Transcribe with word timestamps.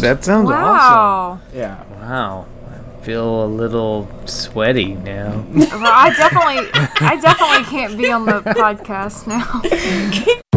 that 0.00 0.24
sounds 0.24 0.50
awesome. 0.50 1.40
Yeah. 1.54 1.82
Wow. 2.00 2.46
I 2.70 3.00
feel 3.04 3.44
a 3.44 3.46
little 3.46 4.08
sweaty 4.26 4.94
now. 4.94 5.44
Well, 5.52 5.82
I 5.84 6.12
definitely, 6.16 6.68
I 7.00 7.18
definitely 7.20 7.64
can't 7.64 7.96
be 7.96 8.10
on 8.10 8.26
the 8.26 8.40
podcast 8.42 9.26
now. 9.26 10.40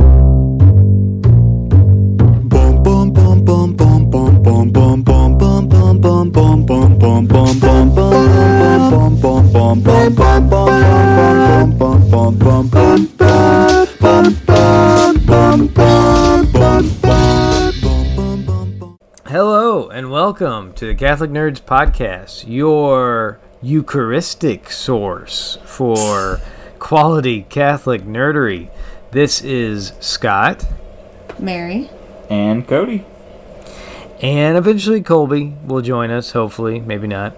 Catholic 21.02 21.32
Nerds 21.32 21.60
Podcast, 21.60 22.46
your 22.48 23.40
Eucharistic 23.60 24.70
source 24.70 25.58
for 25.66 26.40
quality 26.78 27.42
Catholic 27.50 28.04
nerdery. 28.04 28.70
This 29.10 29.42
is 29.42 29.94
Scott, 30.00 30.64
Mary. 31.40 31.90
And 32.30 32.68
Cody. 32.68 33.04
and 34.22 34.56
eventually 34.56 35.02
Colby 35.02 35.56
will 35.66 35.82
join 35.82 36.12
us, 36.12 36.34
hopefully, 36.34 36.80
maybe 36.80 37.08
not. 37.08 37.34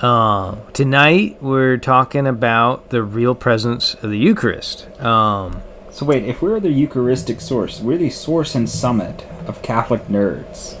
Uh, 0.00 0.56
tonight 0.74 1.38
we're 1.40 1.78
talking 1.78 2.26
about 2.26 2.90
the 2.90 3.02
real 3.02 3.34
presence 3.34 3.94
of 3.94 4.10
the 4.10 4.18
Eucharist. 4.18 4.86
Um, 5.00 5.62
So 5.92 6.04
wait, 6.04 6.24
if 6.24 6.42
we're 6.42 6.60
the 6.60 6.68
Eucharistic 6.68 7.40
source, 7.40 7.80
we're 7.80 7.96
the 7.96 8.10
source 8.10 8.54
and 8.54 8.68
summit 8.68 9.24
of 9.46 9.62
Catholic 9.62 10.08
nerds. 10.08 10.77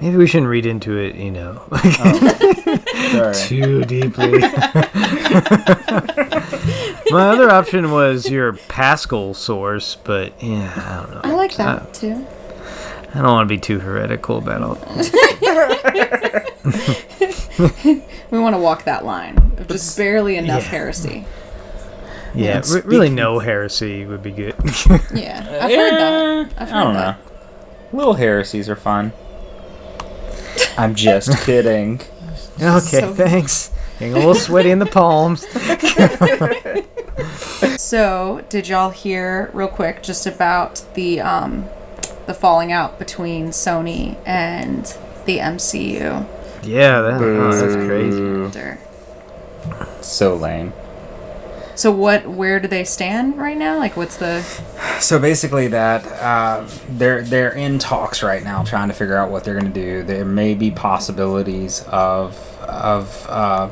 Maybe 0.00 0.16
we 0.16 0.26
shouldn't 0.26 0.50
read 0.50 0.64
into 0.66 0.96
it, 0.96 1.14
you 1.16 1.30
know, 1.30 1.62
oh, 1.72 2.78
Sorry. 3.12 3.34
too 3.34 3.84
deeply. 3.84 4.38
My 7.10 7.30
other 7.30 7.50
option 7.50 7.90
was 7.90 8.30
your 8.30 8.52
Pascal 8.52 9.32
source, 9.34 9.96
but 9.96 10.32
yeah, 10.42 10.72
I 10.76 11.02
don't 11.02 11.10
know. 11.14 11.20
I 11.24 11.32
like 11.34 11.54
that 11.56 11.94
too. 11.94 12.26
I 13.14 13.22
don't 13.22 13.32
want 13.32 13.48
to 13.48 13.54
be 13.54 13.58
too 13.58 13.80
heretical 13.80 14.36
about 14.38 14.62
all. 14.62 14.78
We 18.30 18.38
want 18.38 18.54
to 18.54 18.60
walk 18.60 18.84
that 18.84 19.06
line 19.06 19.38
of 19.56 19.68
just 19.68 19.96
barely 19.96 20.36
enough 20.36 20.64
yeah. 20.64 20.68
heresy. 20.68 21.24
Yeah, 22.34 22.58
And 22.58 22.68
re- 22.68 22.82
really 22.84 23.08
no 23.08 23.38
heresy 23.38 24.04
would 24.04 24.22
be 24.22 24.32
good. 24.32 24.54
Yeah, 25.14 25.38
I've 25.62 25.70
heard 25.70 25.92
that. 25.92 26.12
Eh, 26.12 26.44
I've 26.58 26.68
heard 26.68 26.76
I 26.76 26.84
don't 26.84 26.92
know. 26.94 27.14
Little 27.92 28.12
heresies 28.14 28.68
are 28.68 28.76
fun. 28.76 29.12
I'm 30.76 30.94
just 30.94 31.36
kidding. 31.44 32.00
okay, 32.60 33.00
So- 33.00 33.14
thanks. 33.14 33.70
Getting 33.98 34.14
a 34.14 34.18
little 34.18 34.34
sweaty 34.34 34.70
in 34.70 34.78
the 34.78 34.86
palms. 34.86 35.44
So, 37.76 38.44
did 38.48 38.68
y'all 38.68 38.90
hear 38.90 39.50
real 39.52 39.66
quick 39.68 40.02
just 40.02 40.26
about 40.26 40.84
the 40.94 41.20
um, 41.20 41.64
the 42.26 42.34
falling 42.34 42.70
out 42.70 42.98
between 42.98 43.48
Sony 43.48 44.16
and 44.26 44.84
the 45.26 45.38
MCU? 45.38 46.26
Yeah, 46.62 47.00
that, 47.00 47.20
oh, 47.20 47.52
that's 47.52 47.74
crazy. 47.74 48.18
Director. 48.20 48.78
So 50.00 50.36
lame. 50.36 50.72
So, 51.78 51.92
what? 51.92 52.26
Where 52.26 52.58
do 52.58 52.66
they 52.66 52.82
stand 52.82 53.38
right 53.38 53.56
now? 53.56 53.78
Like, 53.78 53.96
what's 53.96 54.16
the? 54.16 54.42
So 54.98 55.20
basically, 55.20 55.68
that 55.68 56.04
uh, 56.20 56.66
they're 56.88 57.22
they're 57.22 57.54
in 57.54 57.78
talks 57.78 58.20
right 58.20 58.42
now, 58.42 58.64
trying 58.64 58.88
to 58.88 58.94
figure 58.94 59.16
out 59.16 59.30
what 59.30 59.44
they're 59.44 59.54
going 59.54 59.72
to 59.72 59.80
do. 59.80 60.02
There 60.02 60.24
may 60.24 60.54
be 60.54 60.72
possibilities 60.72 61.84
of 61.86 62.36
of 62.62 63.24
uh, 63.28 63.70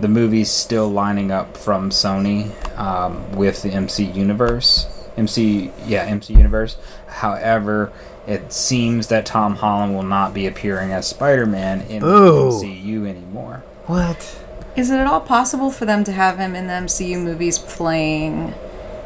the 0.00 0.08
movies 0.08 0.50
still 0.50 0.88
lining 0.88 1.30
up 1.30 1.56
from 1.56 1.90
Sony 1.90 2.50
um, 2.76 3.30
with 3.36 3.62
the 3.62 3.70
MC 3.70 4.02
universe, 4.02 4.88
MC 5.16 5.70
yeah 5.86 6.02
MC 6.02 6.34
universe. 6.34 6.76
However, 7.06 7.92
it 8.26 8.52
seems 8.52 9.06
that 9.06 9.26
Tom 9.26 9.54
Holland 9.54 9.94
will 9.94 10.02
not 10.02 10.34
be 10.34 10.48
appearing 10.48 10.90
as 10.90 11.06
Spider 11.06 11.46
Man 11.46 11.82
in 11.82 12.00
Boo. 12.00 12.50
the 12.50 12.66
MCU 12.66 13.08
anymore. 13.08 13.62
What? 13.86 14.43
Is 14.76 14.90
it 14.90 14.96
at 14.96 15.06
all 15.06 15.20
possible 15.20 15.70
for 15.70 15.84
them 15.84 16.02
to 16.04 16.12
have 16.12 16.38
him 16.38 16.56
in 16.56 16.66
the 16.66 16.72
MCU 16.72 17.22
movies 17.22 17.58
playing? 17.58 18.54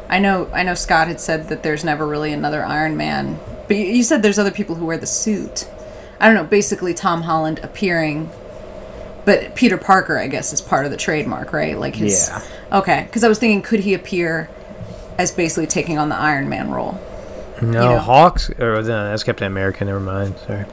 I 0.09 0.17
know, 0.17 0.49
I 0.51 0.63
know. 0.63 0.73
Scott 0.73 1.07
had 1.07 1.19
said 1.19 1.49
that 1.49 1.61
there's 1.61 1.83
never 1.83 2.07
really 2.07 2.33
another 2.33 2.65
Iron 2.65 2.97
Man, 2.97 3.39
but 3.67 3.77
you, 3.77 3.85
you 3.85 4.03
said 4.03 4.23
there's 4.23 4.39
other 4.39 4.51
people 4.51 4.75
who 4.75 4.85
wear 4.85 4.97
the 4.97 5.05
suit. 5.05 5.69
I 6.19 6.25
don't 6.25 6.35
know. 6.35 6.43
Basically, 6.43 6.95
Tom 6.95 7.21
Holland 7.21 7.59
appearing, 7.61 8.31
but 9.25 9.53
Peter 9.53 9.77
Parker, 9.77 10.17
I 10.17 10.27
guess, 10.27 10.51
is 10.51 10.61
part 10.61 10.85
of 10.85 10.91
the 10.91 10.97
trademark, 10.97 11.53
right? 11.53 11.77
Like 11.77 11.95
his. 11.95 12.27
Yeah. 12.27 12.79
Okay, 12.79 13.03
because 13.05 13.23
I 13.23 13.29
was 13.29 13.37
thinking, 13.37 13.61
could 13.61 13.81
he 13.81 13.93
appear 13.93 14.49
as 15.19 15.31
basically 15.31 15.67
taking 15.67 15.99
on 15.99 16.09
the 16.09 16.15
Iron 16.15 16.49
Man 16.49 16.71
role? 16.71 16.99
No, 17.61 17.93
know. 17.93 17.99
Hawks 17.99 18.49
or 18.49 18.81
no, 18.81 19.09
that's 19.09 19.23
Captain 19.23 19.45
America. 19.45 19.85
Never 19.85 19.99
mind. 19.99 20.35
Sorry. 20.39 20.65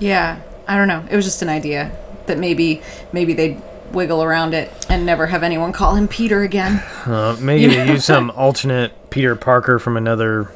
Yeah, 0.00 0.40
I 0.66 0.76
don't 0.76 0.88
know. 0.88 1.04
It 1.08 1.14
was 1.14 1.24
just 1.24 1.42
an 1.42 1.48
idea 1.48 1.96
that 2.26 2.38
maybe 2.38 2.82
maybe 3.12 3.34
they'd 3.34 3.62
wiggle 3.92 4.22
around 4.22 4.54
it 4.54 4.70
and 4.88 5.06
never 5.06 5.26
have 5.26 5.42
anyone 5.42 5.72
call 5.72 5.94
him 5.94 6.08
Peter 6.08 6.42
again. 6.42 6.82
Uh, 7.06 7.36
maybe 7.40 7.66
they 7.74 7.86
use 7.88 8.04
some 8.04 8.30
alternate 8.36 9.10
Peter 9.10 9.36
Parker 9.36 9.78
from 9.78 9.96
another 9.96 10.50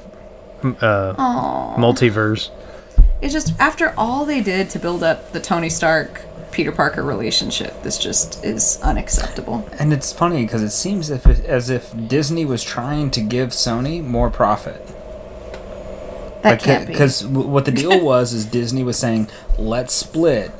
uh, 0.62 1.14
multiverse. 1.76 2.50
It's 3.20 3.32
just 3.32 3.58
after 3.58 3.94
all 3.96 4.24
they 4.24 4.40
did 4.42 4.70
to 4.70 4.78
build 4.78 5.02
up 5.02 5.32
the 5.32 5.40
Tony 5.40 5.70
Stark 5.70 6.22
Peter 6.56 6.72
Parker 6.72 7.02
relationship, 7.02 7.82
this 7.82 7.98
just 7.98 8.42
is 8.42 8.80
unacceptable. 8.82 9.68
And 9.78 9.92
it's 9.92 10.10
funny 10.10 10.44
because 10.44 10.62
it 10.62 10.70
seems 10.70 11.10
if 11.10 11.26
it, 11.26 11.44
as 11.44 11.68
if 11.68 11.92
Disney 12.08 12.46
was 12.46 12.64
trying 12.64 13.10
to 13.10 13.20
give 13.20 13.50
Sony 13.50 14.02
more 14.02 14.30
profit. 14.30 14.80
That 16.42 16.62
can't 16.62 16.86
be. 16.86 16.94
Because 16.94 17.26
what 17.26 17.66
the 17.66 17.72
deal 17.72 18.00
was 18.02 18.32
is 18.32 18.46
Disney 18.46 18.82
was 18.82 18.98
saying, 18.98 19.28
let's 19.58 19.92
split 19.92 20.50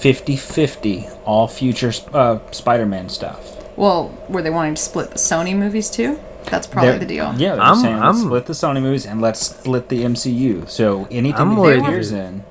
50-50 0.00 1.18
all 1.24 1.48
future 1.48 1.92
uh, 2.12 2.38
Spider-Man 2.50 3.08
stuff. 3.08 3.54
Well, 3.76 4.16
were 4.28 4.42
they 4.42 4.50
wanting 4.50 4.74
to 4.74 4.82
split 4.82 5.10
the 5.10 5.18
Sony 5.18 5.56
movies 5.56 5.90
too? 5.90 6.18
That's 6.44 6.66
probably 6.66 6.90
They're- 6.92 6.98
the 7.00 7.06
deal. 7.06 7.34
Yeah, 7.36 7.54
they're 7.56 7.62
I'm- 7.64 7.76
saying 7.76 7.96
let's 8.00 8.18
I'm- 8.18 8.26
split 8.26 8.46
the 8.46 8.52
Sony 8.54 8.80
movies 8.82 9.06
and 9.06 9.20
let's 9.20 9.40
split 9.40 9.88
the 9.88 10.02
MCU. 10.04 10.68
So 10.68 11.06
anything 11.10 11.50
that 11.50 11.58
worried 11.60 11.80
appears 11.82 12.10
in, 12.12 12.44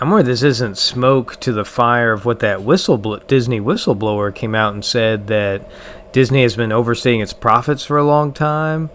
I'm 0.00 0.10
worried 0.10 0.26
this 0.26 0.42
isn't 0.42 0.78
smoke 0.78 1.38
to 1.40 1.52
the 1.52 1.64
fire 1.64 2.12
of 2.12 2.24
what 2.24 2.40
that 2.40 2.60
whistleblower 2.60 3.24
Disney 3.26 3.60
whistleblower 3.60 4.34
came 4.34 4.54
out 4.54 4.74
and 4.74 4.84
said 4.84 5.26
that 5.28 5.62
Disney 6.12 6.42
has 6.42 6.56
been 6.56 6.72
overstating 6.72 7.20
its 7.20 7.32
profits 7.32 7.84
for 7.84 7.98
a 7.98 8.04
long 8.04 8.32
time, 8.32 8.90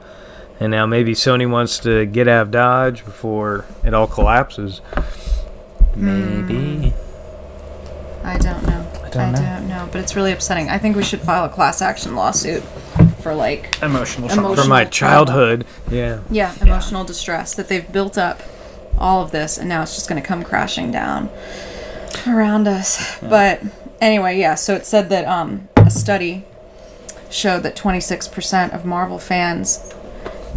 and 0.59 0.71
now 0.71 0.85
maybe 0.85 1.13
Sony 1.13 1.49
wants 1.49 1.79
to 1.79 2.05
get 2.05 2.27
out 2.27 2.41
of 2.43 2.51
Dodge 2.51 3.05
before 3.05 3.63
it 3.85 3.93
all 3.93 4.07
collapses. 4.07 4.81
maybe. 5.95 6.93
I 8.23 8.37
don't 8.37 8.65
know. 8.65 8.91
I 9.03 9.09
don't 9.09 9.31
know. 9.33 9.39
don't 9.39 9.67
know, 9.67 9.89
but 9.91 10.01
it's 10.01 10.15
really 10.15 10.31
upsetting. 10.31 10.69
I 10.69 10.77
think 10.77 10.95
we 10.95 11.03
should 11.03 11.21
file 11.21 11.45
a 11.45 11.49
class 11.49 11.81
action 11.81 12.15
lawsuit 12.15 12.63
for 13.21 13.33
like 13.33 13.77
Emotional 13.81 14.29
Emotional 14.29 14.55
For 14.55 14.69
my 14.69 14.85
childhood, 14.85 15.65
yeah. 15.89 16.21
Yeah, 16.29 16.53
emotional 16.61 17.03
distress 17.03 17.53
that 17.55 17.67
they've 17.67 17.89
built 17.91 18.17
up 18.17 18.41
all 18.97 19.21
of 19.21 19.31
this 19.31 19.57
and 19.57 19.69
now 19.69 19.83
it's 19.83 19.95
just 19.95 20.09
going 20.09 20.21
to 20.21 20.27
come 20.27 20.43
crashing 20.43 20.91
down 20.91 21.29
around 22.27 22.67
us. 22.67 23.19
But 23.19 23.61
anyway, 24.01 24.39
yeah, 24.39 24.55
so 24.55 24.75
it 24.75 24.85
said 24.85 25.09
that 25.09 25.25
um, 25.25 25.69
a 25.75 25.89
study 25.89 26.45
showed 27.29 27.63
that 27.63 27.75
26% 27.75 28.73
of 28.73 28.85
Marvel 28.85 29.19
fans 29.19 29.93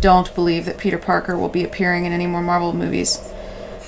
don't 0.01 0.35
believe 0.35 0.65
that 0.65 0.79
Peter 0.79 0.99
Parker 0.99 1.37
will 1.37 1.49
be 1.49 1.65
appearing 1.65 2.05
in 2.07 2.13
any 2.13 2.27
more 2.27 2.43
Marvel 2.43 2.73
movies. 2.73 3.21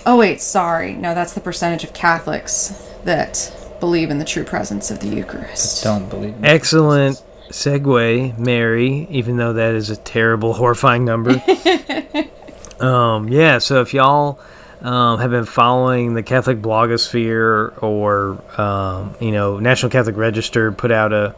Oh, 0.04 0.18
wait, 0.18 0.40
sorry. 0.40 0.94
No, 0.94 1.14
that's 1.14 1.32
the 1.32 1.40
percentage 1.40 1.84
of 1.84 1.92
Catholics 1.92 2.70
that 3.04 3.54
believe 3.82 4.12
in 4.12 4.20
the 4.20 4.25
true 4.25 4.44
presence 4.44 4.93
of 4.93 5.00
the 5.00 5.08
Eucharist. 5.08 5.82
Don't 5.82 6.08
believe 6.08 6.38
me. 6.38 6.49
Excellent 6.49 7.20
segue, 7.49 8.38
Mary, 8.38 9.08
even 9.11 9.38
though 9.38 9.55
that 9.55 9.75
is 9.75 9.90
a 9.90 9.96
terrible, 9.96 10.52
horrifying 10.62 11.05
number. 11.05 11.31
um, 12.81 13.29
yeah, 13.29 13.58
so 13.58 13.81
if 13.81 13.93
y'all 13.93 14.38
um, 14.82 15.19
have 15.19 15.32
been 15.32 15.46
following 15.46 16.14
the 16.14 16.23
Catholic 16.23 16.62
blogosphere 16.62 17.82
or, 17.82 18.40
um, 18.56 19.17
you 19.20 19.32
know, 19.32 19.58
National 19.58 19.90
Catholic 19.90 20.17
Register 20.17 20.70
put 20.70 20.93
out 20.93 21.12
a 21.12 21.35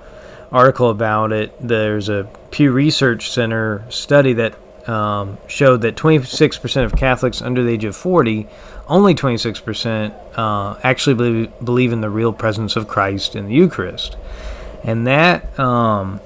article 0.52 0.90
about 0.90 1.32
it, 1.32 1.50
there's 1.66 2.10
a 2.10 2.28
Pew 2.50 2.72
Research 2.72 3.30
Center 3.30 3.86
study 3.88 4.34
that 4.34 4.54
um, 4.88 5.38
showed 5.46 5.82
that 5.82 5.96
26% 5.96 6.84
of 6.84 6.96
Catholics 6.96 7.40
under 7.42 7.62
the 7.62 7.70
age 7.70 7.84
of 7.84 7.96
40, 7.96 8.46
only 8.88 9.14
26%, 9.14 10.14
uh, 10.36 10.78
actually 10.82 11.14
believe, 11.14 11.64
believe 11.64 11.92
in 11.92 12.00
the 12.00 12.10
real 12.10 12.32
presence 12.32 12.76
of 12.76 12.88
Christ 12.88 13.34
in 13.34 13.46
the 13.46 13.54
Eucharist. 13.54 14.16
And 14.82 15.06
that, 15.06 15.58
um, 15.58 16.20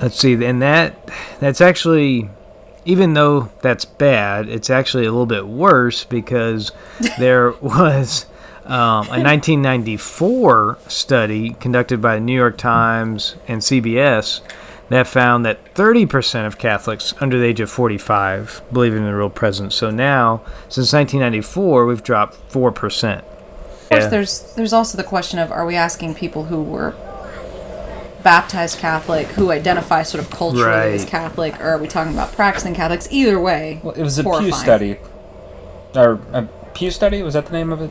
let's 0.00 0.16
see, 0.16 0.44
and 0.44 0.60
that, 0.62 0.96
that's 1.38 1.60
actually 1.60 2.28
even 2.84 3.14
though 3.14 3.50
that's 3.60 3.84
bad, 3.84 4.48
it's 4.48 4.70
actually 4.70 5.04
a 5.04 5.10
little 5.10 5.26
bit 5.26 5.46
worse 5.46 6.04
because 6.04 6.72
there 7.18 7.52
was 7.52 8.26
um, 8.64 9.06
a 9.06 9.22
1994 9.22 10.78
study 10.88 11.50
conducted 11.54 12.00
by 12.00 12.14
the 12.16 12.20
New 12.20 12.34
York 12.34 12.56
Times 12.56 13.36
and 13.48 13.60
CBS 13.60 14.40
that 14.90 15.06
found 15.06 15.46
that 15.46 15.74
30% 15.74 16.46
of 16.46 16.58
Catholics 16.58 17.14
under 17.20 17.38
the 17.38 17.46
age 17.46 17.60
of 17.60 17.70
45 17.70 18.62
believe 18.72 18.94
in 18.94 19.04
the 19.04 19.14
real 19.14 19.30
presence. 19.30 19.74
So 19.74 19.90
now, 19.90 20.42
since 20.68 20.92
1994, 20.92 21.86
we've 21.86 22.02
dropped 22.02 22.36
4%. 22.52 23.18
Of 23.18 23.88
course, 23.88 24.06
there's 24.06 24.54
there's 24.54 24.72
also 24.72 24.96
the 24.96 25.04
question 25.04 25.40
of 25.40 25.50
are 25.50 25.66
we 25.66 25.74
asking 25.74 26.14
people 26.14 26.44
who 26.44 26.62
were 26.62 26.94
baptized 28.22 28.78
Catholic 28.78 29.26
who 29.28 29.50
identify 29.50 30.02
sort 30.04 30.22
of 30.22 30.30
culturally 30.30 30.94
as 30.94 31.04
Catholic, 31.04 31.58
or 31.60 31.70
are 31.70 31.78
we 31.78 31.88
talking 31.88 32.12
about 32.12 32.32
practicing 32.32 32.74
Catholics? 32.74 33.08
Either 33.10 33.40
way, 33.40 33.80
Well, 33.82 33.94
it 33.94 34.02
was 34.02 34.18
a 34.18 34.22
Pew 34.22 34.52
study, 34.52 34.98
or 35.96 36.20
a 36.32 36.48
Pew 36.74 36.92
study. 36.92 37.22
Was 37.22 37.34
that 37.34 37.46
the 37.46 37.52
name 37.52 37.72
of 37.72 37.80
it? 37.80 37.90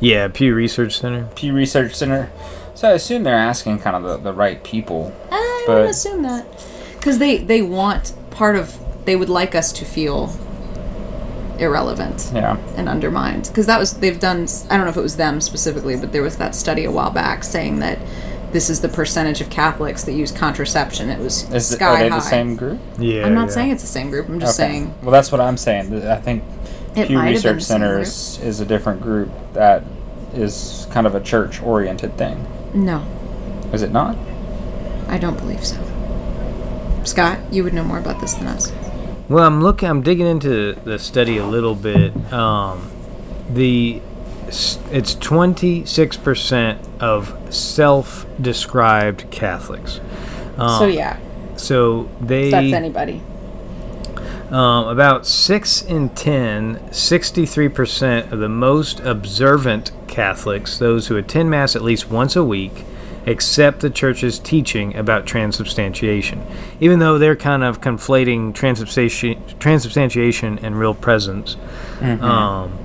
Yeah, 0.00 0.28
Pew 0.28 0.54
Research 0.54 0.98
Center. 0.98 1.28
Pew 1.34 1.54
Research 1.54 1.94
Center. 1.94 2.30
So 2.74 2.90
I 2.90 2.92
assume 2.92 3.22
they're 3.24 3.34
asking 3.34 3.78
kind 3.80 3.96
of 3.96 4.02
the, 4.02 4.16
the 4.18 4.32
right 4.32 4.62
people. 4.62 5.14
I 5.30 5.47
But- 5.68 5.80
would 5.82 5.90
assume 5.90 6.22
that 6.22 6.46
because 6.98 7.18
they 7.18 7.38
they 7.38 7.62
want 7.62 8.12
part 8.30 8.56
of 8.56 8.76
they 9.04 9.14
would 9.16 9.28
like 9.28 9.54
us 9.54 9.72
to 9.72 9.84
feel 9.84 10.30
irrelevant 11.58 12.30
Yeah. 12.32 12.56
and 12.76 12.88
undermined 12.88 13.48
because 13.48 13.66
that 13.66 13.80
was 13.80 13.94
they've 13.94 14.18
done 14.20 14.46
i 14.70 14.76
don't 14.76 14.84
know 14.84 14.90
if 14.90 14.96
it 14.96 15.00
was 15.02 15.16
them 15.16 15.40
specifically 15.40 15.96
but 15.96 16.12
there 16.12 16.22
was 16.22 16.36
that 16.36 16.54
study 16.54 16.84
a 16.84 16.90
while 16.90 17.10
back 17.10 17.42
saying 17.42 17.80
that 17.80 17.98
this 18.52 18.70
is 18.70 18.80
the 18.80 18.88
percentage 18.88 19.40
of 19.40 19.50
catholics 19.50 20.04
that 20.04 20.12
use 20.12 20.30
contraception 20.30 21.10
it 21.10 21.18
was 21.18 21.50
Is 21.52 21.72
it, 21.72 21.82
are 21.82 21.96
they 21.98 22.08
high 22.08 22.16
the 22.16 22.20
same 22.20 22.54
group? 22.54 22.78
Yeah. 22.98 23.26
i'm 23.26 23.34
not 23.34 23.48
yeah. 23.48 23.54
saying 23.54 23.70
it's 23.72 23.82
the 23.82 23.88
same 23.88 24.10
group 24.10 24.28
i'm 24.28 24.38
just 24.38 24.56
saying 24.56 24.94
Well, 25.02 25.10
that's 25.10 25.32
what 25.32 25.40
I'm 25.40 25.56
saying. 25.56 26.06
I 26.06 26.16
think 26.16 26.44
It 26.94 27.08
Pew 27.08 27.16
might 27.16 27.34
have 27.34 27.42
been 27.42 27.54
Research 27.56 27.58
the 27.58 27.60
same 27.64 27.80
Center 27.80 27.98
is, 28.00 28.38
is 28.40 28.60
a 28.60 28.64
different 28.64 29.00
group 29.02 29.30
that 29.54 29.82
is 30.34 30.86
kind 30.92 31.06
of 31.08 31.14
a 31.16 31.20
church 31.20 31.60
oriented 31.60 32.16
thing. 32.16 32.46
no 32.72 33.04
Is 33.72 33.82
it 33.82 33.90
not? 33.90 34.16
I 35.08 35.18
don't 35.18 35.36
believe 35.38 35.64
so 35.64 35.76
scott 37.04 37.38
you 37.52 37.64
would 37.64 37.72
know 37.74 37.84
more 37.84 37.98
about 37.98 38.20
this 38.20 38.34
than 38.34 38.46
us 38.46 38.72
Well, 39.28 39.44
I'm 39.44 39.60
looking. 39.62 39.88
I'm 39.90 40.00
digging 40.02 40.26
into 40.26 40.72
the 40.84 40.98
study 40.98 41.36
a 41.36 41.44
little 41.44 41.74
bit. 41.74 42.14
Um, 42.32 42.90
the 43.50 44.00
it's 44.90 45.14
26 45.16 46.16
percent 46.16 46.80
of 47.00 47.36
self-described 47.54 49.30
Catholics. 49.30 50.00
Um, 50.56 50.78
so 50.78 50.86
yeah 50.86 51.18
So 51.56 52.08
they 52.20 52.50
that's 52.50 52.72
anybody 52.72 53.20
um, 54.50 54.88
about 54.88 55.26
six 55.26 55.82
in 55.82 56.08
10, 56.08 56.90
63 56.90 57.68
percent 57.68 58.32
of 58.32 58.38
the 58.38 58.48
most 58.48 59.00
observant 59.00 59.92
Catholics, 60.06 60.78
those 60.78 61.08
who 61.08 61.16
attend 61.18 61.50
Mass 61.50 61.76
at 61.76 61.82
least 61.82 62.08
once 62.10 62.34
a 62.34 62.42
week, 62.42 62.84
accept 63.26 63.80
the 63.80 63.90
Church's 63.90 64.38
teaching 64.38 64.96
about 64.96 65.26
transubstantiation, 65.26 66.44
even 66.80 66.98
though 66.98 67.18
they're 67.18 67.36
kind 67.36 67.62
of 67.64 67.80
conflating 67.80 68.54
transubstantiation, 68.54 69.42
transubstantiation 69.58 70.58
and 70.58 70.78
real 70.78 70.94
presence. 70.94 71.56
Um, 72.00 72.78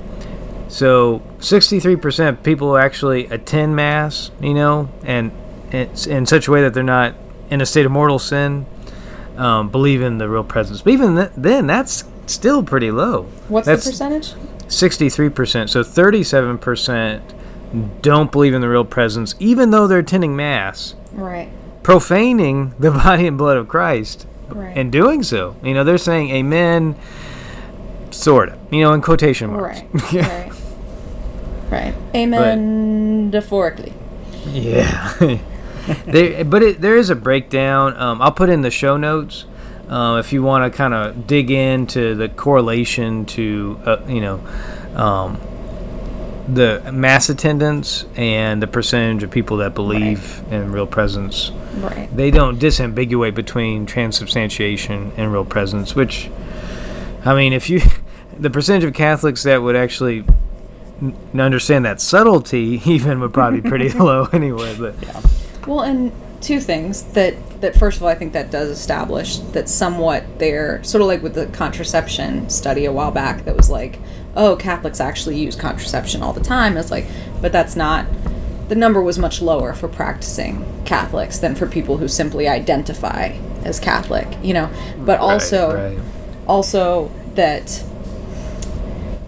so 0.68 1.22
63% 1.38 2.28
of 2.28 2.42
people 2.42 2.76
actually 2.76 3.26
attend 3.26 3.76
Mass, 3.76 4.30
you 4.40 4.54
know, 4.54 4.88
and 5.04 5.30
it's 5.70 6.06
in 6.06 6.26
such 6.26 6.48
a 6.48 6.50
way 6.50 6.62
that 6.62 6.74
they're 6.74 6.82
not 6.82 7.14
in 7.50 7.60
a 7.60 7.66
state 7.66 7.86
of 7.86 7.92
mortal 7.92 8.18
sin, 8.18 8.66
um, 9.36 9.68
believe 9.68 10.02
in 10.02 10.18
the 10.18 10.28
real 10.28 10.44
presence. 10.44 10.82
But 10.82 10.92
even 10.92 11.16
th- 11.16 11.30
then, 11.36 11.66
that's 11.66 12.04
still 12.26 12.62
pretty 12.62 12.90
low. 12.90 13.24
what's 13.48 13.66
That's 13.66 13.84
the 13.84 13.90
percentage 13.90 14.34
63%. 14.66 15.68
So 15.68 15.82
37% 15.82 17.22
don't 18.02 18.32
believe 18.32 18.54
in 18.54 18.60
the 18.60 18.68
real 18.68 18.84
presence, 18.84 19.34
even 19.38 19.70
though 19.70 19.86
they're 19.86 19.98
attending 19.98 20.36
Mass, 20.36 20.94
right 21.12 21.50
profaning 21.82 22.74
the 22.78 22.90
body 22.90 23.26
and 23.26 23.38
blood 23.38 23.56
of 23.56 23.68
Christ 23.68 24.26
right 24.48 24.76
and 24.76 24.90
doing 24.90 25.22
so. 25.22 25.56
You 25.62 25.74
know, 25.74 25.84
they're 25.84 25.98
saying 25.98 26.30
amen, 26.30 26.96
sort 28.10 28.48
of, 28.50 28.58
you 28.72 28.80
know, 28.80 28.92
in 28.92 29.02
quotation 29.02 29.50
marks. 29.50 29.82
Right. 29.82 30.12
right. 30.12 30.52
Right. 31.70 31.94
Amen. 32.14 33.30
Metaphorically. 33.30 33.92
Yeah. 34.46 35.14
there, 36.06 36.44
but 36.44 36.62
it, 36.62 36.80
there 36.80 36.96
is 36.96 37.10
a 37.10 37.16
breakdown. 37.16 37.96
Um, 37.96 38.22
I'll 38.22 38.32
put 38.32 38.48
in 38.48 38.60
the 38.60 38.70
show 38.70 38.96
notes 38.96 39.44
uh, 39.88 40.18
if 40.24 40.32
you 40.32 40.42
want 40.42 40.70
to 40.70 40.76
kind 40.76 40.94
of 40.94 41.26
dig 41.26 41.50
into 41.50 42.14
the 42.14 42.28
correlation 42.28 43.26
to, 43.26 43.80
uh, 43.84 43.96
you 44.06 44.20
know, 44.20 44.46
um, 44.94 45.40
the 46.48 46.90
mass 46.92 47.28
attendance 47.28 48.04
and 48.16 48.62
the 48.62 48.66
percentage 48.66 49.22
of 49.22 49.30
people 49.30 49.58
that 49.58 49.74
believe 49.74 50.42
in 50.50 50.72
real 50.72 50.86
presence. 50.86 51.50
Right. 51.76 52.08
They 52.14 52.30
don't 52.30 52.58
disambiguate 52.58 53.34
between 53.34 53.86
transubstantiation 53.86 55.12
and 55.16 55.32
real 55.32 55.44
presence, 55.44 55.94
which, 55.94 56.30
I 57.24 57.34
mean, 57.34 57.52
if 57.52 57.70
you, 57.70 57.80
the 58.38 58.50
percentage 58.50 58.84
of 58.84 58.94
Catholics 58.94 59.42
that 59.44 59.62
would 59.62 59.76
actually 59.76 60.24
n- 61.00 61.16
understand 61.38 61.84
that 61.86 62.00
subtlety 62.00 62.82
even 62.86 63.20
would 63.20 63.32
probably 63.32 63.60
be 63.60 63.68
pretty 63.68 63.88
low 63.98 64.26
anyway. 64.32 64.76
But 64.78 64.94
yeah. 65.02 65.20
Well, 65.66 65.80
and 65.80 66.12
two 66.44 66.60
things 66.60 67.02
that 67.14 67.34
that 67.62 67.74
first 67.74 67.96
of 67.96 68.02
all, 68.02 68.10
I 68.10 68.14
think 68.14 68.34
that 68.34 68.50
does 68.50 68.68
establish 68.68 69.38
that 69.38 69.68
somewhat 69.68 70.38
they're 70.38 70.84
sort 70.84 71.00
of 71.00 71.08
like 71.08 71.22
with 71.22 71.34
the 71.34 71.46
contraception 71.46 72.50
study 72.50 72.84
a 72.84 72.92
while 72.92 73.10
back 73.10 73.46
that 73.46 73.56
was 73.56 73.70
like, 73.70 73.98
oh, 74.36 74.54
Catholics 74.56 75.00
actually 75.00 75.38
use 75.38 75.56
contraception 75.56 76.22
all 76.22 76.34
the 76.34 76.42
time. 76.42 76.76
It's 76.76 76.90
like, 76.90 77.06
but 77.40 77.52
that's 77.52 77.74
not. 77.74 78.06
The 78.68 78.74
number 78.74 79.02
was 79.02 79.18
much 79.18 79.42
lower 79.42 79.74
for 79.74 79.88
practicing 79.88 80.64
Catholics 80.84 81.38
than 81.38 81.54
for 81.54 81.66
people 81.66 81.98
who 81.98 82.08
simply 82.08 82.48
identify 82.48 83.36
as 83.64 83.80
Catholic, 83.80 84.26
you 84.42 84.54
know. 84.54 84.70
But 84.98 85.20
also, 85.20 85.74
right. 85.74 85.98
also 86.46 87.10
that 87.34 87.82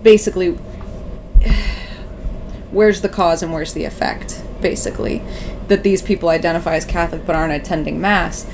basically 0.02 0.50
where's 2.70 3.00
the 3.00 3.08
cause 3.08 3.42
and 3.42 3.52
where's 3.52 3.72
the 3.72 3.84
effect 3.84 4.42
basically 4.60 5.22
that 5.68 5.82
these 5.82 6.02
people 6.02 6.28
identify 6.28 6.74
as 6.76 6.84
catholic 6.84 7.24
but 7.26 7.34
aren't 7.36 7.52
attending 7.52 8.00
mass 8.00 8.44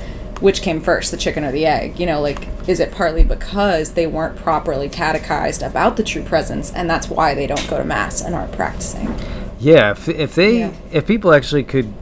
which 0.41 0.61
came 0.61 0.81
first 0.81 1.09
the 1.11 1.15
chicken 1.17 1.45
or 1.45 1.51
the 1.53 1.65
egg? 1.65 1.99
You 1.99 2.05
know 2.05 2.19
like 2.19 2.47
is 2.67 2.79
it 2.79 2.91
partly 2.91 3.23
because 3.23 3.93
they 3.93 4.07
weren't 4.07 4.37
properly 4.37 4.89
catechized 4.89 5.61
about 5.63 5.95
the 5.95 6.03
true 6.03 6.23
presence 6.23 6.71
and 6.73 6.89
that's 6.89 7.09
why 7.09 7.33
they 7.33 7.47
don't 7.47 7.65
go 7.69 7.77
to 7.77 7.83
mass 7.85 8.21
and 8.21 8.35
aren't 8.35 8.51
practicing? 8.51 9.15
Yeah, 9.59 9.91
if, 9.91 10.09
if 10.09 10.35
they 10.35 10.59
Yeah. 10.59 10.73
if 10.91 11.07
people 11.07 11.33
actually 11.33 11.63
could 11.63 11.93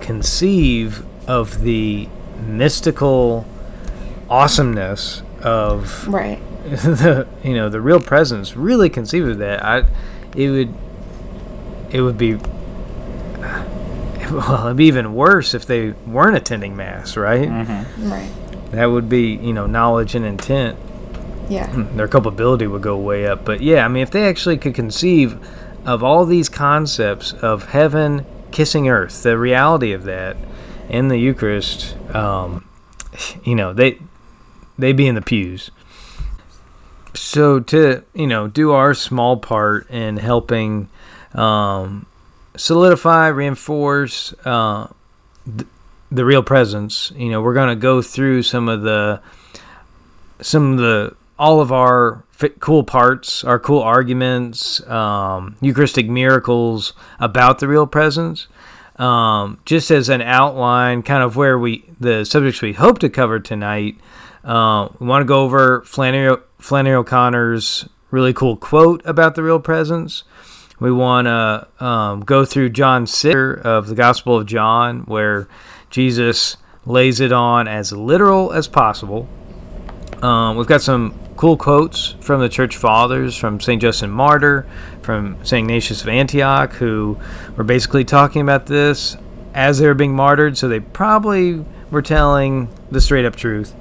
conceive 0.00 1.04
of 1.26 1.62
the 1.62 2.08
mystical 2.46 3.46
awesomeness 4.28 5.22
of 5.40 6.06
right. 6.08 6.38
the 6.64 7.26
you 7.42 7.54
know 7.54 7.68
the 7.70 7.80
real 7.80 8.00
presence, 8.00 8.56
really 8.56 8.90
conceive 8.90 9.26
of 9.26 9.38
that, 9.38 9.64
I 9.64 9.84
it 10.36 10.50
would 10.50 10.74
it 11.90 12.02
would 12.02 12.18
be 12.18 12.34
well, 14.32 14.66
it'd 14.66 14.76
be 14.76 14.86
even 14.86 15.14
worse 15.14 15.54
if 15.54 15.66
they 15.66 15.90
weren't 16.06 16.36
attending 16.36 16.76
mass, 16.76 17.16
right? 17.16 17.48
right 17.98 18.30
That 18.72 18.86
would 18.86 19.08
be, 19.08 19.34
you 19.34 19.52
know, 19.52 19.66
knowledge 19.66 20.14
and 20.14 20.24
intent. 20.24 20.78
yeah 21.48 21.70
Their 21.94 22.08
culpability 22.08 22.66
would 22.66 22.82
go 22.82 22.96
way 22.96 23.26
up. 23.26 23.44
But 23.44 23.60
yeah, 23.60 23.84
I 23.84 23.88
mean, 23.88 24.02
if 24.02 24.10
they 24.10 24.28
actually 24.28 24.58
could 24.58 24.74
conceive 24.74 25.38
of 25.84 26.02
all 26.02 26.24
these 26.24 26.48
concepts 26.48 27.32
of 27.32 27.66
heaven 27.66 28.26
kissing 28.50 28.88
earth, 28.88 29.22
the 29.22 29.38
reality 29.38 29.92
of 29.92 30.04
that 30.04 30.36
in 30.88 31.08
the 31.08 31.18
Eucharist, 31.18 31.96
um, 32.14 32.68
you 33.44 33.54
know, 33.54 33.72
they 33.72 33.98
they 34.78 34.92
be 34.92 35.06
in 35.06 35.14
the 35.14 35.22
pews. 35.22 35.70
So 37.14 37.60
to 37.60 38.04
you 38.14 38.26
know 38.26 38.48
do 38.48 38.72
our 38.72 38.94
small 38.94 39.36
part 39.36 39.90
in 39.90 40.18
helping 40.18 40.88
um, 41.34 42.06
solidify, 42.56 43.28
reinforce 43.28 44.32
uh, 44.44 44.88
th- 45.44 45.68
the 46.10 46.24
real 46.24 46.42
presence. 46.42 47.12
You 47.16 47.30
know, 47.30 47.42
we're 47.42 47.54
going 47.54 47.68
to 47.68 47.76
go 47.76 48.02
through 48.02 48.42
some 48.42 48.68
of 48.68 48.82
the 48.82 49.20
some 50.40 50.72
of 50.72 50.78
the 50.78 51.16
all 51.38 51.60
of 51.60 51.72
our 51.72 52.24
cool 52.60 52.84
parts, 52.84 53.44
our 53.44 53.58
cool 53.58 53.80
arguments, 53.80 54.86
um, 54.88 55.56
Eucharistic 55.60 56.08
miracles 56.08 56.92
about 57.18 57.58
the 57.58 57.68
real 57.68 57.86
presence. 57.86 58.46
Um, 58.96 59.60
just 59.66 59.90
as 59.90 60.08
an 60.08 60.22
outline, 60.22 61.02
kind 61.02 61.22
of 61.22 61.36
where 61.36 61.58
we 61.58 61.84
the 62.00 62.24
subjects 62.24 62.62
we 62.62 62.72
hope 62.72 62.98
to 63.00 63.10
cover 63.10 63.38
tonight. 63.38 63.96
Uh, 64.42 64.88
we 64.98 65.06
want 65.06 65.22
to 65.22 65.26
go 65.26 65.42
over 65.42 65.82
Flannery, 65.84 66.36
Flannery 66.58 66.94
O'Connor's 66.94 67.88
really 68.10 68.32
cool 68.32 68.56
quote 68.56 69.02
about 69.04 69.34
the 69.34 69.42
real 69.42 69.60
presence. 69.60 70.22
We 70.78 70.92
want 70.92 71.26
to 71.26 71.84
um, 71.84 72.20
go 72.20 72.44
through 72.44 72.70
John 72.70 73.06
6 73.06 73.62
of 73.64 73.86
the 73.88 73.94
Gospel 73.94 74.36
of 74.38 74.46
John, 74.46 75.00
where 75.00 75.48
Jesus 75.90 76.56
lays 76.84 77.20
it 77.20 77.32
on 77.32 77.66
as 77.66 77.92
literal 77.92 78.52
as 78.52 78.68
possible. 78.68 79.28
Um, 80.22 80.56
we've 80.56 80.66
got 80.66 80.82
some 80.82 81.18
cool 81.36 81.56
quotes 81.56 82.14
from 82.20 82.40
the 82.40 82.48
church 82.48 82.76
fathers, 82.76 83.36
from 83.36 83.60
St. 83.60 83.80
Justin 83.80 84.10
Martyr, 84.10 84.66
from 85.02 85.36
St. 85.44 85.64
Ignatius 85.64 86.02
of 86.02 86.08
Antioch, 86.08 86.72
who 86.74 87.18
were 87.56 87.64
basically 87.64 88.04
talking 88.04 88.42
about 88.42 88.66
this 88.66 89.16
as 89.54 89.78
they 89.78 89.86
were 89.86 89.94
being 89.94 90.14
martyred, 90.14 90.58
so 90.58 90.68
they 90.68 90.80
probably 90.80 91.64
were 91.90 92.02
telling 92.02 92.68
the 92.90 93.00
straight 93.00 93.24
up 93.24 93.36
truth. 93.36 93.74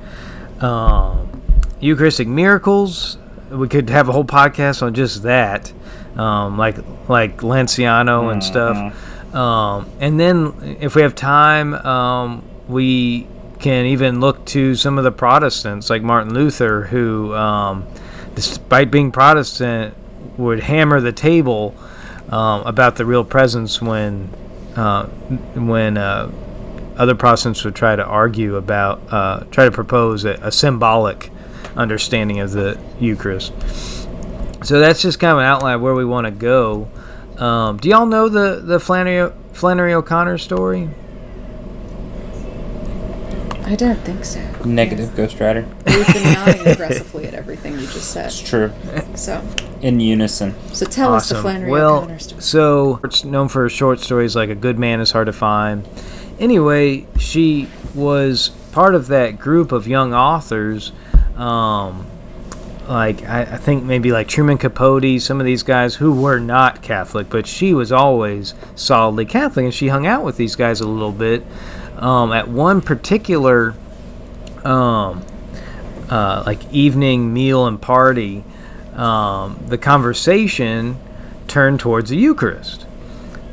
Um, 0.64 1.42
Eucharistic 1.80 2.28
miracles, 2.28 3.18
we 3.50 3.68
could 3.68 3.90
have 3.90 4.08
a 4.08 4.12
whole 4.12 4.26
podcast 4.26 4.82
on 4.82 4.94
just 4.94 5.24
that, 5.24 5.74
um, 6.18 6.58
like 6.58 6.78
like 7.08 7.38
Lanciano 7.38 8.32
and 8.32 8.44
stuff. 8.44 9.36
Um, 9.36 9.90
and 10.00 10.20
then, 10.20 10.78
if 10.80 10.96
we 10.96 11.02
have 11.02 11.14
time, 11.14 11.74
um, 11.74 12.44
we 12.68 13.28
can 13.60 13.86
even 13.86 14.20
look 14.20 14.46
to 14.46 14.76
some 14.76 14.98
of 14.98 15.04
the 15.04 15.12
Protestants, 15.12 15.90
like 15.90 16.02
Martin 16.02 16.34
Luther, 16.34 16.84
who, 16.84 17.34
um, 17.34 17.86
despite 18.34 18.92
being 18.92 19.12
Protestant, 19.12 19.94
would 20.38 20.62
hammer 20.62 21.02
the 21.02 21.12
table 21.12 21.76
um, 22.30 22.62
about 22.62 22.96
the 22.96 23.06
real 23.06 23.24
presence 23.24 23.82
when 23.82 24.30
uh, 24.76 25.06
when 25.56 25.98
uh, 25.98 26.32
other 26.98 27.16
Protestants 27.16 27.64
would 27.64 27.76
try 27.76 27.96
to 27.96 28.06
argue 28.06 28.56
about, 28.56 29.02
uh, 29.12 29.44
try 29.52 29.66
to 29.66 29.72
propose 29.72 30.26
a, 30.26 30.34
a 30.42 30.52
symbolic 30.52 31.32
understanding 31.76 32.40
of 32.40 32.52
the 32.52 32.80
Eucharist. 33.00 33.54
So 34.66 34.80
that's 34.80 35.02
just 35.02 35.20
kind 35.20 35.32
of 35.32 35.38
an 35.38 35.46
outline 35.46 35.76
of 35.76 35.82
where 35.82 35.94
we 35.94 36.06
want 36.06 36.26
to 36.26 36.32
go. 36.32 36.90
Um, 37.38 37.78
do 37.78 37.88
y'all 37.88 38.08
know 38.08 38.30
the 38.30 38.62
the 38.62 38.80
Flannery 38.80 39.32
Flannery 39.54 39.94
O'Connor 39.94 40.40
story? 40.40 40.90
I 43.64 43.76
don't 43.76 44.00
think 44.00 44.26
so. 44.26 44.40
Negative 44.64 45.16
Ghost 45.16 45.40
Rider. 45.40 45.68
We've 45.86 46.14
been 46.14 46.24
nodding 46.34 46.68
aggressively 46.68 47.26
at 47.28 47.34
everything 47.34 47.74
you 47.74 47.82
just 47.82 48.12
said. 48.12 48.28
It's 48.28 48.40
true. 48.40 48.72
So, 49.16 49.44
In 49.82 50.00
unison. 50.00 50.54
so 50.72 50.86
tell 50.86 51.14
us 51.14 51.30
the 51.30 51.36
Flannery 51.36 51.72
well, 51.72 51.98
O'Connor 51.98 52.20
story. 52.20 52.42
so 52.42 53.00
it's 53.04 53.24
known 53.24 53.48
for 53.50 53.64
her 53.64 53.70
short 53.70 54.00
stories 54.00 54.36
like 54.36 54.50
"A 54.50 54.56
Good 54.56 54.80
Man 54.80 55.00
Is 55.00 55.12
Hard 55.12 55.28
to 55.28 55.34
Find." 55.34 55.88
Anyway, 56.40 57.06
she 57.20 57.68
was 57.94 58.50
part 58.72 58.96
of 58.96 59.08
that 59.08 59.40
group 59.40 59.72
of 59.72 59.88
young 59.88 60.14
authors. 60.14 60.92
Um, 61.36 62.06
like 62.88 63.24
I, 63.24 63.42
I 63.42 63.58
think 63.58 63.84
maybe 63.84 64.12
like 64.12 64.28
Truman 64.28 64.58
Capote, 64.58 65.22
some 65.22 65.40
of 65.40 65.46
these 65.46 65.64
guys 65.64 65.96
who 65.96 66.14
were 66.14 66.40
not 66.40 66.82
Catholic, 66.82 67.30
but 67.30 67.48
she 67.48 67.74
was 67.74 67.92
always 67.92 68.54
solidly 68.76 69.26
Catholic, 69.26 69.66
and 69.66 69.74
she 69.74 69.88
hung 69.88 70.06
out 70.06 70.24
with 70.24 70.38
these 70.38 70.56
guys 70.56 70.82
a 70.82 70.88
little 70.88 71.12
bit. 71.12 71.44
Um, 71.98 72.32
at 72.34 72.48
one 72.48 72.82
particular 72.82 73.74
um, 74.64 75.26
uh, 76.10 76.44
like 76.46 76.72
evening 76.72 77.34
meal 77.34 77.66
and 77.68 77.82
party, 77.82 78.44
um, 78.94 79.64
the 79.68 79.78
conversation 79.78 80.98
turned 81.48 81.80
towards 81.80 82.10
the 82.10 82.18
Eucharist, 82.18 82.86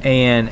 and 0.03 0.51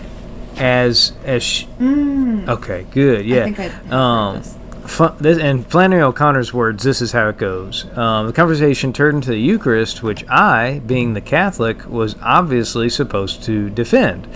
as 0.57 1.13
as 1.25 1.43
sh 1.43 1.65
okay, 1.81 2.87
good, 2.91 3.25
yeah. 3.25 3.45
I 3.45 3.51
heard 3.51 3.93
um, 3.93 4.43
this. 4.91 5.11
This, 5.19 5.39
and 5.39 5.67
Flannery 5.67 6.03
O'Connor's 6.03 6.53
words, 6.53 6.85
this 6.85 7.01
is 7.01 7.13
how 7.13 7.29
it 7.29 7.39
goes. 7.39 7.87
Um, 7.97 8.27
the 8.27 8.33
conversation 8.33 8.93
turned 8.93 9.23
to 9.25 9.31
the 9.31 9.41
Eucharist, 9.41 10.03
which 10.03 10.29
I, 10.29 10.81
being 10.87 11.15
the 11.15 11.21
Catholic, 11.21 11.89
was 11.89 12.17
obviously 12.23 12.89
supposed 12.89 13.43
to 13.45 13.71
defend. 13.71 14.27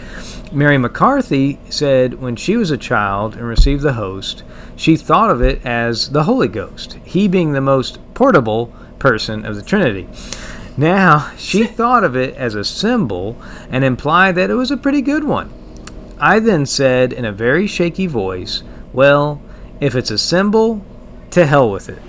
Mary 0.53 0.79
McCarthy 0.79 1.59
said 1.69 2.21
when 2.21 2.37
she 2.37 2.57
was 2.57 2.71
a 2.71 2.79
child 2.79 3.35
and 3.35 3.45
received 3.45 3.83
the 3.83 3.95
host, 3.95 4.45
she 4.77 4.97
thought 4.97 5.31
of 5.31 5.43
it 5.43 5.65
as 5.67 6.11
the 6.11 6.25
Holy 6.25 6.49
Ghost, 6.49 6.95
he 7.05 7.27
being 7.27 7.53
the 7.53 7.61
most 7.61 7.99
portable 8.15 8.73
person 8.99 9.45
of 9.45 9.57
the 9.57 9.63
Trinity. 9.63 10.09
Now, 10.77 11.33
she 11.37 11.65
thought 11.67 12.05
of 12.05 12.17
it 12.17 12.35
as 12.37 12.55
a 12.55 12.65
symbol 12.65 13.37
and 13.69 13.85
implied 13.85 14.37
that 14.37 14.51
it 14.51 14.55
was 14.55 14.71
a 14.71 14.77
pretty 14.77 15.03
good 15.03 15.25
one. 15.25 15.53
I 16.19 16.39
then 16.39 16.67
said 16.67 17.13
in 17.13 17.25
a 17.25 17.33
very 17.33 17.67
shaky 17.67 18.07
voice, 18.07 18.63
Well, 18.93 19.43
if 19.81 19.95
it's 19.95 20.11
a 20.11 20.19
symbol, 20.19 20.85
to 21.31 21.47
hell 21.47 21.71
with 21.71 21.89
it. 21.89 22.03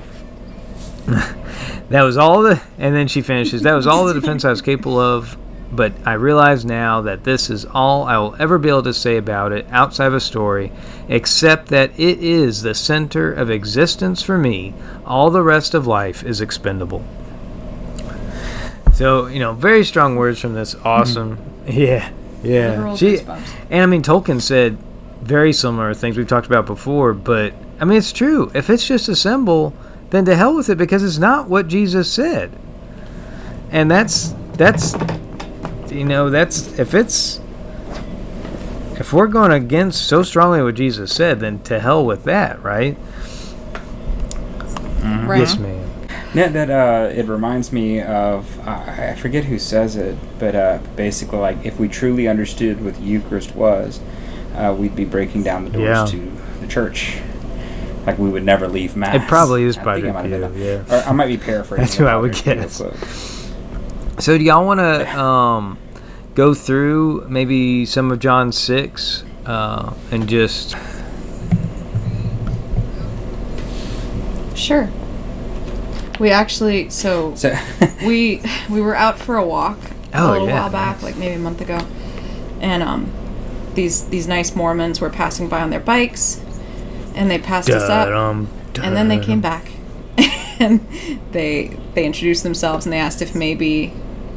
that 1.89 2.03
was 2.03 2.17
all 2.17 2.41
the. 2.41 2.61
And 2.77 2.95
then 2.95 3.07
she 3.07 3.21
finishes, 3.21 3.61
That 3.63 3.73
was 3.73 3.87
all 3.87 4.05
the 4.05 4.13
defense 4.13 4.45
I 4.45 4.49
was 4.49 4.61
capable 4.61 4.99
of, 4.99 5.37
but 5.71 5.93
I 6.05 6.13
realize 6.13 6.65
now 6.65 7.01
that 7.01 7.23
this 7.23 7.49
is 7.49 7.65
all 7.65 8.03
I 8.03 8.17
will 8.17 8.35
ever 8.39 8.57
be 8.57 8.69
able 8.69 8.83
to 8.83 8.93
say 8.93 9.17
about 9.17 9.51
it 9.51 9.65
outside 9.71 10.07
of 10.07 10.13
a 10.13 10.19
story, 10.19 10.71
except 11.09 11.67
that 11.67 11.91
it 11.99 12.19
is 12.19 12.61
the 12.61 12.73
center 12.73 13.31
of 13.31 13.49
existence 13.49 14.21
for 14.21 14.37
me. 14.37 14.73
All 15.05 15.29
the 15.29 15.43
rest 15.43 15.73
of 15.73 15.85
life 15.85 16.23
is 16.23 16.41
expendable. 16.41 17.03
So, 18.93 19.27
you 19.27 19.39
know, 19.39 19.53
very 19.53 19.83
strong 19.83 20.15
words 20.15 20.39
from 20.39 20.53
this 20.53 20.75
awesome. 20.75 21.39
Yeah. 21.67 22.11
Yeah. 22.43 22.95
She, 22.95 23.21
and 23.71 23.81
I 23.81 23.85
mean, 23.87 24.03
Tolkien 24.03 24.39
said 24.39 24.77
very 25.21 25.53
similar 25.53 25.93
things 25.93 26.17
we've 26.17 26.27
talked 26.27 26.47
about 26.47 26.65
before, 26.65 27.13
but 27.13 27.53
I 27.79 27.85
mean, 27.85 27.97
it's 27.97 28.11
true. 28.11 28.51
If 28.53 28.69
it's 28.69 28.87
just 28.87 29.09
a 29.09 29.15
symbol, 29.15 29.73
then 30.11 30.25
to 30.25 30.35
hell 30.35 30.55
with 30.55 30.69
it 30.69 30.77
because 30.77 31.03
it's 31.03 31.17
not 31.17 31.49
what 31.49 31.67
Jesus 31.67 32.11
said. 32.11 32.51
And 33.71 33.89
that's, 33.89 34.33
that's, 34.53 34.95
you 35.91 36.05
know, 36.05 36.29
that's, 36.29 36.79
if 36.79 36.93
it's, 36.93 37.41
if 38.97 39.11
we're 39.11 39.27
going 39.27 39.51
against 39.51 40.07
so 40.07 40.23
strongly 40.23 40.61
what 40.63 40.75
Jesus 40.75 41.13
said, 41.13 41.39
then 41.39 41.59
to 41.63 41.79
hell 41.79 42.05
with 42.05 42.23
that, 42.23 42.61
right? 42.63 42.97
Right. 45.25 45.39
Yes, 45.39 45.57
ma'am. 45.57 45.81
Yeah, 46.33 46.49
that 46.49 46.69
uh, 46.69 47.09
it 47.13 47.27
reminds 47.27 47.71
me 47.71 48.01
of 48.01 48.59
uh, 48.67 48.83
I 48.85 49.15
forget 49.15 49.45
who 49.45 49.57
says 49.57 49.95
it, 49.95 50.17
but 50.37 50.55
uh, 50.55 50.79
basically, 50.95 51.39
like 51.39 51.65
if 51.65 51.79
we 51.79 51.87
truly 51.87 52.27
understood 52.27 52.83
what 52.83 52.95
the 52.95 53.01
Eucharist 53.01 53.55
was, 53.55 53.99
uh, 54.55 54.73
we'd 54.73 54.95
be 54.95 55.05
breaking 55.05 55.43
down 55.43 55.65
the 55.65 55.71
doors 55.71 55.83
Yeah. 56.13 56.19
to 56.19 56.31
the 56.61 56.67
church. 56.67 57.17
Like 58.05 58.17
we 58.19 58.29
would 58.29 58.43
never 58.43 58.67
leave 58.67 58.95
mass. 58.95 59.15
It 59.15 59.27
probably 59.27 59.63
is 59.63 59.77
I 59.77 59.83
by 59.83 59.99
the 59.99 60.09
I 60.09 60.11
might 60.11 60.27
view, 60.51 60.83
that. 60.87 61.05
Or 61.05 61.09
I 61.09 61.11
might 61.11 61.27
be 61.27 61.37
paraphrasing. 61.37 61.83
That's 61.85 61.95
who 61.95 62.05
I 62.05 62.15
would 62.15 62.33
probably, 62.33 62.55
guess. 62.55 62.79
but- 62.81 64.21
So, 64.23 64.37
do 64.37 64.43
y'all 64.43 64.65
want 64.65 64.79
to 64.79 65.19
um, 65.19 65.77
go 66.35 66.53
through 66.53 67.25
maybe 67.29 67.85
some 67.85 68.11
of 68.11 68.19
John 68.19 68.51
6 68.51 69.23
uh, 69.45 69.93
and 70.11 70.27
just. 70.29 70.75
Sure. 74.55 74.89
We 76.19 76.29
actually 76.31 76.89
so 76.89 77.35
So, 77.35 77.57
we 78.05 78.41
we 78.69 78.79
were 78.81 78.95
out 78.95 79.19
for 79.19 79.35
a 79.35 79.45
walk 79.45 79.77
Oh, 80.13 80.29
a 80.29 80.31
little 80.31 80.47
yeah, 80.47 80.61
while 80.61 80.69
back, 80.71 80.95
nice. 80.97 81.03
like 81.03 81.17
maybe 81.17 81.33
a 81.35 81.39
month 81.39 81.59
ago, 81.59 81.77
and 82.61 82.81
um, 82.81 83.11
these 83.75 84.05
these 84.09 84.27
nice 84.27 84.55
Mormons 84.55 84.99
were 85.01 85.09
passing 85.09 85.47
by 85.49 85.61
on 85.61 85.69
their 85.69 85.79
bikes, 85.79 86.41
and 87.13 87.29
they 87.29 87.37
passed 87.39 87.69
us 87.69 87.89
up, 87.89 88.07
and 88.81 88.95
then 88.97 89.07
they 89.07 89.19
came 89.19 89.41
back, 89.41 89.71
and 90.59 90.85
they 91.31 91.77
they 91.93 92.05
introduced 92.05 92.43
themselves 92.43 92.85
and 92.85 92.93
they 92.93 92.99
asked 92.99 93.21
if 93.21 93.35
maybe. 93.35 93.93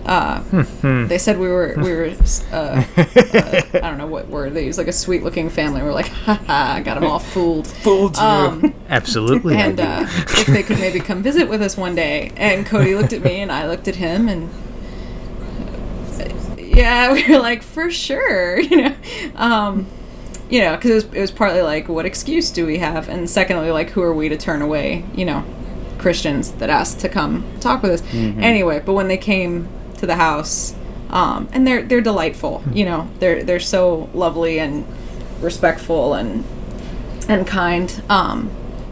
Uh, 0.07 0.41
Hmm. 0.41 1.07
they 1.07 1.19
said 1.19 1.39
we 1.39 1.49
were 1.49 1.75
we 1.77 1.93
were 1.93 2.15
uh, 2.51 2.57
uh, 2.57 2.83
I 2.97 3.81
don't 3.81 3.99
know 3.99 4.07
what 4.07 4.29
word 4.29 4.55
they 4.55 4.65
used 4.65 4.79
like 4.79 4.89
a 4.89 4.93
sweet 4.93 5.23
looking 5.23 5.51
family. 5.51 5.83
We're 5.83 5.93
like, 5.93 6.09
haha, 6.09 6.77
I 6.77 6.81
got 6.81 6.95
them 6.95 7.05
all 7.11 7.19
fooled. 7.35 7.67
Fooled 7.67 8.17
you. 8.17 8.23
Um, 8.23 8.75
Absolutely. 8.89 9.57
And 9.57 9.79
uh, 9.79 10.07
if 10.09 10.47
they 10.47 10.63
could 10.63 10.79
maybe 10.79 10.99
come 11.01 11.23
visit 11.23 11.47
with 11.47 11.61
us 11.61 11.77
one 11.77 11.95
day. 11.95 12.33
And 12.37 12.65
Cody 12.65 12.95
looked 12.95 13.13
at 13.13 13.23
me, 13.23 13.41
and 13.43 13.53
I 13.53 13.67
looked 13.69 13.87
at 13.87 13.97
him, 13.97 14.29
and 14.29 14.49
yeah, 16.79 17.13
we 17.13 17.29
were 17.29 17.41
like, 17.41 17.63
for 17.63 17.91
sure, 17.91 18.61
you 18.71 18.77
know, 18.83 18.95
um, 19.37 19.87
you 20.49 20.61
know, 20.61 20.77
because 20.77 20.91
it 20.91 20.95
was, 20.95 21.05
it 21.15 21.21
was 21.21 21.31
partly 21.31 21.63
like, 21.63 21.89
what 21.89 22.07
excuse 22.07 22.51
do 22.51 22.67
we 22.67 22.79
have, 22.79 23.09
and 23.09 23.29
secondly, 23.29 23.71
like, 23.71 23.91
who 23.91 24.03
are 24.03 24.15
we 24.15 24.29
to 24.29 24.37
turn 24.37 24.63
away, 24.63 25.05
you 25.15 25.25
know, 25.25 25.45
Christians 25.99 26.53
that 26.53 26.71
asked 26.71 27.01
to 27.01 27.09
come 27.09 27.45
talk 27.61 27.83
with 27.83 27.93
us. 27.93 28.15
Anyway, 28.15 28.81
but 28.85 28.95
when 28.95 29.09
they 29.09 29.19
came 29.19 29.69
to 29.99 30.07
the 30.07 30.17
house. 30.17 30.75
Um, 31.11 31.49
and 31.53 31.67
they're 31.67 31.83
they're 31.83 32.03
delightful, 32.03 32.63
you 32.71 32.85
know. 32.85 33.09
They're 33.19 33.43
they're 33.43 33.61
so 33.61 34.11
lovely 34.13 34.59
and 34.59 34.87
respectful 35.41 36.13
and 36.13 36.45
and 37.29 37.47
kind. 37.47 38.03
Um, 38.11 38.51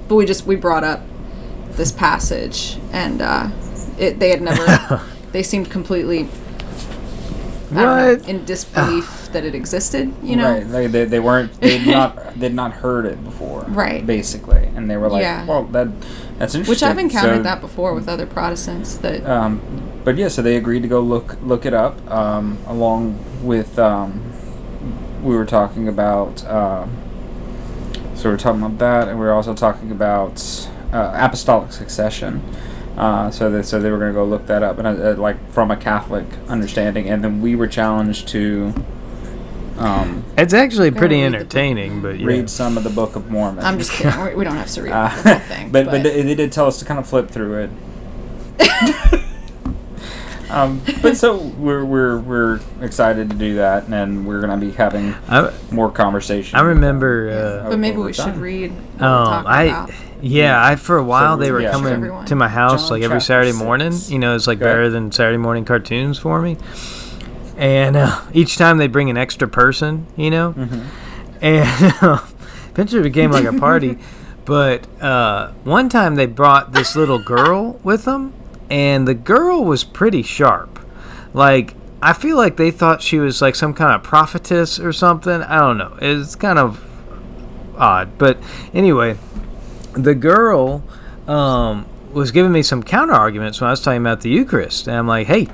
but 0.08 0.14
we 0.14 0.24
just 0.24 0.46
we 0.46 0.56
brought 0.56 0.82
up 0.82 1.02
this 1.72 1.92
passage, 1.92 2.78
and 2.90 3.20
uh, 3.20 3.50
it 3.98 4.18
they 4.18 4.30
had 4.30 4.40
never. 4.40 5.02
they 5.32 5.42
seemed 5.42 5.70
completely. 5.70 6.28
I 7.72 7.74
don't 7.82 8.22
know, 8.22 8.28
in 8.28 8.44
disbelief 8.44 9.30
that 9.32 9.44
it 9.44 9.54
existed, 9.54 10.12
you 10.22 10.36
know. 10.36 10.52
right? 10.52 10.68
They, 10.68 10.86
they, 10.86 11.04
they 11.04 11.20
weren't. 11.20 11.52
They'd 11.60 11.86
not. 11.86 12.38
They'd 12.38 12.54
not 12.54 12.72
heard 12.72 13.06
it 13.06 13.22
before. 13.24 13.62
Right. 13.68 14.06
Basically, 14.06 14.64
and 14.74 14.88
they 14.90 14.96
were 14.96 15.08
like, 15.08 15.22
Yeah. 15.22 15.44
"Well, 15.46 15.64
that 15.66 15.88
that's 16.38 16.54
interesting." 16.54 16.70
Which 16.70 16.82
I've 16.82 16.98
encountered 16.98 17.38
So- 17.38 17.42
that 17.42 17.60
before 17.60 17.94
with 17.94 18.08
other 18.08 18.26
Protestants. 18.26 18.96
That 18.98 19.26
Um, 19.26 19.60
but 20.04 20.16
yeah, 20.16 20.28
so 20.28 20.42
they 20.42 20.56
agreed 20.56 20.82
to 20.82 20.88
go 20.88 21.00
look 21.00 21.36
look 21.42 21.66
it 21.66 21.74
up, 21.74 22.08
um, 22.10 22.58
along 22.68 23.18
with 23.42 23.78
um, 23.78 24.22
we 25.22 25.34
were 25.34 25.46
talking 25.46 25.88
about. 25.88 26.46
Um, 26.48 26.90
so 28.14 28.28
we 28.30 28.34
are 28.34 28.38
talking 28.38 28.62
about 28.62 28.78
that, 28.78 29.08
and 29.08 29.18
we 29.18 29.26
are 29.26 29.32
also 29.32 29.52
talking 29.54 29.90
about 29.90 30.68
uh, 30.92 31.10
apostolic 31.14 31.72
succession. 31.72 32.42
Uh, 32.96 33.30
so 33.30 33.50
they 33.50 33.62
so 33.62 33.78
they 33.78 33.90
were 33.90 33.98
going 33.98 34.10
to 34.10 34.14
go 34.14 34.24
look 34.24 34.46
that 34.46 34.62
up 34.62 34.78
and 34.78 34.86
uh, 34.86 35.10
uh, 35.10 35.14
like 35.16 35.36
from 35.52 35.70
a 35.70 35.76
Catholic 35.76 36.24
understanding, 36.48 37.08
and 37.10 37.22
then 37.22 37.42
we 37.42 37.54
were 37.54 37.66
challenged 37.66 38.26
to 38.28 38.72
um, 39.78 40.24
It's 40.38 40.54
actually 40.54 40.90
pretty 40.90 41.16
read 41.16 41.24
the 41.26 41.30
book. 41.32 41.40
entertaining, 41.40 42.00
but 42.00 42.18
yeah. 42.18 42.26
read 42.26 42.48
some 42.48 42.78
of 42.78 42.84
the 42.84 42.90
Book 42.90 43.14
of 43.14 43.30
Mormon. 43.30 43.62
I'm 43.64 43.76
just 43.78 43.92
kidding. 43.92 44.18
We- 44.24 44.34
We 44.36 44.44
don't 44.44 44.56
have 44.56 44.70
to 44.70 44.82
read 44.82 44.92
Uh, 44.92 45.08
the 45.22 45.30
whole 45.34 45.38
thing. 45.48 45.70
but 45.70 45.84
but 45.86 46.02
they, 46.02 46.22
they 46.22 46.34
did 46.34 46.50
tell 46.52 46.66
us 46.66 46.78
to 46.78 46.84
kind 46.86 46.98
of 46.98 47.06
flip 47.06 47.30
through 47.30 47.64
it. 47.64 47.70
um, 50.50 50.80
but 51.02 51.16
so 51.16 51.36
we're 51.38 51.84
we're 51.84 52.18
we're 52.18 52.60
excited 52.80 53.30
to 53.30 53.36
do 53.36 53.56
that, 53.56 53.88
and 53.88 54.26
we're 54.26 54.40
gonna 54.40 54.56
be 54.56 54.70
having 54.72 55.14
I, 55.28 55.52
more 55.70 55.90
conversation. 55.90 56.58
I 56.58 56.62
remember. 56.62 57.62
Uh, 57.64 57.70
but 57.70 57.78
maybe 57.78 57.96
over 57.96 58.06
we 58.06 58.12
should 58.12 58.24
time. 58.24 58.40
read. 58.40 58.70
What 58.72 59.02
Um, 59.02 59.46
I 59.46 59.62
about. 59.64 59.90
yeah, 60.22 60.64
I 60.64 60.76
for 60.76 60.96
a 60.98 61.02
while 61.04 61.36
they 61.36 61.50
were 61.52 61.60
yeah. 61.60 61.72
coming 61.72 61.92
Everyone. 61.94 62.26
to 62.26 62.34
my 62.36 62.48
house 62.48 62.82
John 62.88 62.90
like 62.98 63.02
every 63.02 63.20
Saturday 63.20 63.52
six. 63.52 63.62
morning. 63.64 63.92
You 64.08 64.18
know, 64.18 64.34
it's 64.36 64.46
like 64.46 64.58
Go 64.60 64.66
ahead. 64.66 64.76
better 64.76 64.90
than 64.90 65.10
Saturday 65.12 65.38
morning 65.38 65.64
cartoons 65.64 66.18
for 66.18 66.40
me. 66.40 66.56
And 67.56 67.96
uh, 67.96 68.20
each 68.34 68.56
time 68.58 68.78
they 68.78 68.86
bring 68.86 69.08
an 69.10 69.16
extra 69.16 69.48
person, 69.48 70.06
you 70.16 70.30
know, 70.30 70.52
Mm-hmm. 70.52 71.44
and 71.44 71.94
uh, 72.02 72.24
eventually 72.72 73.00
it 73.00 73.04
became 73.04 73.30
like 73.30 73.44
a 73.46 73.52
party. 73.54 73.98
but 74.44 74.86
uh, 75.02 75.52
one 75.64 75.88
time 75.88 76.14
they 76.16 76.26
brought 76.26 76.72
this 76.72 76.94
little 76.94 77.18
girl 77.18 77.80
with 77.82 78.04
them, 78.04 78.32
and 78.70 79.06
the 79.06 79.14
girl 79.14 79.64
was 79.64 79.84
pretty 79.84 80.22
sharp. 80.22 80.78
Like 81.32 81.74
I 82.02 82.12
feel 82.12 82.36
like 82.36 82.56
they 82.56 82.70
thought 82.70 83.02
she 83.02 83.18
was 83.18 83.40
like 83.40 83.54
some 83.54 83.74
kind 83.74 83.94
of 83.94 84.02
prophetess 84.02 84.78
or 84.78 84.92
something. 84.92 85.42
I 85.42 85.58
don't 85.58 85.78
know. 85.78 85.96
It's 86.00 86.34
kind 86.34 86.58
of 86.58 86.82
odd, 87.76 88.18
but 88.18 88.38
anyway, 88.74 89.16
the 89.94 90.14
girl 90.14 90.84
um, 91.26 91.86
was 92.12 92.30
giving 92.30 92.52
me 92.52 92.62
some 92.62 92.82
counter 92.82 93.14
arguments 93.14 93.60
when 93.60 93.68
I 93.68 93.70
was 93.70 93.80
talking 93.80 94.00
about 94.00 94.20
the 94.20 94.30
Eucharist, 94.30 94.86
and 94.86 94.96
I'm 94.96 95.06
like, 95.06 95.26
"Hey, 95.26 95.48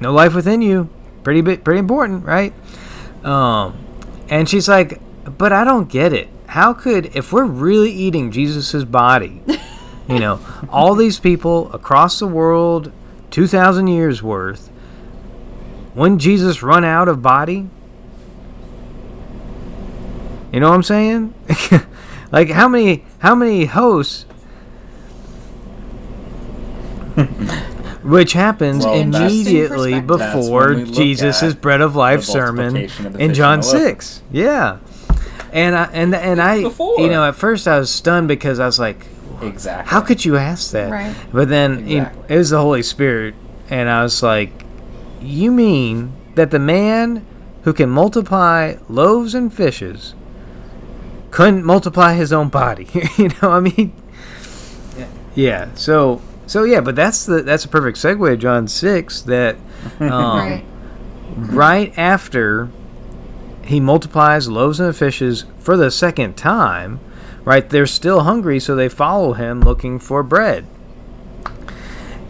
no 0.00 0.12
life 0.12 0.34
within 0.34 0.62
you, 0.62 0.88
pretty 1.24 1.40
bit, 1.40 1.64
pretty 1.64 1.80
important, 1.80 2.24
right?" 2.24 2.52
Um, 3.24 3.76
and 4.28 4.48
she's 4.48 4.68
like, 4.68 5.00
"But 5.38 5.52
I 5.52 5.64
don't 5.64 5.88
get 5.88 6.12
it. 6.12 6.28
How 6.46 6.72
could, 6.72 7.14
if 7.16 7.32
we're 7.32 7.44
really 7.44 7.90
eating 7.90 8.30
Jesus's 8.30 8.84
body, 8.84 9.42
you 10.10 10.18
know, 10.18 10.40
all 10.68 10.94
these 10.94 11.18
people 11.20 11.72
across 11.72 12.18
the 12.18 12.26
world, 12.26 12.92
two 13.30 13.46
thousand 13.46 13.86
years 13.86 14.22
worth, 14.22 14.70
wouldn't 15.94 16.20
Jesus 16.20 16.62
run 16.62 16.84
out 16.84 17.08
of 17.08 17.22
body?" 17.22 17.68
You 20.52 20.58
know 20.60 20.68
what 20.68 20.74
I'm 20.74 20.82
saying? 20.82 21.34
like 22.32 22.50
how 22.50 22.68
many 22.68 23.04
how 23.20 23.34
many 23.34 23.66
hosts 23.66 24.26
which 28.02 28.32
happens 28.32 28.84
Well, 28.84 28.94
immediately 28.94 30.00
before 30.00 30.74
when 30.74 30.92
Jesus' 30.92 31.54
bread 31.54 31.80
of 31.80 31.94
life 31.96 32.24
sermon 32.24 32.76
of 32.76 33.20
in 33.20 33.34
John 33.34 33.54
and 33.54 33.62
the 33.62 33.66
loaves. 33.66 33.84
6. 33.84 34.22
Yeah. 34.32 34.78
And 35.52 35.74
I 35.74 35.84
and 35.92 36.14
and 36.14 36.40
I 36.40 36.62
Before. 36.62 37.00
you 37.00 37.08
know 37.08 37.24
at 37.24 37.34
first 37.34 37.66
I 37.66 37.78
was 37.78 37.90
stunned 37.90 38.28
because 38.28 38.58
I 38.58 38.66
was 38.66 38.78
like 38.78 39.06
exactly. 39.42 39.90
how 39.90 40.00
could 40.00 40.24
you 40.24 40.36
ask 40.36 40.72
that? 40.72 40.90
Right. 40.90 41.14
But 41.32 41.48
then 41.48 41.88
you 41.88 42.00
know, 42.00 42.12
it 42.28 42.36
was 42.36 42.50
the 42.50 42.60
Holy 42.60 42.82
Spirit, 42.82 43.34
and 43.68 43.88
I 43.88 44.02
was 44.02 44.22
like, 44.22 44.50
"You 45.20 45.50
mean 45.52 46.12
that 46.34 46.50
the 46.50 46.58
man 46.58 47.26
who 47.64 47.72
can 47.72 47.90
multiply 47.90 48.76
loaves 48.88 49.34
and 49.34 49.52
fishes 49.52 50.14
couldn't 51.30 51.64
multiply 51.64 52.14
his 52.14 52.32
own 52.32 52.48
body?" 52.48 52.88
you 53.16 53.30
know, 53.42 53.50
I 53.50 53.60
mean, 53.60 53.92
yeah. 54.98 55.08
yeah. 55.34 55.74
So, 55.74 56.22
so 56.46 56.64
yeah, 56.64 56.80
but 56.80 56.96
that's 56.96 57.26
the 57.26 57.42
that's 57.42 57.64
a 57.64 57.68
perfect 57.68 57.98
segue, 57.98 58.38
John 58.38 58.68
six. 58.68 59.22
That 59.22 59.56
um, 60.00 60.08
right. 60.08 60.64
right 61.36 61.98
after 61.98 62.70
he 63.64 63.78
multiplies 63.78 64.48
loaves 64.48 64.80
and 64.80 64.94
fishes 64.96 65.44
for 65.58 65.76
the 65.76 65.90
second 65.90 66.36
time, 66.36 66.98
right? 67.44 67.68
They're 67.68 67.86
still 67.86 68.20
hungry, 68.20 68.60
so 68.60 68.74
they 68.74 68.88
follow 68.88 69.32
him 69.34 69.60
looking 69.60 69.98
for 69.98 70.22
bread. 70.22 70.66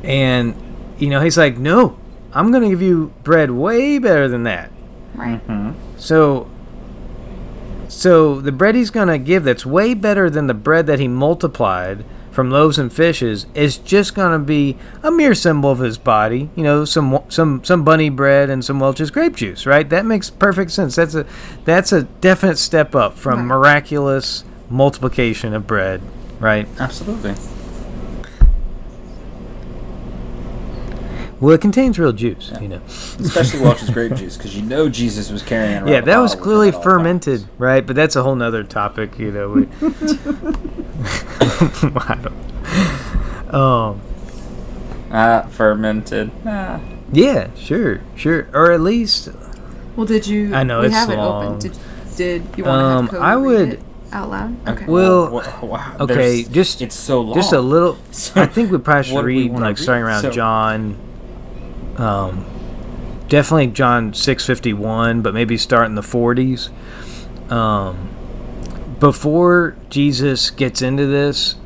And, 0.02 0.54
you 0.98 1.10
know, 1.10 1.20
he's 1.20 1.36
like, 1.36 1.58
no, 1.58 1.98
I'm 2.32 2.50
going 2.50 2.62
to 2.62 2.68
give 2.70 2.82
you 2.82 3.12
bread 3.22 3.50
way 3.50 3.98
better 3.98 4.28
than 4.28 4.44
that. 4.44 4.70
Right. 5.14 5.46
Mm-hmm. 5.46 5.72
So, 5.98 6.48
so 7.88 8.40
the 8.40 8.52
bread 8.52 8.74
he's 8.74 8.90
going 8.90 9.08
to 9.08 9.18
give 9.18 9.44
that's 9.44 9.66
way 9.66 9.94
better 9.94 10.30
than 10.30 10.46
the 10.46 10.54
bread 10.54 10.86
that 10.86 10.98
he 11.00 11.08
multiplied 11.08 12.04
from 12.30 12.48
loaves 12.48 12.78
and 12.78 12.92
fishes 12.92 13.46
is 13.54 13.76
just 13.76 14.14
going 14.14 14.32
to 14.32 14.38
be 14.38 14.76
a 15.02 15.10
mere 15.10 15.34
symbol 15.34 15.70
of 15.70 15.80
his 15.80 15.98
body. 15.98 16.48
You 16.54 16.62
know, 16.62 16.84
some 16.84 17.22
some 17.28 17.62
some 17.64 17.84
bunny 17.84 18.08
bread 18.08 18.48
and 18.48 18.64
some 18.64 18.78
Welch's 18.78 19.10
grape 19.10 19.34
juice, 19.34 19.66
right? 19.66 19.86
That 19.88 20.06
makes 20.06 20.30
perfect 20.30 20.70
sense. 20.70 20.94
That's 20.94 21.16
a 21.16 21.26
that's 21.64 21.92
a 21.92 22.04
definite 22.04 22.58
step 22.58 22.94
up 22.94 23.18
from 23.18 23.40
Right. 23.40 23.46
miraculous 23.46 24.44
multiplication 24.70 25.52
of 25.52 25.66
bread, 25.66 26.00
right? 26.38 26.66
Absolutely. 26.78 27.34
Well, 31.40 31.54
it 31.54 31.60
contains 31.62 31.98
real 31.98 32.12
juice, 32.12 32.52
you 32.60 32.68
know. 32.68 32.82
Especially 32.86 33.60
Welch's 33.64 33.88
grape 33.88 34.14
juice, 34.14 34.36
because 34.36 34.54
you 34.54 34.60
know 34.62 34.90
Jesus 34.90 35.30
was 35.30 35.42
carrying 35.42 35.76
around. 35.78 35.88
Yeah, 35.88 35.98
a 36.00 36.02
that 36.02 36.18
was 36.18 36.34
bottle 36.34 36.58
with 36.58 36.66
him 36.66 36.72
clearly 36.74 36.84
fermented, 36.84 37.40
times. 37.40 37.50
right? 37.58 37.86
But 37.86 37.96
that's 37.96 38.14
a 38.14 38.22
whole 38.22 38.36
nother 38.36 38.62
topic, 38.62 39.18
you 39.18 39.32
know. 39.32 39.48
We, 39.48 39.62
I 41.96 42.18
don't. 42.22 43.54
Um. 43.54 44.00
Ah, 45.12 45.46
fermented. 45.50 46.30
Ah. 46.46 46.78
Yeah, 47.10 47.48
sure, 47.56 48.02
sure, 48.14 48.46
or 48.52 48.70
at 48.70 48.80
least, 48.82 49.30
Well, 49.96 50.06
did 50.06 50.26
you? 50.26 50.54
I 50.54 50.62
know, 50.62 50.80
we 50.80 50.86
it's 50.86 50.94
have 50.94 51.08
it 51.10 51.16
long. 51.16 51.46
open. 51.46 51.58
Did, 51.58 51.78
did 52.16 52.42
you 52.56 52.64
want 52.64 52.80
to 52.80 52.84
Um, 52.84 53.02
have 53.06 53.10
Cody 53.12 53.22
I 53.24 53.36
would- 53.36 53.68
it 53.72 53.80
out 54.12 54.30
loud? 54.30 54.68
Okay. 54.68 54.86
Well, 54.86 55.30
Wha- 55.30 55.44
wha- 55.62 55.92
okay, 56.00 56.14
there's- 56.42 56.48
just 56.48 56.82
it's 56.82 56.94
so 56.96 57.20
long. 57.20 57.34
just 57.34 57.52
a 57.52 57.60
little. 57.60 57.96
So, 58.10 58.40
I 58.42 58.46
think 58.46 58.70
we 58.70 58.78
probably 58.78 59.04
should 59.04 59.14
what 59.14 59.20
do 59.22 59.26
we 59.26 59.48
read 59.48 59.60
like 59.60 59.78
starting 59.78 60.04
around 60.04 60.22
So- 60.22 60.30
John. 60.30 60.96
Um, 61.96 62.44
definitely 63.28 63.68
John 63.68 64.14
six 64.14 64.44
fifty 64.46 64.72
one, 64.72 65.20
but 65.22 65.34
maybe 65.34 65.56
start 65.56 65.86
in 65.86 65.94
the 65.94 66.02
forties. 66.02 66.70
Um, 67.50 68.08
before 68.98 69.76
Jesus 69.90 70.50
gets 70.50 70.82
into 70.82 71.06
this, 71.06 71.56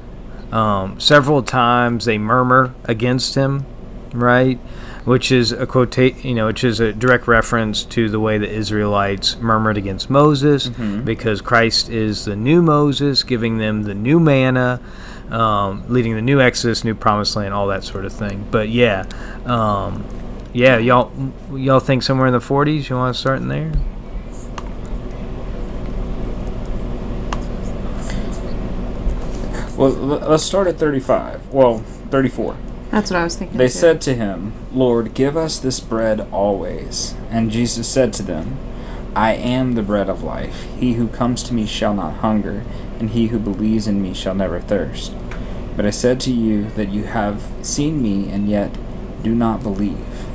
um, 0.53 0.99
several 1.01 1.43
times 1.43 2.05
they 2.05 2.19
murmur 2.19 2.75
against 2.85 3.35
him, 3.35 3.65
right? 4.13 4.59
Which 5.05 5.31
is 5.31 5.53
a 5.53 5.67
quote, 5.67 5.99
you 5.99 6.35
know, 6.35 6.47
which 6.47 6.65
is 6.65 6.81
a 6.81 6.93
direct 6.93 7.29
reference 7.29 7.85
to 7.85 8.09
the 8.09 8.19
way 8.19 8.39
the 8.39 8.49
Israelites 8.49 9.37
murmured 9.37 9.77
against 9.77 10.09
Moses, 10.09 10.69
because 11.05 11.43
Christ 11.43 11.91
is 11.91 12.25
the 12.25 12.35
new 12.37 12.63
Moses, 12.63 13.23
giving 13.23 13.59
them 13.59 13.83
the 13.83 13.93
new 13.95 14.19
manna, 14.19 14.81
um, 15.31 15.85
leading 15.89 16.15
the 16.15 16.23
new 16.23 16.41
Exodus, 16.41 16.85
new 16.85 16.95
Promised 16.95 17.37
Land, 17.37 17.53
all 17.53 17.67
that 17.67 17.85
sort 17.85 18.07
of 18.07 18.15
thing. 18.15 18.47
But 18.51 18.71
yeah, 18.71 19.05
um, 19.45 20.05
yeah, 20.55 20.79
y'all, 20.79 21.13
y'all 21.53 21.81
think 21.81 22.03
somewhere 22.03 22.27
in 22.27 22.33
the 22.33 22.39
40s? 22.39 22.89
You 22.89 22.97
want 22.97 23.15
to 23.15 23.21
start 23.21 23.41
in 23.41 23.49
there? 23.49 23.73
Well, 29.77 29.91
let's 29.91 30.45
start 30.45 30.69
at 30.69 30.77
35. 30.77 31.53
Well, 31.53 31.79
34. 32.11 32.57
That's 32.95 33.11
what 33.11 33.19
I 33.19 33.25
was 33.25 33.35
thinking. 33.35 33.59
They 33.59 33.67
too. 33.67 33.73
said 33.73 34.01
to 34.03 34.15
him, 34.15 34.53
Lord, 34.73 35.15
give 35.15 35.37
us 35.37 35.59
this 35.59 35.81
bread 35.81 36.29
always. 36.31 37.17
And 37.29 37.51
Jesus 37.51 37.89
said 37.89 38.13
to 38.13 38.23
them, 38.23 38.57
I 39.17 39.33
am 39.33 39.75
the 39.75 39.83
bread 39.83 40.09
of 40.09 40.23
life. 40.23 40.69
He 40.79 40.93
who 40.93 41.09
comes 41.09 41.43
to 41.43 41.55
me 41.55 41.67
shall 41.67 41.93
not 41.93 42.19
hunger, 42.19 42.63
and 43.01 43.11
he 43.11 43.27
who 43.27 43.41
believes 43.41 43.89
in 43.89 44.01
me 44.01 44.15
shall 44.15 44.37
never 44.37 44.61
thirst. 44.61 45.13
But 45.77 45.87
I 45.87 45.91
said 45.91 46.21
to 46.21 46.33
you 46.33 46.71
that 46.77 46.91
you 46.91 47.03
have 47.03 47.51
seen 47.63 48.01
me, 48.01 48.31
and 48.31 48.49
yet 48.49 48.79
do 49.25 49.35
not 49.35 49.65
believe. 49.65 50.29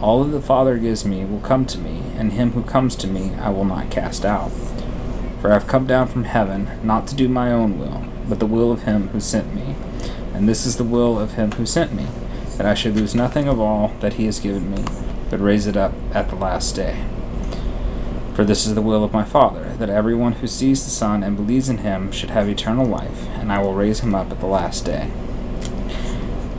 All 0.00 0.22
that 0.22 0.30
the 0.30 0.40
Father 0.40 0.78
gives 0.78 1.04
me 1.04 1.24
will 1.24 1.40
come 1.40 1.66
to 1.66 1.78
me, 1.78 2.04
and 2.16 2.34
him 2.34 2.52
who 2.52 2.62
comes 2.62 2.94
to 2.94 3.08
me 3.08 3.34
I 3.40 3.50
will 3.50 3.64
not 3.64 3.90
cast 3.90 4.24
out. 4.24 4.52
For 5.40 5.50
I 5.50 5.54
have 5.54 5.66
come 5.66 5.88
down 5.88 6.06
from 6.06 6.24
heaven, 6.24 6.78
not 6.84 7.08
to 7.08 7.16
do 7.16 7.28
my 7.28 7.50
own 7.50 7.76
will, 7.76 8.04
but 8.28 8.38
the 8.38 8.46
will 8.46 8.70
of 8.70 8.84
him 8.84 9.08
who 9.08 9.18
sent 9.18 9.52
me. 9.52 9.71
And 10.42 10.48
this 10.48 10.66
is 10.66 10.76
the 10.76 10.82
will 10.82 11.20
of 11.20 11.34
him 11.34 11.52
who 11.52 11.64
sent 11.64 11.94
me, 11.94 12.08
that 12.56 12.66
I 12.66 12.74
should 12.74 12.96
lose 12.96 13.14
nothing 13.14 13.46
of 13.46 13.60
all 13.60 13.92
that 14.00 14.14
he 14.14 14.24
has 14.24 14.40
given 14.40 14.72
me, 14.72 14.82
but 15.30 15.38
raise 15.38 15.68
it 15.68 15.76
up 15.76 15.92
at 16.12 16.30
the 16.30 16.34
last 16.34 16.74
day. 16.74 17.04
For 18.34 18.44
this 18.44 18.66
is 18.66 18.74
the 18.74 18.82
will 18.82 19.04
of 19.04 19.12
my 19.12 19.22
Father, 19.22 19.76
that 19.78 19.88
everyone 19.88 20.32
who 20.32 20.48
sees 20.48 20.82
the 20.82 20.90
Son 20.90 21.22
and 21.22 21.36
believes 21.36 21.68
in 21.68 21.78
him 21.78 22.10
should 22.10 22.30
have 22.30 22.48
eternal 22.48 22.84
life, 22.84 23.28
and 23.34 23.52
I 23.52 23.62
will 23.62 23.72
raise 23.72 24.00
him 24.00 24.16
up 24.16 24.32
at 24.32 24.40
the 24.40 24.48
last 24.48 24.84
day. 24.84 25.12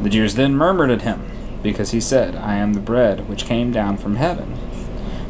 The 0.02 0.10
Jews 0.10 0.36
then 0.36 0.56
murmured 0.56 0.90
at 0.90 1.02
him, 1.02 1.30
because 1.62 1.92
he 1.92 2.00
said, 2.00 2.38
I 2.38 2.56
am 2.56 2.76
the 2.76 2.80
bread 2.80 3.28
which 3.28 3.44
came 3.44 3.74
down 3.74 3.98
from 3.98 4.16
heaven. 4.16 4.58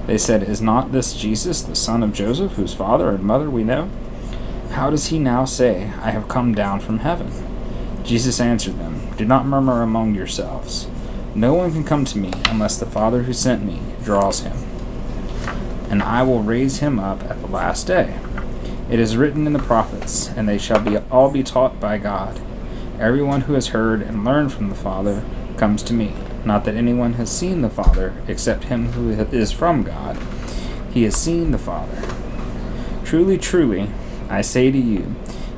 They 0.05 0.19
said, 0.19 0.43
Is 0.43 0.61
not 0.61 0.91
this 0.91 1.15
Jesus, 1.15 1.63
the 1.63 1.75
son 1.75 2.03
of 2.03 2.13
Joseph, 2.13 2.51
whose 2.51 2.75
father 2.75 3.09
and 3.09 3.23
mother 3.23 3.49
we 3.49 3.63
know? 3.63 3.89
How 4.73 4.91
does 4.91 5.07
he 5.07 5.17
now 5.17 5.43
say, 5.43 5.85
I 6.03 6.11
have 6.11 6.27
come 6.29 6.53
down 6.53 6.81
from 6.81 6.99
heaven? 6.99 7.31
Jesus 8.03 8.39
answered 8.39 8.77
them, 8.77 9.09
Do 9.15 9.25
not 9.25 9.45
murmur 9.45 9.81
among 9.81 10.13
yourselves. 10.13 10.87
No 11.33 11.53
one 11.53 11.71
can 11.71 11.83
come 11.83 12.05
to 12.05 12.17
me 12.17 12.31
unless 12.49 12.77
the 12.77 12.85
Father 12.85 13.23
who 13.23 13.33
sent 13.33 13.65
me 13.65 13.81
draws 14.03 14.41
him. 14.41 14.57
And 15.89 16.03
I 16.03 16.21
will 16.23 16.43
raise 16.43 16.79
him 16.79 16.99
up 16.99 17.23
at 17.23 17.39
the 17.41 17.47
last 17.47 17.87
day. 17.87 18.19
It 18.89 18.99
is 18.99 19.15
written 19.15 19.47
in 19.47 19.53
the 19.53 19.59
prophets, 19.59 20.29
and 20.29 20.47
they 20.47 20.57
shall 20.57 20.81
be 20.81 20.97
all 20.97 21.31
be 21.31 21.43
taught 21.43 21.79
by 21.79 21.97
God. 21.97 22.41
Everyone 22.99 23.41
who 23.41 23.53
has 23.53 23.69
heard 23.69 24.01
and 24.01 24.25
learned 24.25 24.51
from 24.51 24.69
the 24.69 24.75
Father 24.75 25.23
comes 25.57 25.81
to 25.83 25.93
me. 25.93 26.13
Not 26.43 26.65
that 26.65 26.75
anyone 26.75 27.13
has 27.13 27.31
seen 27.31 27.61
the 27.61 27.69
Father, 27.69 28.13
except 28.27 28.65
him 28.65 28.91
who 28.91 29.09
is 29.09 29.51
from 29.51 29.83
God. 29.83 30.17
He 30.93 31.03
has 31.03 31.15
seen 31.15 31.51
the 31.51 31.57
Father. 31.57 32.01
Truly, 33.05 33.37
truly, 33.37 33.89
I 34.29 34.41
say 34.41 34.71
to 34.71 34.77
you, 34.77 35.15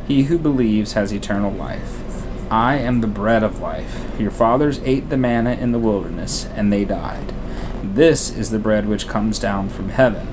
he 0.07 0.23
who 0.23 0.37
believes 0.37 0.93
has 0.93 1.11
eternal 1.11 1.51
life. 1.51 2.04
I 2.49 2.75
am 2.77 3.01
the 3.01 3.07
bread 3.07 3.41
of 3.41 3.59
life. 3.59 4.19
Your 4.19 4.31
fathers 4.31 4.79
ate 4.83 5.09
the 5.09 5.17
manna 5.17 5.53
in 5.53 5.71
the 5.71 5.79
wilderness, 5.79 6.45
and 6.55 6.71
they 6.71 6.85
died. 6.85 7.33
This 7.83 8.29
is 8.29 8.51
the 8.51 8.59
bread 8.59 8.87
which 8.87 9.07
comes 9.07 9.39
down 9.39 9.69
from 9.69 9.89
heaven, 9.89 10.27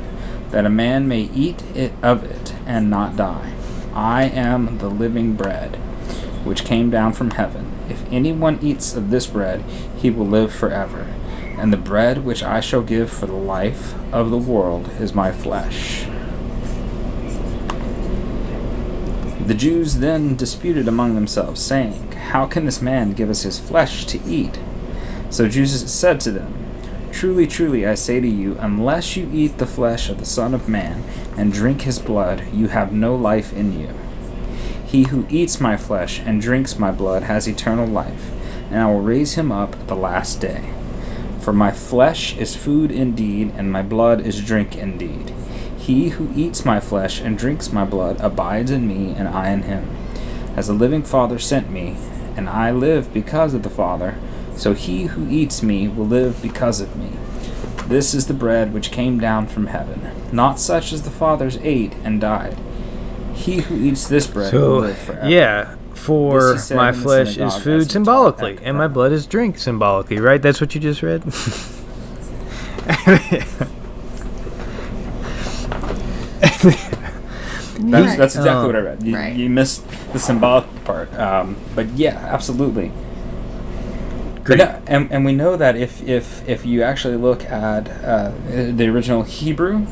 that 0.50 0.66
a 0.66 0.70
man 0.70 1.08
may 1.08 1.22
eat 1.22 1.62
it 1.74 1.92
of 2.02 2.24
it 2.24 2.54
and 2.66 2.90
not 2.90 3.16
die. 3.16 3.54
I 3.94 4.24
am 4.24 4.78
the 4.78 4.90
living 4.90 5.34
bread, 5.34 5.76
which 6.44 6.64
came 6.64 6.90
down 6.90 7.12
from 7.14 7.30
heaven. 7.30 7.72
If 7.88 8.04
anyone 8.12 8.58
eats 8.60 8.94
of 8.94 9.10
this 9.10 9.26
bread, 9.26 9.62
he 9.96 10.10
will 10.10 10.26
live 10.26 10.52
forever. 10.52 11.06
And 11.58 11.72
the 11.72 11.78
bread 11.78 12.24
which 12.24 12.42
I 12.42 12.60
shall 12.60 12.82
give 12.82 13.10
for 13.10 13.26
the 13.26 13.32
life 13.32 13.94
of 14.12 14.30
the 14.30 14.38
world 14.38 14.90
is 14.98 15.14
my 15.14 15.32
flesh. 15.32 16.06
The 19.46 19.54
Jews 19.54 19.96
then 19.96 20.36
disputed 20.36 20.86
among 20.86 21.16
themselves, 21.16 21.60
saying, 21.60 22.12
How 22.12 22.46
can 22.46 22.64
this 22.64 22.80
man 22.80 23.12
give 23.12 23.28
us 23.28 23.42
his 23.42 23.58
flesh 23.58 24.04
to 24.06 24.22
eat? 24.24 24.60
So 25.30 25.48
Jesus 25.48 25.92
said 25.92 26.20
to 26.20 26.30
them, 26.30 26.54
Truly, 27.10 27.48
truly, 27.48 27.84
I 27.84 27.94
say 27.94 28.20
to 28.20 28.28
you, 28.28 28.56
unless 28.60 29.16
you 29.16 29.28
eat 29.32 29.58
the 29.58 29.66
flesh 29.66 30.08
of 30.08 30.18
the 30.18 30.24
Son 30.24 30.54
of 30.54 30.68
Man 30.68 31.02
and 31.36 31.52
drink 31.52 31.82
his 31.82 31.98
blood, 31.98 32.44
you 32.52 32.68
have 32.68 32.92
no 32.92 33.16
life 33.16 33.52
in 33.52 33.78
you. 33.78 33.90
He 34.86 35.04
who 35.04 35.26
eats 35.28 35.60
my 35.60 35.76
flesh 35.76 36.20
and 36.20 36.40
drinks 36.40 36.78
my 36.78 36.92
blood 36.92 37.24
has 37.24 37.48
eternal 37.48 37.86
life, 37.86 38.30
and 38.70 38.78
I 38.78 38.86
will 38.86 39.00
raise 39.00 39.34
him 39.34 39.50
up 39.50 39.74
at 39.74 39.88
the 39.88 39.96
last 39.96 40.40
day. 40.40 40.72
For 41.40 41.52
my 41.52 41.72
flesh 41.72 42.36
is 42.36 42.54
food 42.54 42.92
indeed, 42.92 43.52
and 43.56 43.72
my 43.72 43.82
blood 43.82 44.20
is 44.20 44.44
drink 44.44 44.76
indeed. 44.76 45.34
He 45.82 46.10
who 46.10 46.30
eats 46.36 46.64
my 46.64 46.78
flesh 46.78 47.20
and 47.20 47.36
drinks 47.36 47.72
my 47.72 47.84
blood 47.84 48.16
abides 48.20 48.70
in 48.70 48.86
me, 48.86 49.14
and 49.16 49.26
I 49.26 49.50
in 49.50 49.62
him. 49.62 49.90
As 50.54 50.68
the 50.68 50.74
living 50.74 51.02
Father 51.02 51.40
sent 51.40 51.72
me, 51.72 51.96
and 52.36 52.48
I 52.48 52.70
live 52.70 53.12
because 53.12 53.52
of 53.52 53.64
the 53.64 53.68
Father, 53.68 54.14
so 54.54 54.74
he 54.74 55.06
who 55.06 55.28
eats 55.28 55.60
me 55.60 55.88
will 55.88 56.06
live 56.06 56.40
because 56.40 56.80
of 56.80 56.94
me. 56.94 57.10
This 57.88 58.14
is 58.14 58.28
the 58.28 58.32
bread 58.34 58.72
which 58.72 58.92
came 58.92 59.18
down 59.18 59.48
from 59.48 59.66
heaven, 59.66 60.08
not 60.30 60.60
such 60.60 60.92
as 60.92 61.02
the 61.02 61.10
fathers 61.10 61.58
ate 61.62 61.94
and 62.04 62.20
died. 62.20 62.56
He 63.34 63.62
who 63.62 63.74
eats 63.74 64.06
this 64.06 64.28
bread 64.28 64.52
will 64.54 64.82
live 64.82 64.98
forever. 64.98 65.28
yeah, 65.28 65.74
for 65.94 66.52
This 66.52 66.62
he 66.62 66.68
said 66.68 66.76
my 66.76 66.92
flesh 66.92 67.36
is 67.36 67.56
food 67.56 67.90
symbolically, 67.90 68.56
and 68.62 68.78
my 68.78 68.86
blood 68.86 69.10
is 69.10 69.26
drink 69.26 69.58
symbolically, 69.58 70.20
right? 70.20 70.40
That's 70.40 70.60
what 70.60 70.76
you 70.76 70.80
just 70.80 71.02
read? 71.02 71.24
That's, 77.78 78.06
Right. 78.06 78.18
that's 78.18 78.36
exactly 78.36 78.50
Um, 78.60 78.66
what 78.66 78.76
I 78.76 78.80
read. 78.80 79.02
You, 79.02 79.16
Right. 79.16 79.34
you 79.34 79.48
missed 79.48 79.82
the 80.12 80.18
symbolic 80.18 80.66
part. 80.84 81.12
Um, 81.18 81.56
but 81.74 81.88
yeah, 81.96 82.16
absolutely. 82.30 82.92
But 84.36 84.44
Greek. 84.44 84.58
no- 84.58 84.82
and, 84.86 85.10
and 85.10 85.24
we 85.24 85.32
know 85.32 85.56
that 85.56 85.76
if, 85.76 86.02
if, 86.06 86.46
if 86.48 86.66
you 86.66 86.82
actually 86.82 87.16
look 87.16 87.44
at 87.46 87.88
uh, 88.04 88.32
the 88.50 88.86
original 88.88 89.22
Hebrew, 89.22 89.86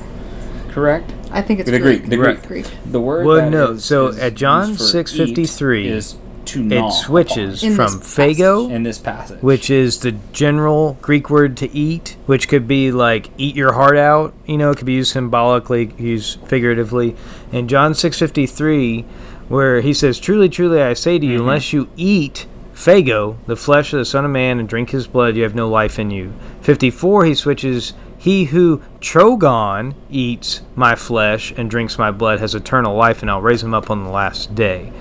correct? 0.68 1.12
I 1.33 1.42
think 1.42 1.61
it's 1.61 1.70
The 1.70 1.78
Greek, 1.78 2.06
the 2.09 2.16
Greek. 2.16 2.46
Greek. 2.46 2.66
The 2.87 3.00
word 3.00 3.26
Well, 3.26 3.37
that 3.37 3.50
no, 3.50 3.72
is- 3.72 3.85
so 3.85 4.09
is 4.09 4.18
at 4.18 4.35
John 4.35 4.68
used 4.68 4.80
for 4.92 5.02
6:53, 5.02 5.87
is 5.87 6.14
to 6.46 6.62
gnaw 6.62 6.88
It 6.88 6.92
switches 6.92 7.62
In 7.62 7.74
from 7.74 7.98
this 7.98 8.16
fago, 8.16 8.70
in 8.70 8.83
this 8.83 8.98
passage. 8.98 9.42
which 9.42 9.70
is 9.70 10.00
the 10.00 10.12
general 10.33 10.96
Greek 11.03 11.31
word 11.31 11.57
to 11.59 11.70
eat, 11.74 12.16
which 12.26 12.48
could 12.48 12.66
be 12.66 12.90
like 12.92 13.31
eat 13.37 13.57
your 13.57 13.72
heart 13.72 13.96
out. 13.96 14.35
You 14.46 14.59
know, 14.59 14.70
it 14.70 14.76
could 14.76 14.87
be 14.87 14.94
used 14.94 15.12
symbolically, 15.12 15.94
used 15.98 16.40
figuratively. 16.46 17.16
In 17.53 17.68
John 17.68 17.94
six 17.94 18.18
fifty 18.18 18.46
three, 18.46 19.03
where 19.48 19.81
he 19.81 19.92
says, 19.92 20.18
"Truly, 20.20 20.48
truly, 20.48 20.83
I 20.83 20.94
say 20.94 21.18
to 21.18 21.26
you, 21.26 21.38
mm-hmm. 21.38 21.42
unless 21.42 21.72
you 21.72 21.88
eat." 21.96 22.46
Fago, 22.74 23.37
the 23.46 23.57
flesh 23.57 23.92
of 23.92 23.98
the 23.98 24.07
Son 24.07 24.24
of 24.24 24.31
Man, 24.31 24.59
and 24.59 24.66
drink 24.66 24.88
his 24.88 25.07
blood, 25.07 25.37
you 25.37 25.42
have 25.42 25.55
no 25.55 25.68
life 25.68 25.98
in 25.98 26.11
you. 26.11 26.33
54, 26.62 27.26
he 27.26 27.35
switches, 27.35 27.92
He 28.16 28.44
who 28.44 28.81
trogon 29.00 29.94
eats 30.11 30.62
my 30.74 30.94
flesh 30.94 31.53
and 31.59 31.70
drinks 31.70 31.98
my 31.98 32.11
blood 32.11 32.40
has 32.40 32.55
eternal 32.55 32.96
life, 32.96 33.20
and 33.20 33.31
I'll 33.31 33.42
raise 33.42 33.62
him 33.62 33.74
up 33.74 33.90
on 33.90 34.03
the 34.05 34.11
last 34.11 34.55
day. 34.55 34.92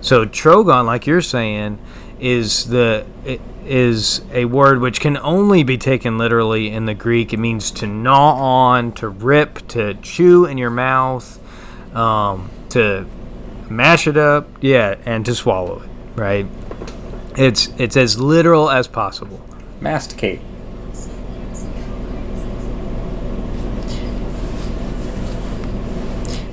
So, 0.00 0.24
trogon, 0.24 0.86
like 0.86 1.06
you're 1.06 1.22
saying, 1.22 1.78
is 2.20 2.68
the 2.68 3.04
is 3.64 4.22
a 4.32 4.46
word 4.46 4.80
which 4.80 4.98
can 4.98 5.18
only 5.18 5.62
be 5.62 5.76
taken 5.76 6.16
literally 6.16 6.70
in 6.70 6.86
the 6.86 6.94
Greek. 6.94 7.32
It 7.32 7.38
means 7.38 7.70
to 7.72 7.86
gnaw 7.86 8.34
on, 8.34 8.92
to 8.92 9.08
rip, 9.08 9.66
to 9.68 9.94
chew 9.94 10.46
in 10.46 10.56
your 10.56 10.70
mouth, 10.70 11.38
um, 11.94 12.50
to 12.70 13.06
mash 13.68 14.06
it 14.06 14.16
up, 14.16 14.48
yeah, 14.60 14.96
and 15.04 15.26
to 15.26 15.34
swallow 15.34 15.82
it. 15.82 15.88
Right? 16.18 16.46
It's 17.36 17.68
it's 17.78 17.96
as 17.96 18.18
literal 18.18 18.70
as 18.70 18.88
possible. 18.88 19.40
masticate. 19.80 20.40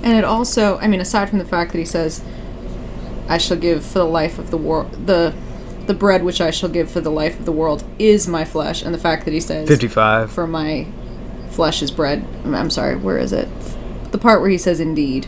And 0.04 0.16
it 0.20 0.24
also, 0.24 0.78
I 0.78 0.88
mean, 0.88 1.02
aside 1.02 1.32
from 1.32 1.40
the 1.40 1.46
fact 1.46 1.72
that 1.72 1.80
he 1.80 1.86
says, 1.86 2.24
"I 3.28 3.38
shall 3.38 3.58
give 3.58 3.86
for 3.86 4.00
the 4.00 4.06
life 4.06 4.40
of 4.40 4.52
the 4.52 4.58
world 4.58 5.08
the 5.08 5.34
the 5.88 5.94
bread 5.94 6.24
which 6.24 6.42
I 6.42 6.50
shall 6.50 6.70
give 6.70 6.90
for 6.90 7.00
the 7.00 7.12
life 7.12 7.40
of 7.40 7.46
the 7.46 7.52
world 7.52 7.84
is 8.00 8.28
my 8.28 8.44
flesh," 8.46 8.82
and 8.84 8.94
the 8.94 9.00
fact 9.00 9.26
that 9.26 9.34
he 9.34 9.40
says, 9.40 9.68
Fifty-five. 9.68 10.32
"For 10.32 10.48
my 10.48 10.88
flesh 11.50 11.82
is 11.82 11.92
bread." 11.92 12.26
I'm- 12.46 12.70
sorry, 12.70 12.96
where 12.96 13.18
is 13.18 13.32
it? 13.34 13.48
The 14.12 14.18
part 14.18 14.42
where 14.42 14.50
he 14.50 14.58
says 14.58 14.80
"indeed" 14.80 15.28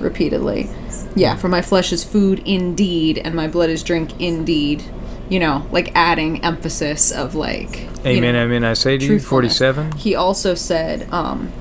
repeatedly. 0.00 0.68
Yeah, 1.14 1.36
for 1.36 1.48
my 1.48 1.60
flesh 1.60 1.92
is 1.92 2.04
food 2.04 2.42
indeed, 2.46 3.18
and 3.18 3.34
my 3.34 3.48
blood 3.48 3.70
is 3.70 3.82
drink 3.82 4.10
indeed. 4.18 4.82
You 5.28 5.40
know, 5.40 5.66
like 5.70 5.92
adding 5.94 6.44
emphasis 6.44 7.10
of 7.10 7.34
like. 7.34 7.86
Amen. 8.04 8.34
know, 8.34 8.44
Amen. 8.44 8.64
I 8.64 8.74
say 8.74 8.98
to 8.98 9.04
you, 9.04 9.18
forty-seven. 9.20 9.92
He 9.92 10.14
also 10.14 10.54
said, 10.54 11.06
um, 11.12 11.52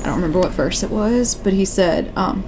I 0.00 0.06
don't 0.06 0.16
remember 0.16 0.40
what 0.40 0.50
verse 0.52 0.82
it 0.82 0.90
was, 0.90 1.34
but 1.34 1.52
he 1.52 1.64
said, 1.64 2.12
um, 2.16 2.42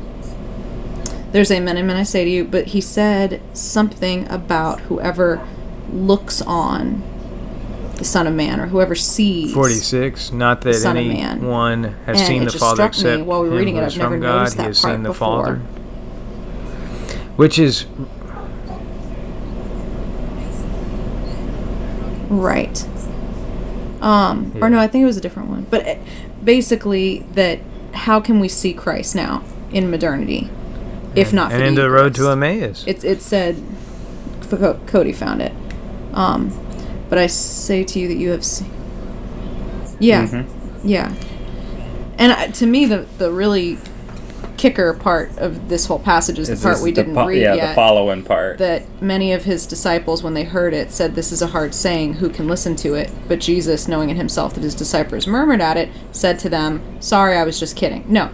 there's 1.35 1.51
amen, 1.51 1.77
amen, 1.77 1.97
I 1.97 2.05
say 2.05 2.25
to 2.25 2.31
you, 2.31 2.45
but 2.45 2.69
he 2.69 2.81
said 2.81 3.43
something 3.55 4.29
about 4.31 4.81
whoever 4.83 5.45
looks 5.93 6.41
on 6.43 7.03
the 7.97 8.05
Son 8.05 8.29
of 8.29 8.35
Man 8.35 8.61
or 8.61 8.69
whoever 8.69 8.95
sees. 8.95 9.53
46 9.53 10.31
not 10.33 10.61
that 10.63 10.75
Son 10.75 10.97
anyone 10.97 11.83
has 12.07 12.21
And 12.21 12.27
seen 12.29 12.43
it 12.43 12.53
the 12.53 12.59
father 12.59 12.85
except 12.85 13.25
while 13.25 13.43
we 13.43 13.49
were 13.51 13.57
reading 13.57 13.75
it, 13.77 13.83
I've 13.83 13.97
never 13.99 14.15
from 14.15 14.21
god 14.21 14.37
noticed 14.39 14.55
he 14.55 14.59
that 14.59 14.67
has 14.69 14.81
part 14.81 14.95
seen 14.95 15.03
the 15.03 15.09
before. 15.11 15.45
father 15.45 15.57
which 17.37 17.59
is 17.59 17.87
Right. 22.31 22.85
Um, 24.01 24.53
Yeah. 24.55 24.65
or 24.65 24.71
no, 24.71 24.79
I 24.79 24.87
think 24.87 25.03
it 25.03 25.07
was 25.07 25.17
a 25.17 25.21
different 25.21 25.49
one. 25.51 25.67
But 25.71 25.87
eh, 25.87 25.97
basically, 26.43 27.25
that 27.35 27.61
how 27.93 28.21
can 28.21 28.41
we 28.41 28.49
see 28.49 28.73
Christ 28.73 29.15
now 29.15 29.43
in 29.73 29.91
modernity, 29.91 30.51
if 31.17 31.33
not 31.33 31.51
for 31.51 31.55
and 31.57 31.63
the 31.63 31.69
in 31.69 31.75
the 31.75 31.91
road 31.91 32.15
to 32.17 32.23
Eucharist? 32.23 32.33
emmaus 32.33 32.85
It, 32.87 33.05
it 33.05 33.23
said, 33.23 33.63
Cody 34.87 35.13
found 35.13 35.43
it. 35.43 35.53
Um, 36.13 36.53
but 37.09 37.19
I 37.19 37.27
say 37.27 37.85
to 37.85 37.99
you 37.99 38.09
that 38.09 38.17
you 38.17 38.31
have 38.31 38.45
seen. 38.45 38.71
Yeah, 40.01 40.27
Mm-hmm. 40.27 40.89
yeah. 40.89 41.15
And 42.19 42.33
uh, 42.33 42.47
to 42.49 42.67
me, 42.67 42.87
the 42.87 43.07
the 43.19 43.33
really 43.33 43.79
kicker 44.57 44.95
part 44.95 45.37
of 45.39 45.69
this 45.69 45.87
whole 45.87 45.99
passage 45.99 46.39
is 46.39 46.49
the 46.49 46.57
part 46.57 46.81
we 46.81 46.91
the 46.93 47.03
didn't 47.03 47.15
fo- 47.17 47.27
read 47.27 47.43
yeah, 47.43 47.55
yet. 47.55 47.69
the 47.71 47.75
following 47.75 48.23
part. 48.23 48.59
that 48.59 48.85
many 49.03 49.33
of 49.33 49.45
his 49.45 49.67
disciples, 49.67 50.23
when 50.23 50.35
they 50.35 50.45
heard 50.45 50.73
it, 50.75 50.93
said, 50.93 51.15
"This 51.17 51.33
is 51.33 51.43
a 51.43 51.49
hard 51.49 51.75
saying. 51.75 52.15
Who 52.15 52.29
can 52.29 52.47
listen 52.47 52.77
to 52.77 52.95
it?" 52.95 53.11
But 53.29 53.41
Jesus, 53.41 53.89
knowing 53.89 54.11
in 54.11 54.17
himself 54.17 54.55
that 54.55 54.63
his 54.63 54.75
disciples 54.75 55.27
murmured 55.27 55.61
at 55.61 55.77
it, 55.77 55.89
said 56.13 56.39
to 56.41 56.49
them, 56.49 56.81
"Sorry, 57.01 57.37
I 57.37 57.43
was 57.45 57.59
just 57.59 57.77
kidding." 57.77 58.05
No, 58.09 58.31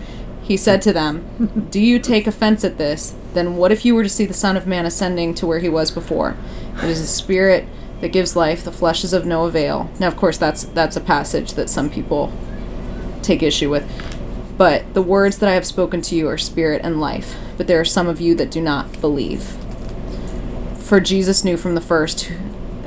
he 0.50 0.56
said 0.56 0.82
to 0.82 0.92
them, 0.92 1.68
"Do 1.70 1.78
you 1.78 2.00
take 2.00 2.26
offense 2.26 2.64
at 2.64 2.76
this? 2.76 3.14
Then 3.34 3.54
what 3.54 3.70
if 3.70 3.84
you 3.84 3.94
were 3.94 4.02
to 4.02 4.08
see 4.08 4.26
the 4.26 4.34
Son 4.34 4.56
of 4.56 4.66
Man 4.66 4.84
ascending 4.84 5.32
to 5.34 5.46
where 5.46 5.60
he 5.60 5.68
was 5.68 5.92
before? 5.92 6.34
It 6.82 6.90
is 6.90 7.00
the 7.00 7.06
Spirit 7.06 7.66
that 8.00 8.08
gives 8.08 8.34
life. 8.34 8.64
The 8.64 8.72
flesh 8.72 9.04
is 9.04 9.12
of 9.12 9.24
no 9.24 9.44
avail." 9.44 9.90
Now, 10.00 10.08
of 10.08 10.16
course, 10.16 10.36
that's 10.36 10.64
that's 10.64 10.96
a 10.96 11.00
passage 11.00 11.54
that 11.54 11.70
some 11.70 11.88
people 11.88 12.32
take 13.22 13.44
issue 13.44 13.70
with. 13.70 13.84
But 14.58 14.92
the 14.92 15.02
words 15.02 15.38
that 15.38 15.48
I 15.48 15.54
have 15.54 15.64
spoken 15.64 16.02
to 16.02 16.16
you 16.16 16.26
are 16.26 16.36
spirit 16.36 16.80
and 16.82 17.00
life. 17.00 17.36
But 17.56 17.68
there 17.68 17.78
are 17.78 17.84
some 17.84 18.08
of 18.08 18.20
you 18.20 18.34
that 18.34 18.50
do 18.50 18.60
not 18.60 19.00
believe. 19.00 19.56
For 20.78 20.98
Jesus 20.98 21.44
knew 21.44 21.56
from 21.56 21.76
the 21.76 21.80
first 21.80 22.28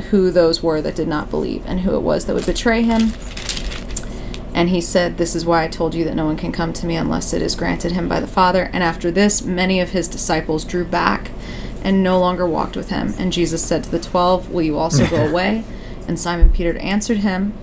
who 0.10 0.32
those 0.32 0.62
were 0.62 0.82
that 0.82 0.98
did 0.98 1.08
not 1.08 1.30
believe 1.30 1.64
and 1.66 1.80
who 1.80 1.96
it 1.96 2.02
was 2.02 2.26
that 2.26 2.34
would 2.34 2.46
betray 2.46 2.82
him. 2.82 3.14
And 4.54 4.70
he 4.70 4.82
said, 4.82 5.18
This 5.18 5.36
is 5.36 5.46
why 5.46 5.64
I 5.64 5.68
told 5.68 5.96
you 5.96 6.04
that 6.06 6.16
no 6.16 6.26
one 6.26 6.38
can 6.38 6.52
come 6.52 6.74
to 6.74 6.86
me 6.86 6.96
unless 6.96 7.34
it 7.34 7.42
is 7.42 7.56
granted 7.56 7.94
him 7.94 8.08
by 8.08 8.20
the 8.20 8.28
Father. 8.28 8.70
And 8.74 8.84
after 8.84 9.10
this, 9.10 9.42
many 9.42 9.80
of 9.80 9.92
his 9.92 10.08
disciples 10.08 10.64
drew 10.64 10.86
back 10.86 11.32
and 11.84 12.04
no 12.04 12.20
longer 12.20 12.48
walked 12.48 12.76
with 12.76 12.90
him. 12.90 13.14
And 13.18 13.34
Jesus 13.34 13.64
said 13.64 13.84
to 13.86 13.92
the 13.92 14.00
twelve, 14.00 14.52
Will 14.52 14.62
you 14.62 14.78
also 14.78 15.08
go 15.08 15.28
away? 15.30 15.64
And 16.08 16.20
Simon 16.20 16.50
Peter 16.50 16.78
answered 16.78 17.20
him, 17.20 17.54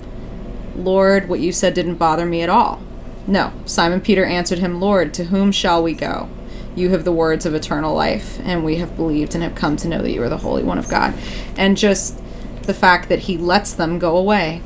Lord, 0.74 1.28
what 1.28 1.40
you 1.40 1.52
said 1.52 1.74
didn't 1.74 1.96
bother 1.96 2.26
me 2.26 2.42
at 2.42 2.48
all. 2.48 2.80
No. 3.26 3.52
Simon 3.66 4.00
Peter 4.00 4.24
answered 4.24 4.58
him, 4.58 4.80
Lord, 4.80 5.12
to 5.14 5.24
whom 5.24 5.52
shall 5.52 5.82
we 5.82 5.94
go? 5.94 6.28
You 6.74 6.90
have 6.90 7.04
the 7.04 7.12
words 7.12 7.44
of 7.44 7.54
eternal 7.54 7.94
life, 7.94 8.40
and 8.44 8.64
we 8.64 8.76
have 8.76 8.96
believed 8.96 9.34
and 9.34 9.42
have 9.42 9.54
come 9.54 9.76
to 9.76 9.88
know 9.88 10.00
that 10.02 10.10
you 10.10 10.22
are 10.22 10.28
the 10.28 10.38
Holy 10.38 10.62
One 10.62 10.78
of 10.78 10.88
God. 10.88 11.14
And 11.56 11.76
just 11.76 12.20
the 12.62 12.74
fact 12.74 13.08
that 13.08 13.20
he 13.20 13.36
lets 13.36 13.72
them 13.72 13.98
go 13.98 14.16
away 14.16 14.62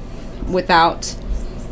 without 0.46 1.16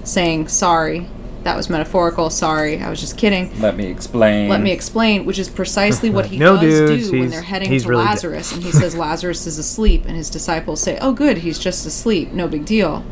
saying, 0.04 0.48
sorry, 0.48 1.08
that 1.42 1.56
was 1.56 1.68
metaphorical, 1.68 2.30
sorry, 2.30 2.80
I 2.80 2.88
was 2.90 3.00
just 3.00 3.16
kidding. 3.18 3.60
Let 3.60 3.76
me 3.76 3.86
explain. 3.86 4.48
Let 4.48 4.60
me 4.60 4.70
explain, 4.70 5.24
which 5.24 5.38
is 5.38 5.48
precisely 5.48 6.08
what 6.10 6.26
he 6.26 6.38
No, 6.38 6.56
does 6.60 6.88
dudes, 6.90 7.10
do 7.10 7.20
when 7.20 7.30
they're 7.30 7.42
heading 7.42 7.68
to 7.78 7.88
really 7.88 8.04
dead. 8.04 8.10
Lazarus, 8.10 8.52
and 8.52 8.62
he 8.62 8.70
says 8.80 8.94
Lazarus 8.96 9.46
is 9.46 9.58
asleep, 9.58 10.04
and 10.06 10.16
his 10.16 10.30
disciples 10.30 10.80
say, 10.80 10.98
"Oh, 11.00 11.12
good, 11.12 11.38
he's 11.38 11.58
just 11.58 11.84
asleep, 11.86 12.32
no 12.32 12.46
big 12.48 12.64
deal." 12.64 13.04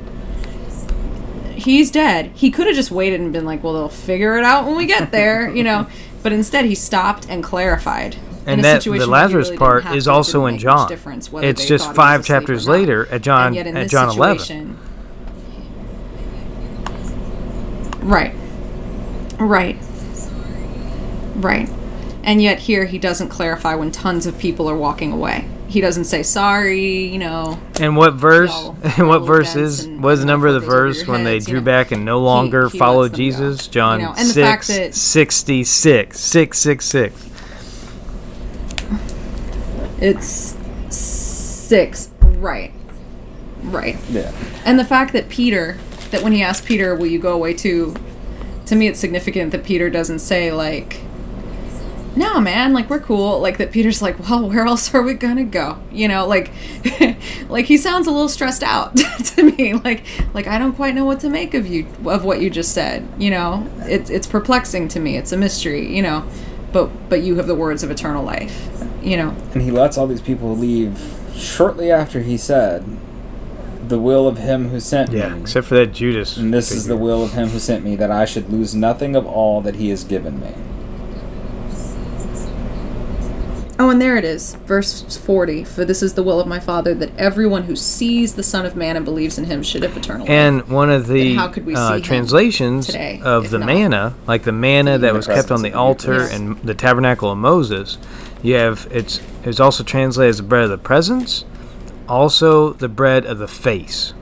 He's 1.55 1.91
dead. 1.91 2.31
He 2.35 2.51
could 2.51 2.67
have 2.69 2.77
just 2.77 2.91
waited 2.91 3.21
and 3.21 3.33
been 3.33 3.45
like, 3.45 3.63
"Well, 3.63 3.75
they'll 3.75 3.89
figure 3.89 4.39
it 4.39 4.45
out 4.45 4.65
when 4.65 4.77
we 4.77 4.87
get 4.87 5.11
there," 5.11 5.51
you 5.55 5.65
know. 5.65 5.87
But 6.23 6.33
instead, 6.33 6.65
he 6.67 6.75
stopped 6.75 7.27
and 7.29 7.43
clarified. 7.43 8.15
In 8.47 8.53
and 8.55 8.61
a 8.61 8.63
that 8.63 8.83
situation 8.83 9.01
the 9.01 9.07
Lazarus 9.13 9.49
really 9.49 9.59
part 9.59 9.87
is 9.95 10.09
also 10.09 10.47
in 10.47 10.57
John. 10.59 10.89
difference 10.89 11.31
It's 11.33 11.67
just 11.67 11.95
five 11.95 12.21
was 12.21 12.27
asleep 12.27 12.37
or 12.37 12.41
chapters 12.41 12.69
later 12.69 13.07
at 13.09 13.21
John 13.23 13.49
And 13.49 13.57
yet 13.57 13.67
in 13.67 13.77
at 13.77 13.83
this 13.85 13.93
John 13.93 14.09
eleven. 14.09 14.39
situation- 14.39 14.79
Right. 18.01 18.35
Right. 19.39 19.77
Right. 21.37 21.69
And 22.23 22.43
yet 22.43 22.61
here 22.61 22.85
he 22.85 22.99
doesn't 22.99 23.29
clarify 23.31 23.75
when 23.75 23.91
tons 23.91 24.27
of 24.27 24.39
people 24.39 24.69
are 24.69 24.77
walking 24.77 25.13
away. 25.13 25.49
He 25.69 25.81
doesn't 25.81 26.05
say 26.05 26.23
sorry, 26.25 27.05
you 27.07 27.19
know. 27.19 27.61
And 27.81 27.97
what 27.97 28.15
verse? 28.15 28.51
Y'all 28.51 28.77
And 28.99 29.09
what 29.09 29.19
roll 29.21 29.27
verse 29.27 29.55
is? 29.57 29.85
and 29.85 30.03
What 30.03 30.15
is 30.15 30.19
the 30.21 30.25
I 30.25 30.27
don't 30.27 30.27
know 30.27 30.33
number 30.33 30.47
of 30.49 30.55
the 30.61 30.67
it 30.67 30.71
verse 30.71 30.99
your 31.03 31.13
when 31.13 31.25
they 31.25 31.35
heads, 31.35 31.47
you 31.49 31.53
drew 31.53 31.61
know. 31.61 31.65
back 31.67 31.93
and 31.93 32.05
no 32.05 32.21
longer 32.21 32.69
he 32.69 32.79
followed 32.79 33.13
lets 33.13 33.13
them 33.13 33.19
go. 33.19 33.25
Jesus? 33.51 33.67
John 33.69 34.01
You 34.01 34.07
know, 34.07 34.15
and 34.19 34.27
six 34.29 34.67
that- 34.67 34.95
sixty 34.95 35.63
six 35.65 36.19
six 36.21 36.59
six 36.59 36.85
six. 36.87 37.27
It's 40.01 40.57
six. 40.95 42.11
Right. 42.21 42.73
Right. 43.63 43.97
Yeah. 44.11 44.33
And 44.65 44.79
the 44.79 44.85
fact 44.85 45.13
that 45.13 45.29
Peter, 45.29 45.79
that 46.11 46.23
when 46.23 46.33
he 46.33 46.43
asked 46.43 46.65
Peter, 46.65 46.95
"Will 46.95 47.07
you 47.07 47.19
go 47.19 47.33
away 47.33 47.55
too?" 47.55 47.95
To 48.67 48.77
me, 48.77 48.87
it's 48.87 49.01
significant 49.01 49.53
that 49.53 49.65
Peter 49.65 49.91
doesn't 49.91 50.21
say 50.21 50.53
like, 50.53 51.01
"No, 52.17 52.41
man, 52.41 52.73
like 52.73 52.89
we're 52.91 53.01
cool." 53.01 53.41
Like 53.41 53.59
that 53.59 53.73
Peter's 53.73 54.01
like, 54.03 54.19
"Well, 54.29 54.49
where 54.49 54.65
else 54.67 54.95
are 54.95 55.03
we 55.03 55.15
gonna 55.15 55.45
go?" 55.45 55.79
You 55.93 56.09
know, 56.09 56.27
like, 56.27 56.53
like 57.49 57.67
he 57.67 57.77
sounds 57.77 58.07
a 58.07 58.11
little 58.11 58.29
stressed 58.29 58.63
out 58.63 58.97
to 59.25 59.43
me. 59.43 59.75
Like, 59.75 60.05
like 60.35 60.47
I 60.47 60.59
don't 60.59 60.75
quite 60.75 60.95
know 60.95 61.05
what 61.05 61.21
to 61.21 61.29
make 61.29 61.55
of 61.55 61.67
you 61.67 61.87
of 62.07 62.25
what 62.25 62.41
you 62.41 62.51
just 62.51 62.73
said. 62.73 63.09
You 63.19 63.31
know, 63.31 63.69
it's 63.81 64.11
it's 64.11 64.27
perplexing 64.27 64.89
to 64.89 65.01
me. 65.01 65.17
It's 65.17 65.33
a 65.33 65.37
mystery. 65.37 65.95
You 65.95 66.03
know, 66.03 66.25
but 66.73 66.91
but 67.09 67.23
you 67.23 67.37
have 67.37 67.47
the 67.47 67.55
words 67.55 67.83
of 67.83 67.91
eternal 67.91 68.25
life. 68.25 68.69
You 69.03 69.17
know, 69.17 69.35
And 69.55 69.63
he 69.63 69.71
lets 69.71 69.97
all 69.97 70.07
these 70.07 70.21
people 70.21 70.55
leave 70.55 71.01
shortly 71.35 71.91
after 71.91 72.21
he 72.21 72.37
said, 72.37 72.85
"The 73.91 73.99
will 73.99 74.27
of 74.27 74.39
him 74.39 74.71
who 74.71 74.81
sent 74.81 75.13
Yeah, 75.13 75.35
me." 75.35 75.43
except 75.43 75.67
for 75.67 75.75
that 75.75 75.93
Judas. 75.93 76.37
And 76.37 76.55
this 76.55 76.71
is 76.71 76.87
the 76.87 76.97
will 76.97 77.23
of 77.23 77.33
him 77.33 77.49
who 77.49 77.59
sent 77.59 77.85
me, 77.85 77.97
that 77.97 78.11
I 78.11 78.25
should 78.25 78.51
lose 78.51 78.75
nothing 78.75 79.15
of 79.15 79.27
all 79.27 79.61
that 79.61 79.77
he 79.77 79.91
has 79.91 80.05
given 80.05 80.41
me. 80.41 80.55
Oh, 83.81 83.89
and 83.89 83.99
there 83.99 84.19
it 84.19 84.27
is, 84.27 84.57
verse 84.67 85.17
40. 85.17 85.65
For 85.65 85.87
this 85.87 86.03
is 86.03 86.13
the 86.13 86.23
will 86.23 86.39
of 86.39 86.47
my 86.47 86.61
Father, 86.61 86.93
that 86.97 87.17
everyone 87.17 87.63
who 87.63 87.75
sees 87.75 88.35
the 88.35 88.43
Son 88.43 88.67
of 88.67 88.77
Man 88.77 88.95
and 88.95 89.07
believes 89.07 89.39
in 89.39 89.45
him 89.45 89.63
should 89.63 89.83
have 89.83 89.97
eternal 89.97 90.27
life. 90.27 90.31
And 90.31 90.69
one 90.69 90.91
of 90.91 91.07
the 91.07 91.35
how 91.37 91.49
could 91.49 91.65
we 91.65 91.75
uh, 91.75 91.95
him 91.95 92.03
translations 92.03 92.87
today, 92.89 93.23
of 93.25 93.49
the 93.49 93.59
not 93.59 93.65
manna, 93.65 94.15
like 94.27 94.43
the 94.43 94.53
manna 94.53 94.99
that 94.99 95.13
the 95.13 95.17
was 95.17 95.27
kept 95.27 95.51
on 95.51 95.63
the 95.63 95.73
altar 95.73 96.13
Eucharist? 96.13 96.35
and 96.35 96.57
the 96.59 96.75
tabernacle 96.75 97.33
of 97.33 97.39
Moses, 97.39 97.97
you 98.43 98.55
have 98.57 98.87
it's 98.91 99.23
it's 99.45 99.61
also 99.61 99.83
translated 99.83 100.29
as 100.29 100.37
the 100.37 100.43
bread 100.43 100.65
of 100.65 100.71
the 100.71 100.77
presence, 100.77 101.47
also 102.11 102.73
the 102.73 102.89
bread 102.89 103.25
of 103.25 103.39
the 103.39 103.49
face. 103.49 104.13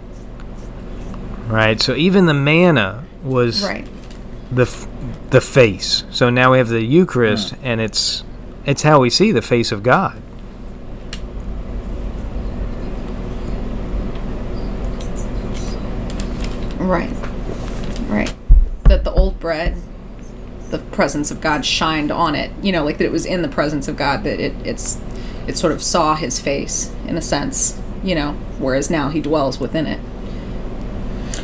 Right. 1.49 1.81
So 1.81 1.95
even 1.95 2.27
the 2.27 2.35
manna 2.35 3.05
was 3.25 3.65
Right. 3.65 3.87
the 4.53 4.63
f- 4.63 4.87
the 5.31 5.41
face. 5.41 6.05
So 6.11 6.29
now 6.31 6.53
we 6.53 6.59
have 6.59 6.69
the 6.69 6.83
Eucharist, 6.83 7.55
mm. 7.55 7.59
and 7.63 7.81
it's 7.81 8.23
it's 8.67 8.83
how 8.83 9.01
we 9.01 9.09
see 9.09 9.33
the 9.33 9.43
face 9.43 9.73
of 9.73 9.83
God. 9.83 10.21
Right. 16.79 17.11
Right. 18.09 18.33
That 18.85 19.05
the 19.05 19.11
old 19.13 19.41
bread, 19.41 19.77
the 20.71 20.79
presence 20.79 21.31
of 21.31 21.41
God 21.41 21.65
shined 21.65 22.11
on 22.11 22.35
it. 22.35 22.51
You 22.63 22.73
know, 22.73 22.85
like 22.85 22.99
that 22.99 23.05
it 23.05 23.13
was 23.13 23.27
in 23.27 23.43
the 23.43 23.49
presence 23.49 23.89
of 23.89 23.97
God 23.97 24.25
that 24.25 24.41
it 24.41 24.55
it's 24.65 25.01
it 25.49 25.57
sort 25.57 25.73
of 25.73 25.83
saw 25.83 26.15
his 26.15 26.39
face 26.39 26.93
in 27.07 27.17
a 27.17 27.23
sense, 27.23 27.81
you 28.05 28.15
know, 28.15 28.33
whereas 28.59 28.91
now 28.91 29.09
he 29.09 29.21
dwells 29.21 29.59
within 29.59 29.87
it. 29.87 30.01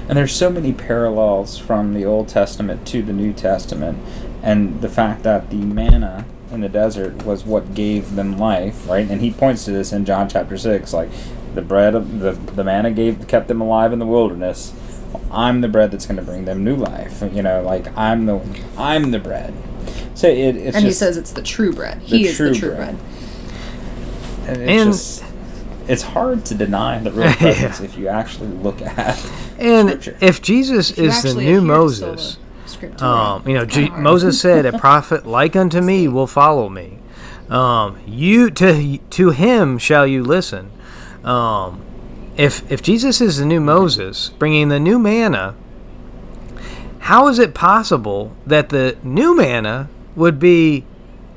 And 0.08 0.18
there's 0.18 0.34
so 0.34 0.50
many 0.50 0.72
parallels 0.72 1.58
from 1.58 1.94
the 1.94 2.04
Old 2.04 2.28
Testament 2.28 2.86
to 2.88 3.02
the 3.02 3.12
New 3.12 3.32
Testament, 3.32 3.98
and 4.42 4.82
the 4.82 4.88
fact 4.88 5.22
that 5.22 5.48
the 5.48 5.56
manna 5.56 6.26
in 6.52 6.60
the 6.60 6.68
desert 6.68 7.24
was 7.24 7.44
what 7.44 7.74
gave 7.74 8.14
them 8.14 8.38
life, 8.38 8.86
right? 8.86 9.08
And 9.10 9.22
he 9.22 9.30
points 9.30 9.64
to 9.64 9.72
this 9.72 9.92
in 9.92 10.04
John 10.04 10.28
chapter 10.28 10.58
six, 10.58 10.92
like 10.92 11.08
the 11.54 11.62
bread 11.62 11.94
of 11.94 12.20
the 12.20 12.32
the 12.32 12.64
manna 12.64 12.90
gave 12.90 13.26
kept 13.26 13.48
them 13.48 13.60
alive 13.60 13.92
in 13.92 13.98
the 13.98 14.06
wilderness. 14.06 14.72
I'm 15.30 15.62
the 15.62 15.68
bread 15.68 15.90
that's 15.90 16.06
going 16.06 16.16
to 16.16 16.22
bring 16.22 16.44
them 16.44 16.62
new 16.64 16.76
life. 16.76 17.22
You 17.32 17.42
know, 17.42 17.62
like 17.62 17.96
I'm 17.96 18.26
the 18.26 18.40
I'm 18.76 19.10
the 19.10 19.18
bread. 19.18 19.54
So 20.14 20.28
it, 20.28 20.56
it's 20.56 20.76
and 20.76 20.84
he 20.84 20.92
says 20.92 21.16
it's 21.16 21.32
the 21.32 21.42
true 21.42 21.72
bread. 21.72 22.00
the 22.02 22.06
He 22.06 22.26
is 22.26 22.38
the 22.38 22.50
true 22.50 22.54
true 22.54 22.74
bread. 22.76 22.98
bread. 22.98 23.13
And 24.46 24.56
it's 24.58 24.70
And- 24.82 24.92
just 24.92 25.24
it's 25.86 26.02
hard 26.02 26.44
to 26.46 26.54
deny 26.54 26.98
the 26.98 27.10
real 27.10 27.26
Yeah. 27.28 27.34
presence 27.36 27.80
if 27.80 27.98
you 27.98 28.08
actually 28.08 28.48
look 28.48 28.80
at 28.80 29.18
And 29.58 29.88
Scripture. 29.90 30.16
if 30.20 30.40
Jesus 30.40 30.90
If 30.92 30.98
is 30.98 31.22
the 31.22 31.34
new 31.34 31.38
adhere 31.40 31.54
to 31.54 31.60
sola 31.60 31.62
Moses, 31.78 32.38
scriptura, 32.66 33.02
Um, 33.02 33.42
you 33.48 33.54
know, 33.54 33.62
it's 33.62 33.74
G- 33.74 33.90
Moses 33.90 34.40
said, 34.40 34.64
"A 34.66 34.78
prophet 34.86 35.26
like 35.26 35.54
unto 35.56 35.80
me 35.80 36.08
will 36.08 36.26
follow 36.26 36.68
me. 36.68 36.98
Um, 37.50 37.96
you 38.06 38.50
to 38.50 38.98
to 39.10 39.30
him 39.30 39.76
shall 39.78 40.06
you 40.06 40.22
listen." 40.24 40.70
Um, 41.22 41.80
if 42.36 42.62
if 42.72 42.80
Jesus 42.82 43.20
is 43.20 43.36
the 43.38 43.44
new 43.44 43.60
Moses, 43.60 44.30
bringing 44.38 44.70
the 44.70 44.80
new 44.80 44.98
manna, 44.98 45.54
how 47.00 47.28
is 47.28 47.38
it 47.38 47.54
possible 47.54 48.32
that 48.46 48.70
the 48.70 48.96
new 49.02 49.36
manna 49.36 49.88
would 50.16 50.38
be 50.38 50.84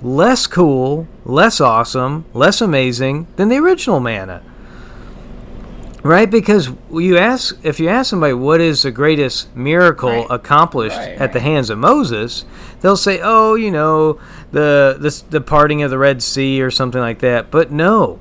less 0.02 0.48
cool, 0.48 1.08
less 1.28 1.60
awesome, 1.62 2.26
less 2.34 2.62
amazing 2.62 3.28
than 3.36 3.50
the 3.50 3.58
original 3.58 4.00
manna? 4.00 4.42
Right, 6.04 6.30
because 6.32 6.70
you 6.92 7.18
ask 7.18 7.58
if 7.64 7.80
you 7.82 7.90
ask 7.90 8.10
somebody 8.12 8.34
what 8.34 8.62
is 8.62 8.84
the 8.84 8.92
greatest 8.92 9.54
miracle 9.56 10.10
Right. 10.10 10.28
accomplished 10.30 10.96
Right, 10.96 11.18
at 11.20 11.34
the 11.34 11.42
hands 11.42 11.70
of 11.70 11.80
Moses, 11.80 12.46
they'll 12.80 12.96
say, 12.96 13.20
"Oh, 13.22 13.56
you 13.56 13.72
know, 13.72 14.18
the 14.54 14.96
the 15.00 15.22
the 15.30 15.42
parting 15.42 15.84
of 15.84 15.90
the 15.92 15.98
Red 15.98 16.24
Sea 16.24 16.62
or 16.62 16.72
something 16.72 17.02
like 17.02 17.20
that." 17.20 17.52
But 17.52 17.72
no, 17.72 18.20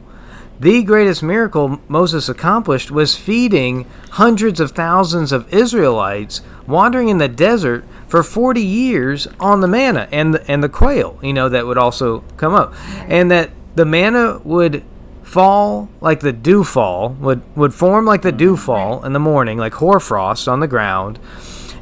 the 0.58 0.82
greatest 0.82 1.22
miracle 1.22 1.80
Moses 1.86 2.28
accomplished 2.28 2.90
was 2.90 3.14
feeding 3.14 3.86
hundreds 4.12 4.58
of 4.58 4.70
thousands 4.70 5.30
of 5.32 5.52
Israelites 5.52 6.40
wandering 6.66 7.08
in 7.08 7.18
the 7.18 7.28
desert 7.28 7.84
for 8.08 8.22
40 8.22 8.62
years 8.62 9.26
on 9.38 9.60
the 9.60 9.68
manna 9.68 10.08
and 10.10 10.34
the, 10.34 10.50
and 10.50 10.62
the 10.62 10.68
quail, 10.68 11.18
you 11.22 11.32
know, 11.32 11.48
that 11.48 11.66
would 11.66 11.76
also 11.76 12.20
come 12.36 12.54
up. 12.54 12.74
And 13.08 13.30
that 13.30 13.50
the 13.74 13.84
manna 13.84 14.40
would 14.44 14.82
fall 15.22 15.90
like 16.00 16.20
the 16.20 16.32
dew 16.32 16.64
fall, 16.64 17.10
would, 17.20 17.42
would 17.56 17.74
form 17.74 18.06
like 18.06 18.22
the 18.22 18.32
dew 18.32 18.54
mm-hmm. 18.54 18.64
fall 18.64 19.04
in 19.04 19.12
the 19.12 19.18
morning, 19.18 19.58
like 19.58 19.74
hoarfrost 19.74 20.48
on 20.48 20.60
the 20.60 20.68
ground. 20.68 21.18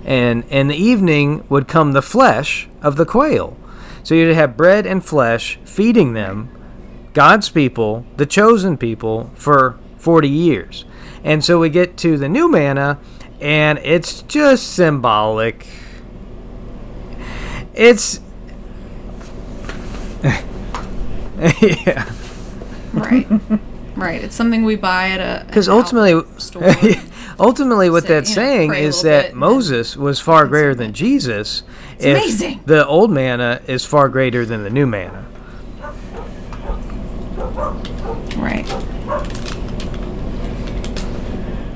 And 0.04 0.44
in 0.50 0.68
the 0.68 0.76
evening 0.76 1.44
would 1.48 1.68
come 1.68 1.92
the 1.92 2.02
flesh 2.02 2.68
of 2.82 2.96
the 2.96 3.06
quail. 3.06 3.56
So 4.02 4.14
you'd 4.14 4.34
have 4.34 4.56
bread 4.56 4.86
and 4.86 5.04
flesh 5.04 5.58
feeding 5.64 6.14
them 6.14 6.50
God's 7.14 7.48
people, 7.48 8.04
the 8.16 8.26
chosen 8.26 8.76
people, 8.76 9.30
for 9.36 9.78
40 9.98 10.28
years. 10.28 10.84
And 11.22 11.42
so 11.42 11.58
we 11.58 11.70
get 11.70 11.96
to 11.98 12.18
the 12.18 12.28
new 12.28 12.50
manna, 12.50 12.98
and 13.40 13.78
it's 13.78 14.22
just 14.22 14.74
symbolic. 14.74 15.66
It's. 17.72 18.20
yeah. 20.24 22.12
right. 22.92 23.26
Right. 23.96 24.22
It's 24.22 24.34
something 24.34 24.64
we 24.64 24.76
buy 24.76 25.10
at 25.10 25.20
a 25.20 25.46
Because 25.46 25.68
ultimately, 25.68 26.14
ultimately, 27.38 27.90
what 27.90 28.06
that's 28.06 28.30
you 28.30 28.36
know, 28.36 28.42
saying 28.42 28.74
is 28.74 29.02
that 29.02 29.34
Moses 29.34 29.96
was 29.96 30.20
far 30.20 30.46
greater 30.46 30.74
than 30.74 30.92
Jesus. 30.92 31.62
It's 31.94 32.04
amazing. 32.04 32.60
The 32.66 32.84
old 32.86 33.10
manna 33.10 33.62
is 33.68 33.84
far 33.84 34.08
greater 34.08 34.44
than 34.44 34.64
the 34.64 34.70
new 34.70 34.86
manna. 34.86 35.26
Right. 37.54 38.64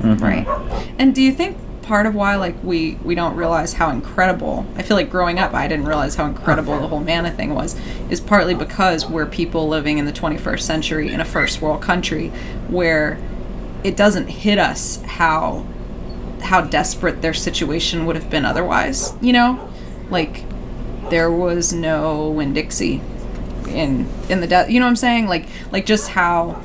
Mm-hmm. 0.01 0.25
Right. 0.25 0.47
And 0.99 1.15
do 1.15 1.23
you 1.23 1.33
think 1.33 1.57
part 1.83 2.07
of 2.07 2.15
why 2.15 2.37
like 2.37 2.63
we 2.63 2.97
we 2.97 3.15
don't 3.15 3.35
realize 3.35 3.73
how 3.73 3.89
incredible 3.91 4.67
I 4.77 4.83
feel 4.83 4.97
like 4.97 5.11
growing 5.11 5.39
up 5.39 5.55
I 5.55 5.67
didn't 5.67 5.87
realize 5.87 6.17
how 6.17 6.27
incredible 6.27 6.79
the 6.81 6.87
whole 6.87 7.01
manna 7.01 7.31
thing 7.31 7.55
was 7.55 7.81
is 8.11 8.21
partly 8.21 8.55
because 8.55 9.09
we're 9.09 9.25
people 9.25 9.69
living 9.69 9.97
in 9.97 10.05
the 10.05 10.13
21st 10.13 10.61
century 10.61 11.11
in 11.11 11.21
a 11.21 11.25
first 11.25 11.63
world 11.63 11.81
country 11.81 12.29
where 12.69 13.19
it 13.85 13.97
doesn't 13.97 14.27
hit 14.27 14.59
us 14.59 15.01
how 15.03 15.67
how 16.43 16.61
desperate 16.61 17.23
their 17.23 17.35
situation 17.35 18.07
would 18.07 18.17
have 18.17 18.31
been 18.31 18.45
otherwise, 18.45 19.13
you 19.21 19.33
know? 19.33 19.69
Like 20.11 20.45
there 21.11 21.31
was 21.31 21.73
no 21.73 22.29
Winn 22.29 22.53
Dixie 22.53 23.01
in 23.69 24.09
in 24.29 24.41
the 24.41 24.47
desert. 24.47 24.71
You 24.71 24.81
know 24.81 24.87
what 24.87 24.91
I'm 24.91 24.97
saying? 24.97 25.27
Like 25.27 25.47
like 25.73 25.87
just 25.87 26.11
how 26.11 26.61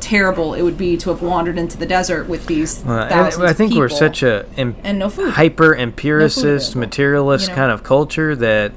terrible 0.00 0.54
it 0.54 0.62
would 0.62 0.76
be 0.76 0.96
to 0.96 1.10
have 1.10 1.22
wandered 1.22 1.56
into 1.56 1.78
the 1.78 1.86
desert 1.86 2.28
with 2.28 2.46
these 2.46 2.78
thousands 2.78 3.42
I 3.44 3.52
think 3.52 3.74
we're 3.74 3.88
such 3.88 4.22
a 4.22 4.46
and 4.56 4.74
no 4.98 5.08
food. 5.08 5.32
hyper 5.34 5.74
empiricist, 5.76 6.70
available, 6.72 6.80
materialist 6.80 7.44
you 7.44 7.48
know? 7.50 7.56
kind 7.56 7.72
of 7.72 7.82
culture 7.82 8.34
that 8.36 8.72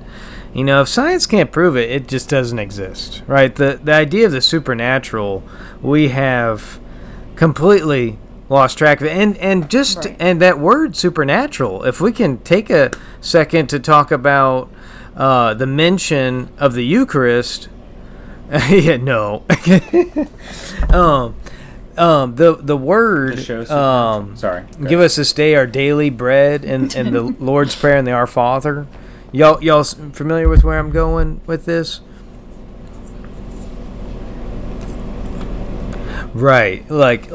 you 0.54 0.64
know 0.64 0.82
if 0.82 0.88
science 0.88 1.26
can't 1.26 1.52
prove 1.52 1.76
it, 1.76 1.90
it 1.90 2.08
just 2.08 2.30
doesn't 2.30 2.60
exist, 2.60 3.24
right? 3.28 3.54
The 3.54 3.80
the 3.84 3.94
idea 3.94 4.28
of 4.28 4.32
the 4.32 4.42
supernatural, 4.42 5.44
we 5.82 6.10
have 6.10 6.80
completely 7.36 8.18
lost 8.48 8.78
track 8.78 9.02
of 9.02 9.08
it, 9.08 9.18
and 9.18 9.36
and 9.38 9.70
just 9.70 10.06
Right. 10.06 10.16
and 10.20 10.42
that 10.42 10.60
word 10.60 10.96
supernatural. 10.96 11.84
If 11.84 12.00
we 12.00 12.12
can 12.12 12.38
take 12.40 12.70
a 12.70 12.92
second 13.20 13.68
to 13.70 13.80
talk 13.80 14.12
about 14.12 14.70
uh, 15.16 15.54
the 15.54 15.66
mention 15.66 16.50
of 16.58 16.74
the 16.74 16.86
Eucharist. 16.86 17.70
yeah, 18.70 18.98
no. 18.98 19.44
um, 20.90 21.36
um, 21.98 22.36
the 22.36 22.58
the 22.60 22.78
word 22.78 23.38
The 23.38 23.76
um, 23.76 24.36
Sorry. 24.36 24.64
go 24.64 24.90
Give 24.90 25.00
ahead. 25.00 25.06
us 25.06 25.16
this 25.16 25.34
day 25.34 25.56
our 25.56 25.66
daily 25.66 26.10
bread, 26.10 26.66
and, 26.66 26.94
and 26.96 27.14
the 27.14 27.22
Lord's 27.40 27.76
Prayer 27.76 27.98
and 27.98 28.06
the 28.08 28.12
Our 28.12 28.28
Father. 28.28 28.88
Y'all, 29.32 29.62
y'all 29.64 29.84
familiar 29.84 30.48
with 30.48 30.64
where 30.64 30.78
I'm 30.80 30.92
going 30.92 31.42
with 31.46 31.66
this? 31.66 32.02
Right, 36.34 36.90
like 36.90 37.30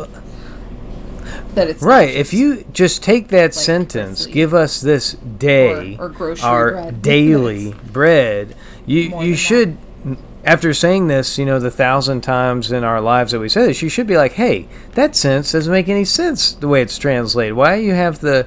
that 1.55 1.69
it's 1.69 1.83
right. 1.83 2.09
If 2.11 2.33
you 2.33 2.65
just 2.73 3.03
take 3.03 3.29
that 3.29 3.55
sentence, 3.55 4.27
Chrisley. 4.27 4.33
give 4.33 4.55
us 4.55 4.81
this 4.81 5.13
day 5.13 5.97
Or- 5.99 6.07
or 6.07 6.09
grocery 6.09 6.45
our 6.49 6.71
bread. 6.73 7.03
daily 7.03 7.75
bread. 7.93 8.55
You 8.87 9.21
you 9.23 9.37
should. 9.37 9.77
After 10.43 10.73
saying 10.73 11.09
this, 11.09 11.37
you 11.37 11.45
know, 11.45 11.59
the 11.61 11.71
thousand 11.71 12.23
times 12.23 12.73
in 12.73 12.83
our 12.83 13.01
lives 13.03 13.33
that 13.33 13.41
we 13.41 13.51
say 13.51 13.67
this, 13.67 13.83
you 13.83 13.91
should 13.91 14.07
be 14.07 14.17
like, 14.17 14.33
"Hey, 14.33 14.69
that 14.95 15.15
sense 15.15 15.53
doesn't 15.53 15.71
make 15.71 15.89
any 15.89 16.05
sense 16.07 16.53
the 16.55 16.67
way 16.69 16.81
it's 16.81 16.97
translated. 16.97 17.53
Why 17.55 17.75
you 17.75 17.93
have 17.93 18.21
the 18.21 18.47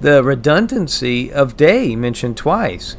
the 0.00 0.24
redundancy 0.24 1.30
of 1.32 1.56
day 1.56 1.96
mentioned 1.96 2.36
twice?" 2.38 2.96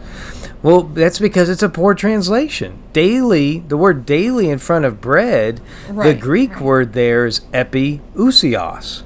Well, 0.61 0.83
that's 0.83 1.19
because 1.19 1.47
it's 1.49 1.61
a 1.63 1.69
poor 1.69 1.93
translation. 1.93 2.79
Daily, 2.93 3.59
the 3.67 3.77
word 3.77 4.05
daily 4.05 4.49
in 4.49 4.57
front 4.57 4.85
of 4.85 4.99
bread, 5.01 5.61
the 5.87 6.13
Greek 6.15 6.53
right. 6.55 6.61
word 6.61 6.93
there 6.93 7.25
is 7.27 7.41
epiousios. 7.53 9.03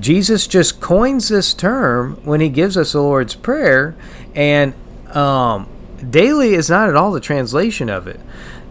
Jesus 0.00 0.46
just 0.46 0.80
coins 0.80 1.28
this 1.28 1.54
term 1.54 2.16
when 2.24 2.40
he 2.40 2.48
gives 2.48 2.76
us 2.76 2.92
the 2.92 3.00
Lord's 3.00 3.34
Prayer, 3.34 3.96
and 4.34 4.74
um, 5.14 5.68
daily 6.10 6.54
is 6.54 6.68
not 6.68 6.88
at 6.88 6.96
all 6.96 7.12
the 7.12 7.20
translation 7.20 7.88
of 7.88 8.06
it. 8.06 8.20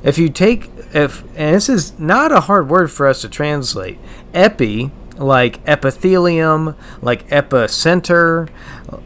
If 0.03 0.17
you 0.17 0.29
take, 0.29 0.69
if 0.93 1.23
and 1.36 1.55
this 1.55 1.69
is 1.69 1.97
not 1.97 2.31
a 2.31 2.41
hard 2.41 2.69
word 2.69 2.91
for 2.91 3.07
us 3.07 3.21
to 3.21 3.29
translate, 3.29 3.97
epi, 4.33 4.91
like 5.17 5.59
epithelium, 5.65 6.75
like 7.01 7.27
epicenter, 7.29 8.49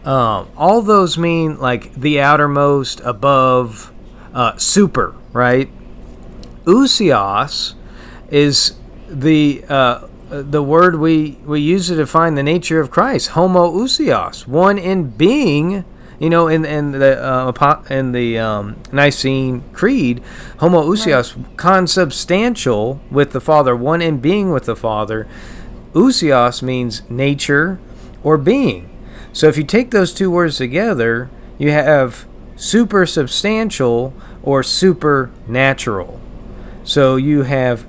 um, 0.05 0.49
all 0.57 0.81
those 0.81 1.17
mean 1.17 1.59
like 1.59 1.93
the 1.93 2.19
outermost, 2.19 2.99
above, 3.01 3.93
uh, 4.33 4.57
super, 4.57 5.15
right? 5.33 5.69
Ousios 6.65 7.75
is 8.29 8.75
the 9.07 9.63
uh, 9.69 10.07
the 10.29 10.63
word 10.63 10.99
we 10.99 11.37
we 11.45 11.61
use 11.61 11.87
to 11.87 11.95
define 11.95 12.35
the 12.35 12.43
nature 12.43 12.79
of 12.79 12.91
Christ, 12.91 13.31
homoousios, 13.31 14.47
one 14.47 14.77
in 14.77 15.09
being. 15.09 15.85
You 16.19 16.31
know, 16.31 16.47
in 16.47 16.65
in 16.65 16.93
the 16.93 17.23
uh, 17.23 17.83
in 17.91 18.11
the 18.11 18.39
um, 18.39 18.75
Nicene 18.91 19.61
Creed, 19.71 20.23
homoousios, 20.57 21.37
consubstantial 21.57 22.99
with 23.11 23.33
the 23.33 23.39
Father, 23.39 23.75
one 23.75 24.01
in 24.01 24.17
being 24.17 24.51
with 24.51 24.65
the 24.65 24.75
Father. 24.75 25.27
Ousios 25.93 26.63
means 26.63 27.07
nature 27.07 27.79
or 28.23 28.37
being. 28.39 28.89
So 29.31 29.47
if 29.47 29.57
you 29.57 29.63
take 29.63 29.91
those 29.91 30.11
two 30.11 30.31
words 30.31 30.57
together, 30.57 31.29
you 31.59 31.69
have 31.71 32.25
super 32.55 33.05
substantial 33.05 34.13
or 34.41 34.63
supernatural. 34.63 36.19
So 36.83 37.15
you 37.15 37.43
have 37.43 37.85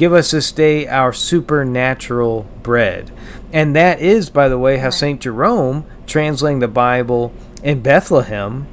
give 0.00 0.14
us 0.14 0.30
this 0.30 0.50
day 0.50 0.88
our 0.88 1.12
supernatural 1.12 2.46
bread. 2.62 3.12
And 3.52 3.76
that 3.76 4.00
is, 4.00 4.30
by 4.30 4.48
the 4.48 4.56
way, 4.56 4.78
how 4.78 4.88
St. 4.88 5.20
Jerome, 5.20 5.84
translating 6.06 6.60
the 6.60 6.68
Bible 6.68 7.34
in 7.62 7.82
Bethlehem, 7.82 8.66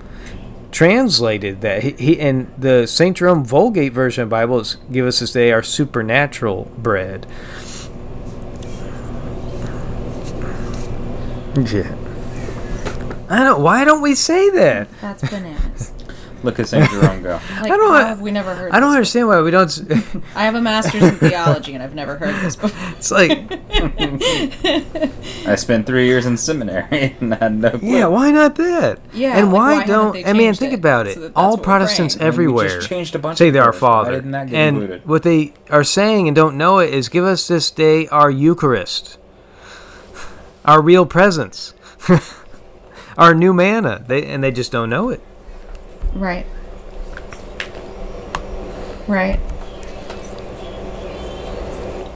translated 0.72 1.60
that. 1.60 1.84
He, 1.84 1.92
he 1.92 2.20
and 2.22 2.50
the 2.58 2.88
St. 2.88 3.18
Jerome 3.18 3.44
Vulgate 3.44 3.92
version 3.92 4.24
of 4.24 4.30
the 4.30 4.36
Bible 4.36 4.62
is 4.62 4.78
give 4.90 5.06
us 5.06 5.20
this 5.20 5.34
day 5.34 5.52
our 5.52 5.62
supernatural 5.62 6.72
bread. 6.78 7.28
Yeah. 11.58 11.94
I 13.30 13.44
don't. 13.44 13.62
Why 13.62 13.84
don't 13.84 14.02
we 14.02 14.16
say 14.16 14.50
that? 14.52 14.88
That's 15.02 15.30
bananas. 15.30 15.92
Look 16.44 16.60
at 16.60 16.68
St. 16.68 16.90
Jerome 16.92 17.24
go. 17.24 17.40
Like, 17.62 17.70
don't- 17.70 17.94
how 17.94 18.06
have 18.06 18.22
we 18.22 18.32
never 18.32 18.54
heard? 18.54 18.72
I 18.72 18.80
don't 18.80 18.90
this 18.90 18.96
understand 18.96 19.28
why 19.28 19.42
we 19.42 19.50
don't. 19.52 19.70
I 20.36 20.46
have 20.46 20.56
a 20.56 20.62
master's 20.62 21.04
in 21.04 21.16
theology, 21.16 21.74
and 21.74 21.82
I've 21.84 21.96
never 21.96 22.18
heard 22.18 22.36
this 22.46 22.56
before. 22.56 22.90
It's 22.98 23.10
like, 23.12 23.32
I 25.48 25.56
spent 25.56 25.86
three 25.88 26.06
years 26.08 26.26
in 26.26 26.38
seminary 26.38 27.16
and 27.20 27.34
had 27.36 27.56
no 27.56 27.72
clue. 27.72 27.80
yeah, 27.98 28.06
why 28.08 28.32
not 28.32 28.56
that? 28.56 29.00
Yeah, 29.14 29.38
and 29.38 29.48
like, 29.48 29.56
why, 29.56 29.78
why 29.80 29.86
don't? 29.86 30.14
they 30.14 30.26
I 30.26 30.34
mean, 30.34 30.54
think 30.54 30.74
it 30.74 30.80
about 30.80 31.08
so 31.08 31.12
it. 31.12 31.16
that 31.20 31.32
All 31.36 31.58
Protestants 31.58 32.16
praying? 32.16 32.34
I 32.34 32.38
mean, 32.38 32.54
we 32.54 32.64
just 32.64 32.66
everywhere 32.76 32.82
changed 32.82 33.16
a 33.16 33.20
bunch 33.20 33.38
say 33.40 33.50
they're 33.50 33.64
our 33.64 33.72
prayers. 33.72 33.82
Why 33.82 33.88
Father, 33.90 34.12
didn't 34.12 34.32
that 34.32 34.48
get 34.50 34.56
and 34.56 34.78
included? 34.78 35.06
what 35.08 35.24
they 35.24 35.54
are 35.70 35.84
saying 35.84 36.28
and 36.28 36.36
don't 36.36 36.58
know 36.58 36.80
it 36.80 36.94
is, 36.94 37.10
give 37.10 37.26
us 37.26 37.48
this 37.48 37.72
day 37.72 38.08
our 38.10 38.30
Eucharist, 38.30 39.18
our 40.66 40.82
real 40.82 41.06
presence, 41.06 41.74
our 43.18 43.34
new 43.34 43.54
manna. 43.54 44.04
They 44.08 44.26
and 44.26 44.44
they 44.44 44.52
just 44.52 44.72
don't 44.72 44.90
know 44.90 45.10
it. 45.10 45.22
Right. 46.14 46.46
Right. 49.08 49.40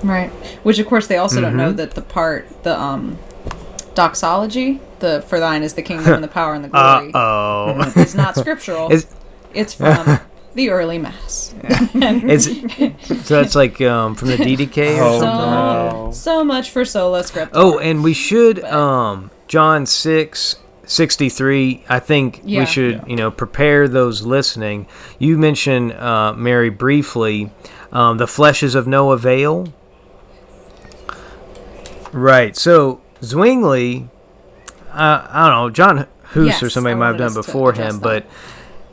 Right. 0.04 0.30
Which 0.64 0.80
of 0.80 0.88
course 0.88 1.08
they 1.08 1.18
also 1.18 1.42
don't 1.42 1.52
Mm-hmm. 1.52 1.58
know 1.58 1.72
that 1.74 1.92
the 1.92 2.02
part 2.02 2.48
the 2.64 2.80
um 2.80 3.18
doxology, 3.94 4.80
the 5.00 5.22
for 5.28 5.40
thine 5.40 5.64
is 5.64 5.74
the 5.76 5.82
kingdom 5.84 6.14
and 6.14 6.24
the 6.24 6.28
power 6.28 6.54
and 6.54 6.64
the 6.64 6.68
glory 6.74 7.12
Oh, 7.14 7.92
is 7.96 8.16
not 8.16 8.36
scriptural. 8.36 8.90
Is- 8.92 9.08
it's 9.54 9.74
from 9.76 10.20
the 10.56 10.70
early 10.70 10.98
mass. 10.98 11.54
it's 11.64 12.46
so 13.28 13.42
that's 13.42 13.54
like 13.56 13.80
um, 13.82 14.16
from 14.16 14.30
the 14.30 14.38
Didache 14.38 14.98
or 14.98 15.02
Oh, 15.04 15.20
so, 15.20 15.26
something. 15.26 15.50
no. 16.06 16.12
so 16.14 16.44
much 16.44 16.72
for 16.72 16.84
sola 16.86 17.22
scriptura. 17.22 17.50
Oh, 17.54 17.78
and 17.80 18.04
we 18.04 18.14
should 18.14 18.64
um 18.64 19.30
John 19.48 19.86
6 19.86 20.56
63 20.86 21.84
I 21.90 22.00
think 22.00 22.42
Yeah. 22.44 22.60
we 22.62 22.66
should, 22.66 23.04
you 23.08 23.16
know, 23.16 23.32
prepare 23.32 23.88
those 23.88 24.24
listening. 24.24 24.88
You 25.20 25.38
mentioned 25.38 25.94
uh 25.94 26.34
Mary 26.34 26.70
briefly 26.70 27.52
um 27.92 28.18
the 28.18 28.28
flesh 28.28 28.64
is 28.64 28.76
of 28.76 28.88
no 28.88 29.12
avail. 29.12 29.68
Right. 32.12 32.56
So 32.56 33.02
Zwingli 33.24 34.10
uh, 34.94 35.26
I 35.30 35.48
don't 35.50 35.58
know, 35.58 35.70
John 35.70 36.08
Hus 36.24 36.48
Yes, 36.48 36.64
or 36.64 36.70
somebody 36.70 36.94
I 36.94 36.98
might 36.98 37.08
have 37.08 37.18
done 37.18 37.34
before 37.34 37.72
him, 37.72 38.00
that. 38.00 38.02
but 38.02 38.26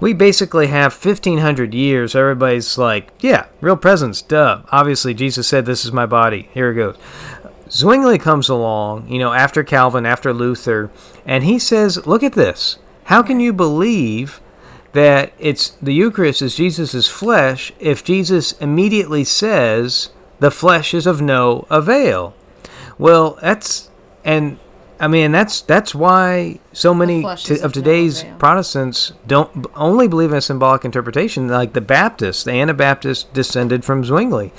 we 0.00 0.12
basically 0.12 0.68
have 0.68 0.92
1500 0.92 1.74
years 1.74 2.14
everybody's 2.14 2.78
like 2.78 3.08
yeah 3.18 3.46
real 3.60 3.76
presence 3.76 4.22
duh 4.22 4.62
obviously 4.70 5.12
jesus 5.12 5.48
said 5.48 5.66
this 5.66 5.84
is 5.84 5.90
my 5.90 6.06
body 6.06 6.48
here 6.54 6.70
it 6.70 6.76
goes 6.76 6.96
zwingli 7.70 8.18
comes 8.18 8.48
along 8.48 9.08
you 9.08 9.18
know 9.18 9.32
after 9.32 9.62
calvin 9.62 10.06
after 10.06 10.32
luther 10.32 10.90
and 11.26 11.44
he 11.44 11.58
says 11.58 12.06
look 12.06 12.22
at 12.22 12.32
this 12.32 12.78
how 13.04 13.22
can 13.22 13.40
you 13.40 13.52
believe 13.52 14.40
that 14.92 15.32
it's 15.38 15.70
the 15.82 15.92
eucharist 15.92 16.42
is 16.42 16.54
jesus' 16.54 17.08
flesh 17.08 17.72
if 17.78 18.02
jesus 18.02 18.52
immediately 18.52 19.24
says 19.24 20.10
the 20.38 20.50
flesh 20.50 20.94
is 20.94 21.06
of 21.06 21.20
no 21.20 21.66
avail. 21.70 22.34
Well, 22.96 23.38
that's 23.40 23.90
and 24.24 24.58
I 25.00 25.08
mean 25.08 25.32
that's 25.32 25.60
that's 25.60 25.94
why 25.94 26.60
so 26.72 26.94
many 26.94 27.22
to, 27.22 27.54
of 27.54 27.62
no 27.62 27.68
today's 27.68 28.22
avail. 28.22 28.38
Protestants 28.38 29.12
don't 29.26 29.62
b- 29.62 29.68
only 29.74 30.08
believe 30.08 30.32
in 30.32 30.38
a 30.38 30.42
symbolic 30.42 30.84
interpretation. 30.84 31.48
Like 31.48 31.72
the 31.72 31.80
Baptists, 31.80 32.44
the 32.44 32.52
Anabaptists 32.52 33.24
descended 33.24 33.84
from 33.84 34.04
Zwingli. 34.04 34.52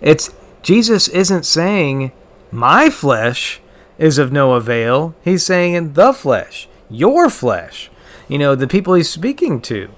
It's 0.00 0.30
Jesus 0.62 1.08
isn't 1.08 1.44
saying 1.44 2.12
my 2.52 2.90
flesh 2.90 3.60
is 3.98 4.18
of 4.18 4.30
no 4.30 4.52
avail. 4.54 5.14
He's 5.22 5.44
saying 5.44 5.74
in 5.74 5.94
the 5.94 6.12
flesh, 6.12 6.68
your 6.90 7.28
flesh. 7.30 7.90
You 8.28 8.38
know 8.38 8.54
the 8.54 8.68
people 8.68 8.94
he's 8.94 9.10
speaking 9.10 9.60
to. 9.62 9.90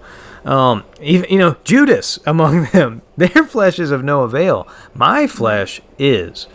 Um, 0.45 0.85
even, 1.01 1.29
you 1.31 1.39
know 1.39 1.57
Judas 1.65 2.19
among 2.27 2.67
them, 2.67 3.03
their 3.17 3.45
flesh 3.45 3.79
is 3.79 3.91
of 3.91 4.05
no 4.05 4.23
avail. 4.23 4.67
My 4.95 5.27
flesh 5.27 5.81
is. 5.99 6.47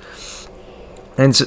And 1.18 1.36
so, 1.36 1.46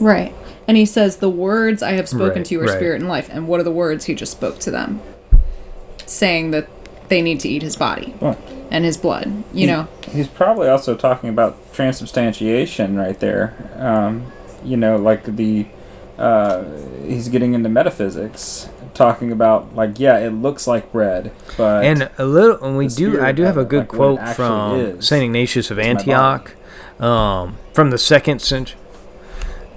Right. 0.00 0.34
And 0.66 0.76
he 0.76 0.84
says, 0.84 1.18
The 1.18 1.30
words 1.30 1.82
I 1.82 1.92
have 1.92 2.08
spoken 2.08 2.38
Right, 2.38 2.44
to 2.46 2.54
you 2.54 2.60
are 2.60 2.64
right. 2.64 2.76
spirit 2.76 3.00
and 3.00 3.08
life. 3.08 3.28
And 3.30 3.46
what 3.46 3.60
are 3.60 3.64
the 3.64 3.70
words 3.70 4.06
he 4.06 4.14
just 4.14 4.32
spoke 4.32 4.58
to 4.60 4.70
them? 4.70 5.00
Saying 6.06 6.50
that 6.50 6.68
they 7.12 7.20
need 7.20 7.40
to 7.40 7.48
eat 7.48 7.60
his 7.60 7.76
body 7.76 8.14
Well, 8.20 8.38
and 8.70 8.86
his 8.86 8.96
blood. 8.96 9.44
You 9.52 9.66
know? 9.66 9.88
He's 10.10 10.28
probably 10.28 10.68
also 10.68 10.96
talking 10.96 11.28
about 11.28 11.74
transubstantiation 11.74 12.96
right 12.96 13.18
there. 13.20 13.54
Um, 13.76 14.32
you 14.64 14.78
know, 14.78 14.96
like 14.96 15.24
the 15.36 15.66
uh, 16.16 16.64
he's 17.04 17.28
getting 17.28 17.52
into 17.52 17.68
metaphysics, 17.68 18.70
talking 18.94 19.30
about 19.30 19.74
like 19.74 19.98
yeah, 19.98 20.18
it 20.18 20.30
looks 20.30 20.66
like 20.66 20.90
bread, 20.90 21.32
but 21.56 21.84
and 21.84 22.10
a 22.16 22.24
little, 22.24 22.64
and 22.64 22.76
we 22.78 22.88
do. 22.88 23.20
I 23.20 23.32
do 23.32 23.42
have 23.42 23.58
a 23.58 23.64
good 23.64 23.80
like 23.80 23.88
quote 23.88 24.28
from 24.36 24.78
is, 24.78 25.06
Saint 25.06 25.24
Ignatius 25.24 25.70
of. 25.70 25.78
Antioch, 25.78 26.54
um, 26.98 27.58
from 27.74 27.90
the 27.90 27.98
second 27.98 28.40
century. 28.40 28.78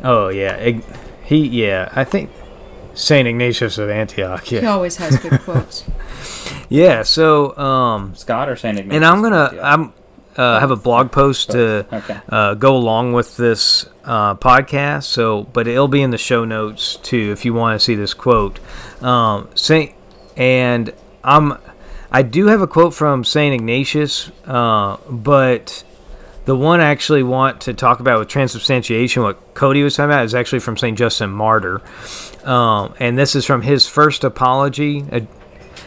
Oh 0.03 0.29
yeah, 0.29 0.55
Ig- 0.57 0.85
he 1.23 1.47
yeah. 1.47 1.89
I 1.93 2.03
think 2.03 2.29
Saint 2.93 3.27
Ignatius 3.27 3.77
of 3.77 3.89
Antioch. 3.89 4.51
Yeah 4.51 4.61
he 4.61 4.67
always 4.67 4.97
has 4.97 5.17
good 5.17 5.41
quotes. 5.41 5.83
yeah. 6.69 7.03
So 7.03 7.55
um, 7.57 8.15
Scott 8.15 8.49
or 8.49 8.55
Saint 8.55 8.77
Ignatius. 8.79 8.95
and 8.95 9.05
I'm 9.05 9.21
gonna 9.21 9.51
Yeah. 9.55 9.73
I'm 9.73 9.93
uh, 10.37 10.59
have 10.59 10.69
a 10.71 10.75
blog 10.75 11.11
post 11.13 11.51
to 11.51 11.85
Okay. 11.93 12.19
uh, 12.27 12.55
go 12.55 12.75
along 12.75 13.13
with 13.13 13.37
this 13.37 13.85
uh, 14.03 14.35
podcast. 14.35 15.03
So, 15.05 15.43
but 15.43 15.65
it'll 15.65 15.87
be 15.87 16.01
in 16.01 16.11
the 16.11 16.17
show 16.17 16.43
notes 16.43 16.97
too 16.97 17.31
if 17.31 17.45
you 17.45 17.53
want 17.53 17.79
to 17.79 17.83
see 17.83 17.95
this 17.95 18.13
quote. 18.13 18.59
Um, 19.01 19.47
Saint 19.55 19.93
and 20.35 20.93
I'm 21.23 21.53
I 22.11 22.21
do 22.21 22.47
have 22.47 22.61
a 22.61 22.67
quote 22.67 22.93
from 22.93 23.23
Saint 23.23 23.53
Ignatius, 23.55 24.29
uh, 24.45 24.97
but 25.09 25.83
the 26.45 26.55
one 26.55 26.79
I 26.79 26.85
actually 26.85 27.23
want 27.23 27.61
to 27.61 27.73
talk 27.73 27.99
about 27.99 28.19
with 28.19 28.27
transubstantiation, 28.27 29.23
what 29.23 29.53
Cody 29.53 29.83
was 29.83 29.95
talking 29.95 30.11
about, 30.11 30.25
is 30.25 30.35
actually 30.35 30.59
from 30.59 30.77
Saint 30.77 30.97
Justin 30.97 31.29
Martyr, 31.31 31.81
um, 32.43 32.93
and 32.99 33.17
this 33.17 33.35
is 33.35 33.45
from 33.45 33.63
his 33.63 33.87
first 33.87 34.23
apology. 34.23 35.03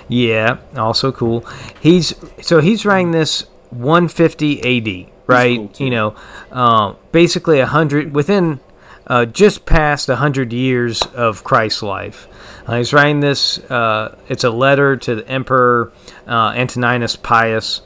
Yeah, 0.09 0.59
also 0.77 1.13
cool. 1.13 1.47
He's 1.81 2.15
so 2.41 2.61
he's 2.61 2.87
writing 2.87 3.13
this 3.13 3.43
150 3.71 5.05
AD, 5.05 5.11
right? 5.27 5.59
cool, 5.59 5.85
you 5.85 5.91
know, 5.91 6.15
um, 6.51 6.97
basically 7.13 7.61
a 7.61 7.67
hundred 7.67 8.15
within 8.15 8.61
uh, 9.07 9.27
just 9.27 9.67
past 9.67 10.09
a 10.09 10.17
hundred 10.17 10.53
years 10.53 11.03
of 11.15 11.45
Christ's 11.45 11.83
life. 11.83 12.27
Uh, 12.67 12.79
he's 12.79 12.93
writing 12.93 13.21
this. 13.21 13.59
Uh, 13.71 14.17
it's 14.29 14.45
a 14.45 14.51
letter 14.51 14.97
to 14.97 15.17
the 15.17 15.29
Emperor 15.29 15.93
uh, 16.27 16.53
Antoninus 16.57 17.17
Pius, 17.17 17.83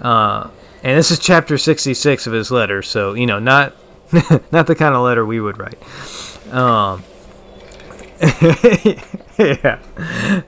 uh, 0.00 0.48
and 0.82 0.98
this 0.98 1.10
is 1.10 1.18
chapter 1.18 1.58
66 1.58 2.26
of 2.26 2.32
his 2.32 2.50
letter. 2.50 2.82
So 2.82 3.14
you 3.14 3.26
know, 3.26 3.38
not 3.38 3.74
not 4.52 4.66
the 4.66 4.74
kind 4.74 4.94
of 4.94 5.02
letter 5.02 5.24
we 5.26 5.40
would 5.40 5.58
write. 5.58 5.78
Um, 6.52 7.04
yeah. 9.38 9.78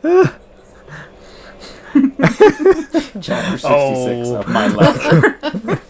Chapter 3.20 3.58
66 3.58 3.64
Oh. 3.64 4.36
of 4.36 4.48
my 4.48 4.66
oh. 4.66 4.76
letter. 4.76 5.82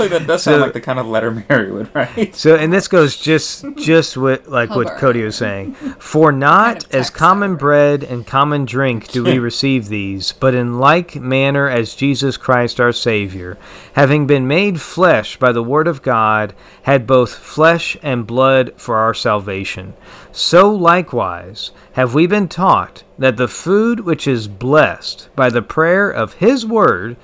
Actually, 0.00 0.18
that 0.18 0.26
does 0.26 0.42
sound 0.42 0.56
So- 0.56 0.60
like 0.64 0.72
the 0.72 0.80
kind 0.80 0.98
of 0.98 1.06
letter 1.06 1.30
Mary 1.48 1.70
would 1.72 1.94
write. 1.94 2.34
So, 2.34 2.54
and 2.56 2.72
this 2.72 2.88
goes 2.88 3.16
just 3.16 3.64
just 3.76 4.16
with 4.16 4.46
like 4.48 4.70
what 4.70 4.96
Cody 4.98 5.22
was 5.22 5.36
saying. 5.36 5.74
For 5.98 6.32
not 6.32 6.84
of 6.86 6.94
as 6.94 7.10
common 7.10 7.50
over. 7.52 7.58
bread 7.58 8.04
and 8.04 8.26
common 8.26 8.64
drink 8.64 9.08
do 9.08 9.24
we 9.24 9.38
receive 9.48 9.88
these, 9.88 10.32
but 10.32 10.54
in 10.54 10.78
like 10.78 11.16
manner 11.16 11.68
as 11.68 11.94
Jesus 11.94 12.36
Christ 12.36 12.80
our 12.80 12.92
Savior, 12.92 13.58
having 13.94 14.26
been 14.26 14.46
made 14.46 14.80
flesh 14.80 15.36
by 15.38 15.52
the 15.52 15.62
word 15.62 15.88
of 15.88 16.02
God, 16.02 16.54
had 16.82 17.06
both 17.06 17.34
flesh 17.34 17.96
and 18.02 18.26
blood 18.26 18.72
for 18.76 18.96
our 18.96 19.14
salvation. 19.14 19.94
So 20.32 20.70
likewise 20.70 21.72
have 21.92 22.14
we 22.14 22.26
been 22.26 22.48
taught 22.48 23.02
that 23.18 23.36
the 23.36 23.48
food 23.48 24.00
which 24.00 24.26
is 24.28 24.46
blessed 24.46 25.28
by 25.34 25.50
the 25.50 25.62
prayer 25.62 26.08
of 26.08 26.34
His 26.34 26.64
word 26.64 27.16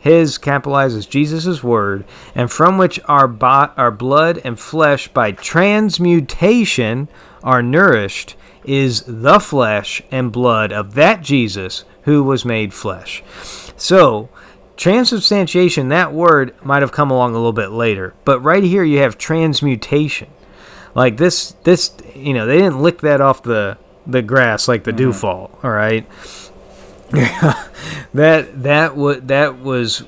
his 0.00 0.38
capitalizes 0.38 1.08
Jesus' 1.08 1.62
word, 1.62 2.04
and 2.34 2.50
from 2.50 2.78
which 2.78 2.98
our 3.04 3.28
bo- 3.28 3.70
our 3.76 3.90
blood 3.90 4.40
and 4.42 4.58
flesh 4.58 5.08
by 5.08 5.30
transmutation 5.30 7.08
are 7.44 7.62
nourished, 7.62 8.34
is 8.64 9.04
the 9.06 9.38
flesh 9.38 10.02
and 10.10 10.32
blood 10.32 10.72
of 10.72 10.94
that 10.94 11.22
Jesus 11.22 11.84
who 12.02 12.24
was 12.24 12.44
made 12.44 12.72
flesh. 12.72 13.22
So, 13.76 14.30
transubstantiation, 14.76 15.88
that 15.88 16.12
word 16.14 16.54
might 16.64 16.82
have 16.82 16.92
come 16.92 17.10
along 17.10 17.32
a 17.32 17.38
little 17.38 17.52
bit 17.52 17.70
later, 17.70 18.14
but 18.24 18.40
right 18.40 18.64
here 18.64 18.82
you 18.82 18.98
have 18.98 19.18
transmutation. 19.18 20.30
Like 20.94 21.18
this, 21.18 21.52
this 21.64 21.92
you 22.14 22.32
know, 22.32 22.46
they 22.46 22.56
didn't 22.56 22.82
lick 22.82 23.00
that 23.02 23.20
off 23.20 23.42
the 23.42 23.78
the 24.06 24.22
grass 24.22 24.66
like 24.66 24.84
the 24.84 24.90
mm-hmm. 24.90 24.98
dew 24.98 25.12
fall. 25.12 25.58
All 25.62 25.70
right, 25.70 26.06
that 28.14 28.62
that 28.62 28.96
was 28.96 29.20
that 29.22 29.58
was 29.58 30.04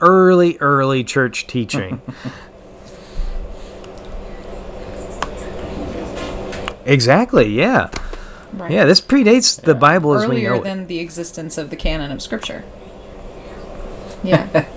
early 0.00 0.58
early 0.58 1.04
church 1.04 1.46
teaching. 1.46 2.00
exactly. 6.84 7.48
Yeah. 7.48 7.90
Right. 8.52 8.70
Yeah. 8.70 8.84
This 8.84 9.00
predates 9.00 9.60
the 9.60 9.74
Bible 9.74 10.14
as 10.14 10.28
we 10.28 10.42
know 10.42 10.56
it. 10.56 10.64
than 10.64 10.86
the 10.86 11.00
existence 11.00 11.58
of 11.58 11.70
the 11.70 11.76
canon 11.76 12.10
of 12.10 12.22
Scripture. 12.22 12.64
Yeah. 14.22 14.66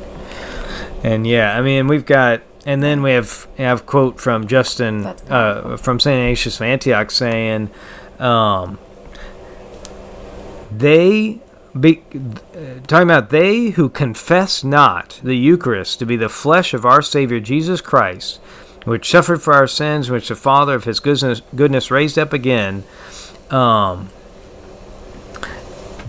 And 1.06 1.28
yeah, 1.28 1.56
I 1.56 1.62
mean, 1.62 1.88
we've 1.88 2.06
got, 2.06 2.42
and 2.66 2.82
then 2.82 3.04
we 3.04 3.12
have 3.12 3.48
have 3.60 3.86
quote 3.86 4.20
from 4.20 4.48
Justin 4.48 5.06
uh, 5.06 5.78
from 5.78 6.00
Saint 6.00 6.18
Ignatius 6.18 6.56
of 6.56 6.64
Antioch 6.64 7.12
saying, 7.12 7.70
um, 8.18 8.80
they 10.72 11.42
be 11.80 12.02
uh, 12.14 12.80
talking 12.88 13.10
about 13.10 13.30
they 13.30 13.70
who 13.72 13.90
confess 13.90 14.64
not 14.64 15.20
the 15.24 15.36
Eucharist 15.36 16.00
to 16.00 16.06
be 16.06 16.16
the 16.16 16.30
flesh 16.30 16.74
of 16.74 16.86
our 16.86 17.02
Savior 17.02 17.40
Jesus 17.40 17.82
Christ, 17.82 18.38
which 18.86 19.10
suffered 19.10 19.42
for 19.42 19.54
our 19.54 19.68
sins, 19.68 20.10
which 20.10 20.30
the 20.30 20.36
Father 20.36 20.76
of 20.76 20.86
His 20.86 21.00
goodness 21.00 21.42
goodness 21.56 21.92
raised 21.92 22.18
up 22.18 22.34
again. 22.34 22.84
Um, 23.50 24.10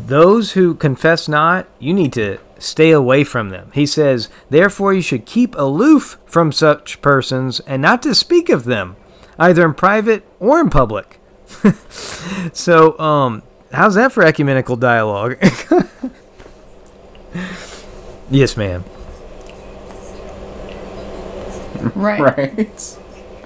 those 0.06 0.52
who 0.52 0.74
confess 0.74 1.26
not, 1.26 1.66
you 1.80 1.92
need 1.92 2.12
to 2.12 2.38
stay 2.58 2.90
away 2.90 3.24
from 3.24 3.50
them. 3.50 3.70
He 3.74 3.86
says, 3.86 4.28
Therefore, 4.48 4.94
you 4.94 5.02
should 5.02 5.26
keep 5.26 5.54
aloof 5.56 6.18
from 6.26 6.52
such 6.52 7.02
persons 7.02 7.60
and 7.60 7.82
not 7.82 8.02
to 8.02 8.14
speak 8.14 8.48
of 8.48 8.64
them, 8.64 8.96
either 9.38 9.64
in 9.64 9.74
private 9.74 10.24
or 10.38 10.60
in 10.60 10.70
public. 10.70 11.18
so, 12.52 12.98
um, 12.98 13.42
how's 13.76 13.94
that 13.94 14.10
for 14.10 14.24
ecumenical 14.24 14.74
dialogue? 14.74 15.36
yes, 18.30 18.56
ma'am. 18.56 18.82
right. 21.94 22.20
Right. 22.20 22.96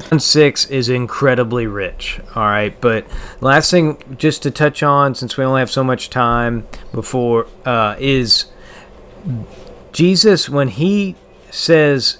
John 0.08 0.20
6 0.20 0.66
is 0.70 0.88
incredibly 0.88 1.66
rich. 1.66 2.20
All 2.34 2.44
right, 2.44 2.80
but 2.80 3.06
last 3.40 3.70
thing 3.70 3.98
just 4.16 4.42
to 4.44 4.50
touch 4.50 4.82
on, 4.82 5.14
since 5.14 5.36
we 5.36 5.44
only 5.44 5.60
have 5.60 5.70
so 5.70 5.84
much 5.84 6.10
time 6.10 6.66
before, 6.92 7.46
uh, 7.66 7.96
is 7.98 8.46
Jesus 9.92 10.48
when 10.48 10.68
he 10.68 11.16
says 11.50 12.18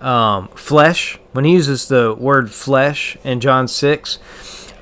um, 0.00 0.48
flesh, 0.48 1.18
when 1.32 1.44
he 1.44 1.52
uses 1.52 1.88
the 1.88 2.14
word 2.14 2.50
flesh 2.50 3.18
in 3.22 3.40
John 3.40 3.68
6, 3.68 4.18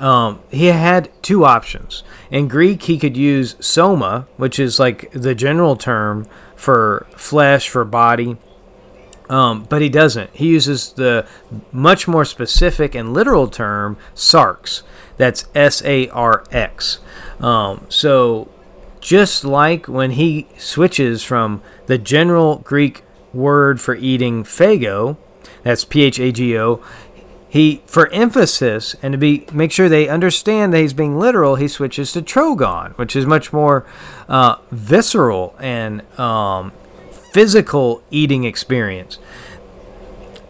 um, 0.01 0.41
he 0.51 0.67
had 0.67 1.11
two 1.23 1.45
options. 1.45 2.05
In 2.31 2.49
Greek, 2.49 2.83
he 2.83 2.99
could 2.99 3.17
use 3.17 3.57
soma, 3.61 4.27
which 4.37 4.59
is 4.59 4.79
like 4.79 5.11
the 5.13 5.35
general 5.35 5.77
term 5.77 6.27
for 6.57 7.07
flesh, 7.17 7.69
for 7.69 7.85
body. 7.85 8.37
Um, 9.31 9.65
but 9.65 9.83
he 9.83 9.89
doesn't. 9.89 10.31
He 10.35 10.49
uses 10.49 10.93
the 10.93 11.27
much 11.71 12.09
more 12.09 12.25
specific 12.25 12.95
and 12.95 13.13
literal 13.13 13.49
term 13.49 13.97
sarx. 14.15 14.83
That's 15.17 15.47
S 15.55 15.83
A 15.85 16.09
R 16.09 16.45
X. 16.51 16.99
Um, 17.41 17.87
so 17.89 18.49
just 19.01 19.45
like 19.45 19.87
when 19.87 20.13
he 20.13 20.49
switches 20.57 21.23
from 21.23 21.63
the 21.87 21.99
general 21.99 22.59
Greek 22.59 23.03
word 23.33 23.81
for 23.81 23.95
eating 23.95 24.45
phago, 24.45 25.17
that's 25.63 25.85
P 25.85 26.03
H 26.03 26.19
A 26.19 26.33
G 26.33 26.59
O, 26.59 26.83
he 27.49 27.83
for 27.87 28.09
emphasis 28.09 28.95
and 29.03 29.13
to 29.13 29.19
be 29.19 29.47
make 29.53 29.73
sure 29.73 29.89
they 29.89 30.09
understand 30.09 30.73
that 30.73 30.81
he's 30.81 30.93
being 30.93 31.19
literal, 31.19 31.57
he 31.57 31.67
switches 31.67 32.13
to 32.13 32.23
trogon, 32.23 32.93
which 32.97 33.17
is 33.17 33.25
much 33.25 33.53
more 33.53 33.87
uh, 34.29 34.57
visceral 34.71 35.57
and 35.59 36.03
um, 36.19 36.73
physical 37.33 38.03
eating 38.11 38.45
experience, 38.45 39.19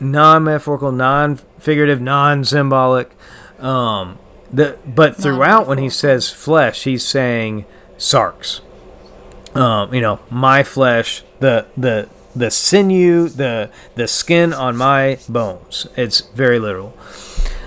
non-metaphorical, 0.01 0.91
non-figurative, 0.91 2.01
non-symbolic. 2.01 3.15
Um, 3.61 4.19
the 4.53 4.79
but 4.87 5.17
throughout 5.17 5.67
when 5.67 5.79
he 5.79 5.91
says 5.91 6.31
flesh, 6.31 6.85
he's 6.85 7.07
saying 7.07 7.65
sarx 7.97 8.61
Um, 9.55 9.93
you 9.95 10.01
know, 10.01 10.21
my 10.31 10.63
flesh, 10.63 11.23
the 11.41 11.67
the 11.77 12.09
the 12.39 12.51
sinew, 12.51 13.29
the 13.29 13.71
the 13.95 14.09
skin 14.09 14.53
on 14.53 14.77
my 14.77 15.19
bones. 15.29 15.87
It's 15.97 16.21
very 16.21 16.59
literal. 16.59 16.97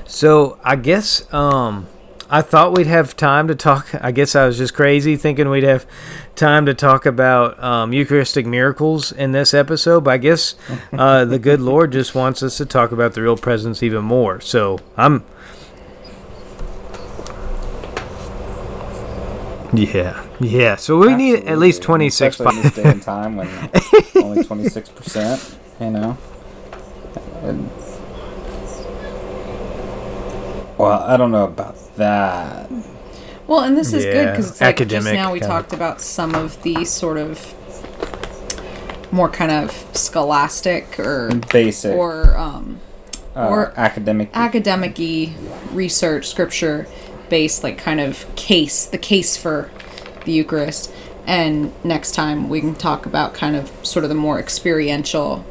So 0.05 0.59
I 0.63 0.75
guess 0.75 1.31
um, 1.33 1.87
I 2.29 2.41
thought 2.41 2.75
we'd 2.75 2.87
have 2.87 3.15
time 3.15 3.47
to 3.47 3.55
talk. 3.55 3.93
I 4.01 4.11
guess 4.11 4.35
I 4.35 4.45
was 4.45 4.57
just 4.57 4.73
crazy 4.73 5.17
thinking 5.17 5.49
we'd 5.49 5.63
have 5.63 5.85
time 6.35 6.65
to 6.65 6.73
talk 6.73 7.05
about 7.05 7.61
um, 7.61 7.93
Eucharistic 7.93 8.45
miracles 8.45 9.11
in 9.11 9.31
this 9.31 9.53
episode. 9.53 10.05
But 10.05 10.11
I 10.11 10.17
guess 10.17 10.55
uh, 10.93 11.25
the 11.25 11.39
good 11.39 11.59
Lord 11.71 11.91
just 11.91 12.15
wants 12.15 12.41
us 12.41 12.57
to 12.57 12.65
talk 12.65 12.91
about 12.91 13.13
the 13.13 13.21
real 13.21 13.37
presence 13.37 13.83
even 13.83 14.03
more. 14.03 14.39
So 14.41 14.79
I'm. 14.97 15.23
Yeah, 19.73 20.25
yeah. 20.39 20.75
So 20.75 20.97
we 20.97 21.15
need 21.15 21.45
at 21.47 21.57
least 21.57 21.81
twenty 21.81 22.09
six. 22.09 22.39
Especially 22.39 22.57
in 22.57 22.63
this 22.63 22.75
day 22.75 22.83
and 22.83 23.01
time 23.13 23.37
when 23.37 23.47
only 24.15 24.43
twenty 24.43 24.67
six 24.69 24.89
percent. 24.89 25.57
You 25.79 25.91
know. 25.91 26.17
And- 27.43 27.69
well, 30.77 31.03
I 31.03 31.15
don't 31.15 31.31
know 31.31 31.45
about 31.45 31.95
that. 31.95 32.69
Well, 33.47 33.61
and 33.61 33.77
this 33.77 33.93
is 33.93 34.03
good 34.03 34.31
because 34.31 34.49
it's 34.51 34.61
like 34.61 34.87
just 34.87 35.05
now 35.11 35.31
we 35.31 35.39
kind 35.39 35.51
of- 35.51 35.57
talked 35.57 35.73
about 35.73 36.01
some 36.01 36.33
of 36.35 36.61
the 36.63 36.85
sort 36.85 37.17
of 37.17 37.53
more 39.11 39.29
kind 39.29 39.51
of 39.51 39.71
scholastic 39.93 40.97
or 40.99 41.29
Basic 41.51 41.93
or 41.95 42.35
um, 42.37 42.79
uh, 43.35 43.47
or 43.49 43.73
academic. 43.77 44.29
academic-y 44.33 45.33
research, 45.71 46.27
scripture 46.27 46.87
based, 47.31 47.63
like 47.63 47.79
kind 47.79 47.99
of 47.99 48.27
case, 48.35 48.85
the 48.85 48.99
case 48.99 49.35
for 49.35 49.71
the 50.25 50.31
Eucharist. 50.33 50.93
And 51.25 51.71
next 51.83 52.13
time 52.13 52.49
we 52.49 52.59
can 52.59 52.75
talk 52.75 53.05
about 53.07 53.33
kind 53.33 53.55
of 53.55 53.71
sort 53.83 54.03
of 54.05 54.09
the 54.09 54.15
more 54.15 54.37
experiential. 54.39 55.43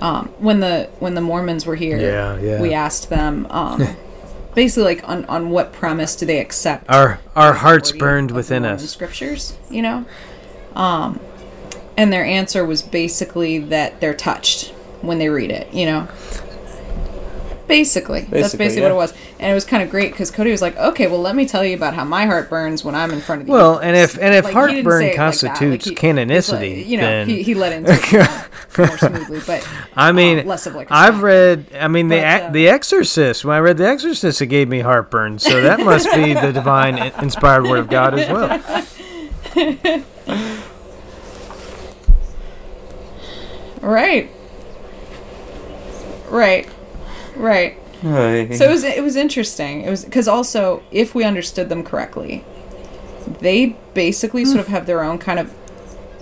Um, 0.00 0.28
when 0.38 0.58
the 0.60 0.88
when 0.98 1.14
the 1.14 1.20
Mormons 1.20 1.66
were 1.66 1.76
here, 1.76 1.98
Yeah, 2.00 2.38
yeah. 2.38 2.60
we 2.60 2.72
asked 2.74 3.10
them 3.10 3.46
um, 3.50 3.86
basically 4.54 4.84
like 4.94 5.08
on 5.08 5.24
on 5.26 5.50
what 5.50 5.72
premise 5.72 6.16
do 6.16 6.26
they 6.26 6.38
accept 6.40 6.88
Our 6.88 7.20
our 7.36 7.52
hearts 7.52 7.92
burned 7.92 8.30
within 8.30 8.62
the 8.62 8.70
us. 8.70 8.88
Scriptures, 8.90 9.56
you 9.70 9.82
know. 9.82 10.04
Um, 10.74 11.20
and 11.96 12.12
their 12.12 12.24
answer 12.24 12.64
was 12.64 12.80
basically 12.80 13.58
that 13.58 14.00
they're 14.00 14.14
touched 14.14 14.70
when 15.02 15.18
they 15.18 15.28
read 15.28 15.50
it, 15.50 15.72
you 15.74 15.86
know. 15.86 16.08
Basically, 17.70 18.22
that's 18.22 18.30
Basically, 18.32 18.58
basically 18.58 18.82
yeah. 18.82 18.88
what 18.88 18.94
it 18.94 18.96
was, 18.96 19.14
and 19.38 19.48
it 19.48 19.54
was 19.54 19.64
kind 19.64 19.80
of 19.80 19.90
great 19.90 20.10
because 20.10 20.32
Cody 20.32 20.50
was 20.50 20.60
like, 20.60 20.76
"Okay, 20.76 21.06
well, 21.06 21.20
let 21.20 21.36
me 21.36 21.46
tell 21.46 21.64
you 21.64 21.76
about 21.76 21.94
how 21.94 22.02
my 22.04 22.26
heart 22.26 22.50
burns 22.50 22.82
when 22.84 22.96
I'm 22.96 23.12
in 23.12 23.20
front 23.20 23.42
of 23.42 23.46
you." 23.46 23.52
Well, 23.54 23.78
and 23.78 23.96
if 23.96 24.18
and 24.18 24.34
if 24.34 24.44
Like, 24.44 24.54
he 24.54 24.74
didn't 24.74 24.84
heartburn 24.84 25.00
say 25.00 25.04
it 25.04 25.08
like 25.10 25.12
that. 25.12 25.16
constitutes 25.16 25.86
Like, 25.86 25.98
he- 25.98 26.08
canonicity, 26.08 26.76
like- 26.78 26.86
you 26.88 26.96
know, 26.96 27.02
then 27.04 27.28
he, 27.28 27.42
he 27.44 27.54
let 27.54 27.72
into 27.72 27.92
it 27.92 28.12
more, 28.76 28.86
more 28.88 28.98
smoothly, 28.98 29.40
but 29.46 29.68
I 29.94 30.10
mean, 30.10 30.40
uh, 30.40 30.42
less 30.42 30.66
of 30.66 30.74
like 30.74 30.90
a 30.90 30.94
I've 30.94 31.14
smack. 31.14 31.22
read. 31.22 31.64
I 31.80 31.86
mean, 31.86 32.08
the 32.08 32.16
But, 32.16 32.24
Ac- 32.24 32.44
uh, 32.46 32.50
the 32.50 32.68
Exorcist. 32.68 33.44
When 33.44 33.54
I 33.54 33.60
read 33.60 33.76
the 33.76 33.86
Exorcist, 33.86 34.42
it 34.42 34.46
gave 34.46 34.68
me 34.68 34.80
heartburn. 34.80 35.38
So 35.38 35.60
that 35.62 35.78
must 35.78 36.12
be 36.12 36.34
the 36.34 36.50
divine 36.60 36.98
i- 36.98 37.12
inspired 37.22 37.62
word 37.68 37.78
of 37.78 37.88
God 37.88 38.18
as 38.18 38.28
well. 38.28 38.60
right, 43.80 44.28
right, 46.28 46.68
right. 47.40 47.76
So 48.02 48.64
it 48.64 48.70
was 48.70 48.84
it 48.84 49.02
was 49.02 49.16
interesting. 49.16 49.82
It 49.82 49.90
was 49.90 50.04
because 50.04 50.26
also 50.28 50.82
if 50.90 51.14
we 51.14 51.24
understood 51.24 51.68
them 51.68 51.82
correctly, 51.82 52.44
they 53.40 53.76
basically 53.94 54.44
sort 54.44 54.60
of 54.60 54.68
have 54.68 54.86
their 54.86 55.02
own 55.02 55.18
kind 55.18 55.38
of 55.38 55.52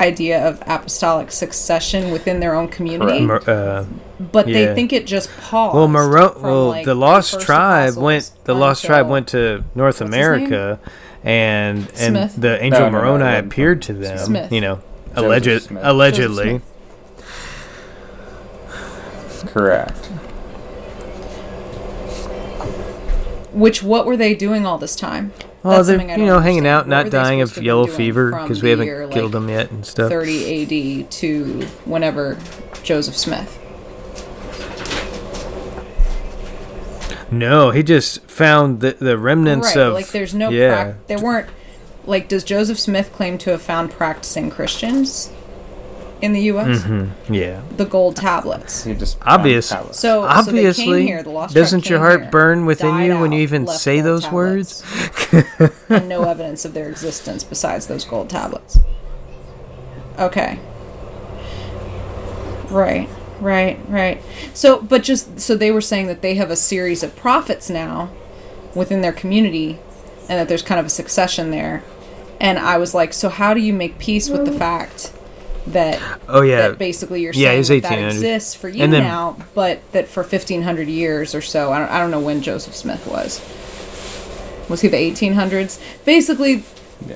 idea 0.00 0.46
of 0.46 0.62
apostolic 0.66 1.30
succession 1.32 2.12
within 2.12 2.38
their 2.40 2.54
own 2.54 2.68
community, 2.68 3.20
Mer- 3.20 3.42
uh, 3.48 3.84
but 4.20 4.46
Yeah. 4.46 4.66
they 4.66 4.74
think 4.74 4.92
it 4.92 5.06
just 5.06 5.28
paused. 5.40 5.74
well, 5.74 5.88
Moro- 5.88 6.28
from, 6.30 6.42
well, 6.42 6.68
like, 6.68 6.84
the 6.84 6.94
Lost 6.94 7.32
first 7.34 7.46
Tribe 7.46 7.96
went. 7.96 8.30
The 8.44 8.54
Lost 8.54 8.84
Tribe 8.84 9.08
went 9.08 9.26
to 9.28 9.64
North 9.74 9.96
what's 9.96 9.98
his 10.00 10.10
name? 10.10 10.20
America, 10.20 10.78
and 11.24 11.78
and 11.98 12.16
Smith? 12.30 12.34
the 12.38 12.62
angel 12.62 12.80
No, 12.80 12.86
no, 12.90 12.92
no, 12.92 12.98
Moroni 13.04 13.24
it 13.24 13.26
wasn't 13.26 13.46
appeared 13.46 13.82
to 13.82 13.92
them. 13.92 14.18
Smith. 14.18 14.52
You 14.52 14.60
know, 14.60 14.80
alleged, 15.16 15.68
allegedly. 15.80 16.60
Correct. 19.46 20.10
Which 23.52 23.82
what 23.82 24.06
were 24.06 24.16
they 24.16 24.34
doing 24.34 24.66
all 24.66 24.78
this 24.78 24.94
time? 24.94 25.32
Oh, 25.64 25.70
That's 25.70 25.88
they're 25.88 26.18
you 26.18 26.26
know 26.26 26.40
hanging 26.40 26.66
out, 26.66 26.86
What 26.86 27.04
not 27.04 27.10
dying 27.10 27.40
of 27.40 27.48
to 27.50 27.54
have 27.54 27.60
been 27.60 27.64
yellow 27.64 27.86
fever 27.86 28.30
because 28.30 28.62
we 28.62 28.70
haven't 28.70 28.86
year, 28.86 29.08
killed 29.08 29.32
like, 29.34 29.42
them 29.42 29.48
yet 29.48 29.70
and 29.70 29.84
stuff. 29.84 30.10
30 30.10 31.02
AD 31.04 31.10
to 31.10 31.62
whenever 31.84 32.38
Joseph 32.82 33.16
Smith. 33.16 33.58
No, 37.30 37.70
he 37.70 37.82
just 37.82 38.22
found 38.22 38.80
the 38.80 38.92
the 38.92 39.18
remnants 39.18 39.76
right, 39.76 39.82
of 39.82 39.94
like 39.94 40.08
there's 40.08 40.34
no 40.34 40.50
yeah. 40.50 40.84
prac- 40.84 41.06
there 41.08 41.18
weren't 41.18 41.48
like 42.06 42.28
does 42.28 42.44
Joseph 42.44 42.78
Smith 42.78 43.12
claim 43.12 43.36
to 43.38 43.50
have 43.50 43.62
found 43.62 43.90
practicing 43.90 44.50
Christians 44.50 45.32
in 46.20 46.32
the 46.32 46.40
US? 46.52 46.82
Mm-hmm. 46.82 47.32
yeah. 47.32 47.62
The 47.76 47.84
gold 47.84 48.16
tablets. 48.16 48.84
He 48.84 48.94
just 48.94 49.18
Obvious. 49.22 49.68
tablets. 49.68 49.98
So 49.98 50.22
so 50.22 50.22
they 50.22 50.28
Obviously, 50.28 50.84
came 51.00 51.06
here, 51.06 51.22
the 51.22 51.30
lost 51.30 51.54
doesn't 51.54 51.88
your 51.88 51.98
heart 51.98 52.22
here, 52.22 52.30
burn 52.30 52.66
within 52.66 52.98
you 53.00 53.18
when 53.18 53.32
you 53.32 53.40
even 53.40 53.66
say 53.66 54.00
those 54.00 54.30
words? 54.30 54.82
and 55.88 56.08
no 56.08 56.24
evidence 56.24 56.64
of 56.64 56.74
their 56.74 56.88
existence 56.88 57.44
besides 57.44 57.86
those 57.86 58.04
gold 58.04 58.30
tablets. 58.30 58.78
Okay. 60.18 60.58
Right, 62.70 63.08
right, 63.40 63.78
right. 63.88 64.22
So, 64.52 64.80
but 64.82 65.02
just 65.02 65.40
so 65.40 65.56
they 65.56 65.70
were 65.70 65.80
saying 65.80 66.06
that 66.08 66.20
they 66.22 66.34
have 66.34 66.50
a 66.50 66.56
series 66.56 67.02
of 67.02 67.16
prophets 67.16 67.70
now 67.70 68.10
within 68.74 69.00
their 69.00 69.12
community, 69.12 69.78
and 70.28 70.38
that 70.38 70.48
there's 70.48 70.62
kind 70.62 70.78
of 70.78 70.86
a 70.86 70.90
succession 70.90 71.50
there. 71.50 71.82
And 72.40 72.58
I 72.58 72.76
was 72.78 72.94
like, 72.94 73.12
so 73.12 73.28
how 73.28 73.54
do 73.54 73.60
you 73.60 73.72
make 73.72 73.98
peace 73.98 74.28
with 74.28 74.44
the 74.44 74.52
fact 74.52 75.12
that 75.72 76.20
Oh 76.28 76.42
yeah, 76.42 76.68
that 76.68 76.78
basically 76.78 77.22
you're 77.22 77.32
Yeah, 77.32 77.60
saying 77.62 77.82
that, 77.82 77.90
that 77.90 78.04
exists 78.12 78.54
for 78.54 78.68
you 78.68 78.86
then- 78.86 79.02
now, 79.02 79.36
but 79.54 79.80
that 79.92 80.08
for 80.08 80.22
1500 80.22 80.88
years 80.88 81.34
or 81.34 81.40
so, 81.40 81.72
I 81.72 81.78
don't, 81.78 81.90
I 81.90 81.98
don't 81.98 82.10
know 82.10 82.20
when 82.20 82.42
Joseph 82.42 82.74
Smith 82.74 83.06
was. 83.06 83.40
Was 84.68 84.82
he 84.82 84.88
the 84.88 84.96
1800s? 84.98 85.80
Basically, 86.04 86.62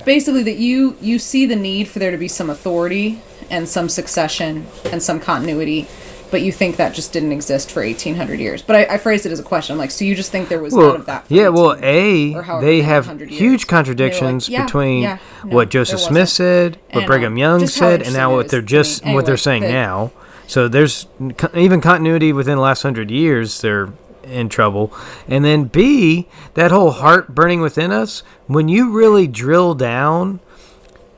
basically 0.05 0.43
that 0.43 0.57
you 0.57 0.95
you 1.01 1.19
see 1.19 1.45
the 1.45 1.55
need 1.55 1.87
for 1.87 1.99
there 1.99 2.11
to 2.11 2.17
be 2.17 2.27
some 2.27 2.49
authority 2.49 3.21
and 3.49 3.67
some 3.69 3.89
succession 3.89 4.65
and 4.91 5.03
some 5.03 5.19
continuity, 5.19 5.87
but 6.33 6.41
you 6.41 6.51
think 6.51 6.77
that 6.77 6.95
just 6.95 7.13
didn't 7.13 7.31
exist 7.31 7.69
for 7.69 7.83
1800 7.83 8.39
years. 8.39 8.63
But 8.63 8.75
I, 8.75 8.95
I 8.95 8.97
phrased 8.97 9.27
it 9.27 9.31
as 9.31 9.39
a 9.39 9.43
question. 9.43 9.73
I'm 9.73 9.77
like, 9.77 9.91
so 9.91 10.03
you 10.03 10.15
just 10.15 10.31
think 10.31 10.49
there 10.49 10.59
was 10.59 10.73
none 10.73 10.95
of 10.95 11.05
that? 11.05 11.27
for 11.27 11.33
yeah. 11.35 11.49
Well, 11.49 11.75
a 11.79 12.33
they 12.59 12.81
have 12.81 13.05
years. 13.05 13.29
huge 13.29 13.51
were 13.51 13.57
like, 13.57 13.67
contradictions 13.67 14.49
yeah, 14.49 14.65
between 14.65 15.03
yeah, 15.03 15.19
no, 15.43 15.55
what 15.55 15.69
Joseph 15.69 15.99
Smith 15.99 16.29
said, 16.29 16.77
what 16.89 17.01
And, 17.01 17.05
Brigham 17.05 17.37
Young 17.37 17.67
said, 17.67 18.01
and 18.01 18.13
now 18.13 18.33
what 18.33 18.49
they're 18.49 18.63
just 18.63 19.05
me. 19.05 19.13
what 19.13 19.27
they're 19.27 19.37
saying 19.37 19.61
now. 19.61 20.11
So 20.47 20.67
there's 20.67 21.05
even 21.53 21.81
continuity 21.81 22.33
within 22.33 22.55
the 22.55 22.63
last 22.63 22.81
hundred 22.81 23.11
years. 23.11 23.61
They're 23.61 23.93
in 24.23 24.49
trouble. 24.49 24.91
And 25.27 25.45
then 25.45 25.65
B, 25.65 26.27
that 26.55 26.71
whole 26.71 26.89
heart 26.89 27.35
burning 27.35 27.61
within 27.61 27.91
us. 27.91 28.23
When 28.47 28.67
you 28.69 28.91
really 28.91 29.27
drill 29.27 29.75
down, 29.75 30.39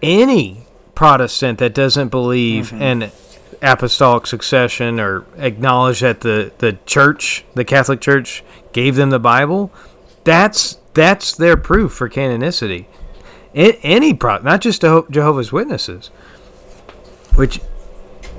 any 0.01 0.67
Protestant 0.93 1.59
that 1.59 1.73
doesn't 1.73 2.09
believe 2.09 2.71
mm-hmm. 2.71 2.81
in 2.81 3.11
apostolic 3.61 4.27
succession 4.27 4.99
or 4.99 5.25
acknowledge 5.37 5.99
that 6.01 6.21
the, 6.21 6.51
the 6.59 6.77
church, 6.85 7.43
the 7.53 7.65
Catholic 7.65 8.01
Church, 8.01 8.43
gave 8.73 8.95
them 8.95 9.09
the 9.09 9.19
Bible, 9.19 9.71
that's 10.23 10.79
that's 10.93 11.35
their 11.35 11.57
proof 11.57 11.91
for 11.93 12.09
canonicity. 12.09 12.85
A- 13.53 13.77
any 13.83 14.13
pro, 14.13 14.37
not 14.39 14.61
just 14.61 14.81
Jeho- 14.81 15.09
Jehovah's 15.09 15.51
Witnesses, 15.51 16.07
which 17.35 17.59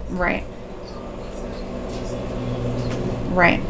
Right. 0.08 0.44
Right. 3.30 3.60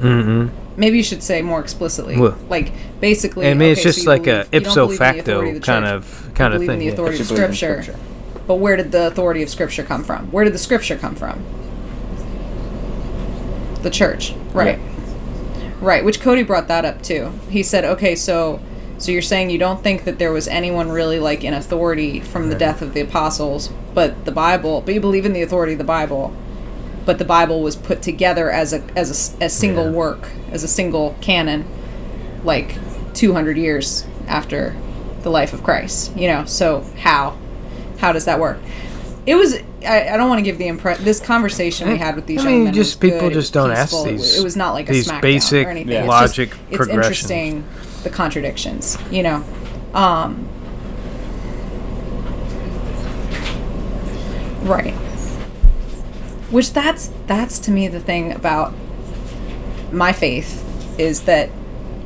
Mm-hmm. 0.00 0.48
maybe 0.78 0.98
you 0.98 1.02
should 1.02 1.22
say 1.22 1.42
more 1.42 1.60
explicitly. 1.60 2.18
Well- 2.18 2.36
like 2.48 2.72
basically, 3.00 3.48
I 3.48 3.54
mean, 3.54 3.70
it's 3.72 3.80
okay, 3.80 3.82
so 3.82 3.88
just 3.94 4.02
you 4.04 4.10
like 4.10 4.22
believe- 4.24 4.48
a 4.52 4.56
ipso 4.56 4.74
believe 4.74 4.82
in 4.84 4.88
the 4.90 4.96
facto 4.96 5.32
authority 5.32 5.56
of 5.56 5.62
kind 5.62 5.84
of 5.86 6.22
you 6.28 6.32
kind 6.34 6.54
of 6.54 6.60
believe 6.60 6.70
in 6.70 6.78
thing. 6.78 6.86
the 6.88 6.92
authority 6.92 7.18
But 7.18 7.24
of 7.24 7.30
you 7.30 7.36
in 7.44 7.52
scripture. 7.54 7.82
Scripture. 7.82 8.02
But 8.46 8.56
where 8.56 8.76
did 8.76 8.92
the 8.92 9.06
authority 9.08 9.42
of 9.42 9.48
scripture 9.48 9.82
come 9.82 10.04
from? 10.04 10.30
Where 10.30 10.44
did 10.44 10.52
the 10.54 10.58
scripture 10.58 10.96
come 10.96 11.14
from? 11.14 11.44
The 13.82 13.90
church, 13.90 14.34
right? 14.52 14.78
Right, 15.80 16.04
which 16.04 16.20
Cody 16.20 16.42
brought 16.42 16.68
that 16.68 16.84
up 16.84 17.02
too. 17.02 17.32
He 17.50 17.62
said, 17.62 17.84
"Okay, 17.84 18.14
so 18.14 18.60
so 18.98 19.12
you're 19.12 19.20
saying 19.22 19.50
you 19.50 19.58
don't 19.58 19.82
think 19.82 20.04
that 20.04 20.18
there 20.18 20.32
was 20.32 20.48
anyone 20.48 20.88
really 20.90 21.18
like 21.18 21.44
in 21.44 21.52
authority 21.52 22.18
from 22.20 22.48
the 22.48 22.54
death 22.54 22.80
of 22.80 22.94
the 22.94 23.00
apostles, 23.00 23.68
but 23.94 24.24
the 24.24 24.32
Bible, 24.32 24.82
but 24.84 24.94
you 24.94 25.00
believe 25.00 25.26
in 25.26 25.34
the 25.34 25.42
authority 25.42 25.72
of 25.72 25.78
the 25.78 25.84
Bible, 25.84 26.32
but 27.04 27.18
the 27.18 27.24
Bible 27.24 27.60
was 27.62 27.76
put 27.76 28.00
together 28.00 28.50
as 28.50 28.72
a 28.72 28.82
as 28.96 29.34
a 29.40 29.48
single 29.50 29.84
Yeah. 29.86 29.90
work, 29.90 30.28
as 30.50 30.64
a 30.64 30.68
single 30.68 31.14
canon 31.20 31.64
like 32.42 32.76
200 33.12 33.56
years 33.58 34.04
after 34.28 34.74
the 35.22 35.30
life 35.30 35.52
of 35.52 35.62
Christ, 35.62 36.12
you 36.16 36.26
know. 36.28 36.44
So 36.46 36.84
how 37.00 37.34
how 37.98 38.12
does 38.12 38.24
that 38.26 38.38
work? 38.40 38.58
It 39.26 39.34
was 39.34 39.54
I, 39.84 40.08
I 40.10 40.16
don't 40.16 40.28
want 40.28 40.38
to 40.38 40.42
give 40.42 40.58
the 40.58 40.68
impression 40.68 41.04
this 41.04 41.18
conversation 41.20 41.88
we 41.88 41.98
had 41.98 42.14
with 42.16 42.26
these 42.26 42.40
I 42.40 42.44
young 42.44 42.52
mean, 42.52 42.64
men 42.64 42.74
just 42.74 43.00
was 43.02 43.10
people 43.10 43.28
good, 43.28 43.34
just 43.34 43.52
don't 43.52 43.70
ask 43.72 43.90
peaceful, 43.90 44.04
it 44.06 44.10
these- 44.12 44.20
was- 44.20 44.38
It 44.38 44.44
was 44.44 44.56
not 44.56 44.72
like 44.74 44.88
a 44.88 44.92
these 44.92 45.08
smackdown 45.08 45.20
basic 45.22 45.66
or 45.66 45.70
anything. 45.70 45.92
It's 45.92 46.06
logic 46.08 46.50
just, 46.50 46.60
It's 46.68 46.76
progressions. 46.76 47.30
interesting 47.30 47.64
the 48.04 48.10
contradictions, 48.10 48.98
you 49.10 49.22
know. 49.24 49.44
Um, 49.94 50.48
right. 54.62 54.94
Which 56.50 56.72
that's 56.72 57.10
that's 57.26 57.58
to 57.60 57.70
me 57.70 57.88
the 57.88 58.00
thing 58.00 58.32
about 58.32 58.72
my 59.92 60.12
faith 60.12 60.62
is 60.98 61.22
that 61.22 61.50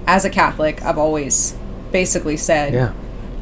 as 0.07 0.25
a 0.25 0.31
Catholic, 0.31 0.83
I've 0.83 0.99
always 0.99 1.55
basically 1.93 2.37
said 2.37 2.73
Yeah. 2.73 2.93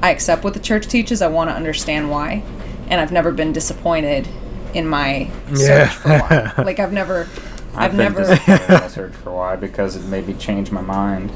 I 0.03 0.11
accept 0.11 0.44
what 0.44 0.55
the 0.55 0.61
church 0.61 0.86
teaches. 0.86 1.22
I 1.22 1.28
want 1.28 1.51
to 1.51 1.55
understand 1.57 2.11
why, 2.11 2.42
and 2.88 3.01
I've 3.01 3.12
never 3.12 3.32
been 3.32 3.53
disappointed 3.53 4.28
in 4.74 4.86
my 4.86 5.30
Yeah. 5.53 5.88
search 5.88 5.92
for 5.94 6.09
why. 6.11 6.53
Like 6.64 6.78
I've 6.78 6.92
never, 6.92 7.28
I've, 7.74 7.92
been 7.92 7.99
never 7.99 8.20
disappointed 8.20 8.62
in 8.68 8.80
my 8.80 8.88
search 8.88 9.12
for 9.14 9.32
why 9.32 9.57
because 9.57 9.96
it 9.96 10.05
made 10.05 10.26
me 10.28 10.34
change 10.34 10.70
my 10.70 10.82
mind 10.82 11.32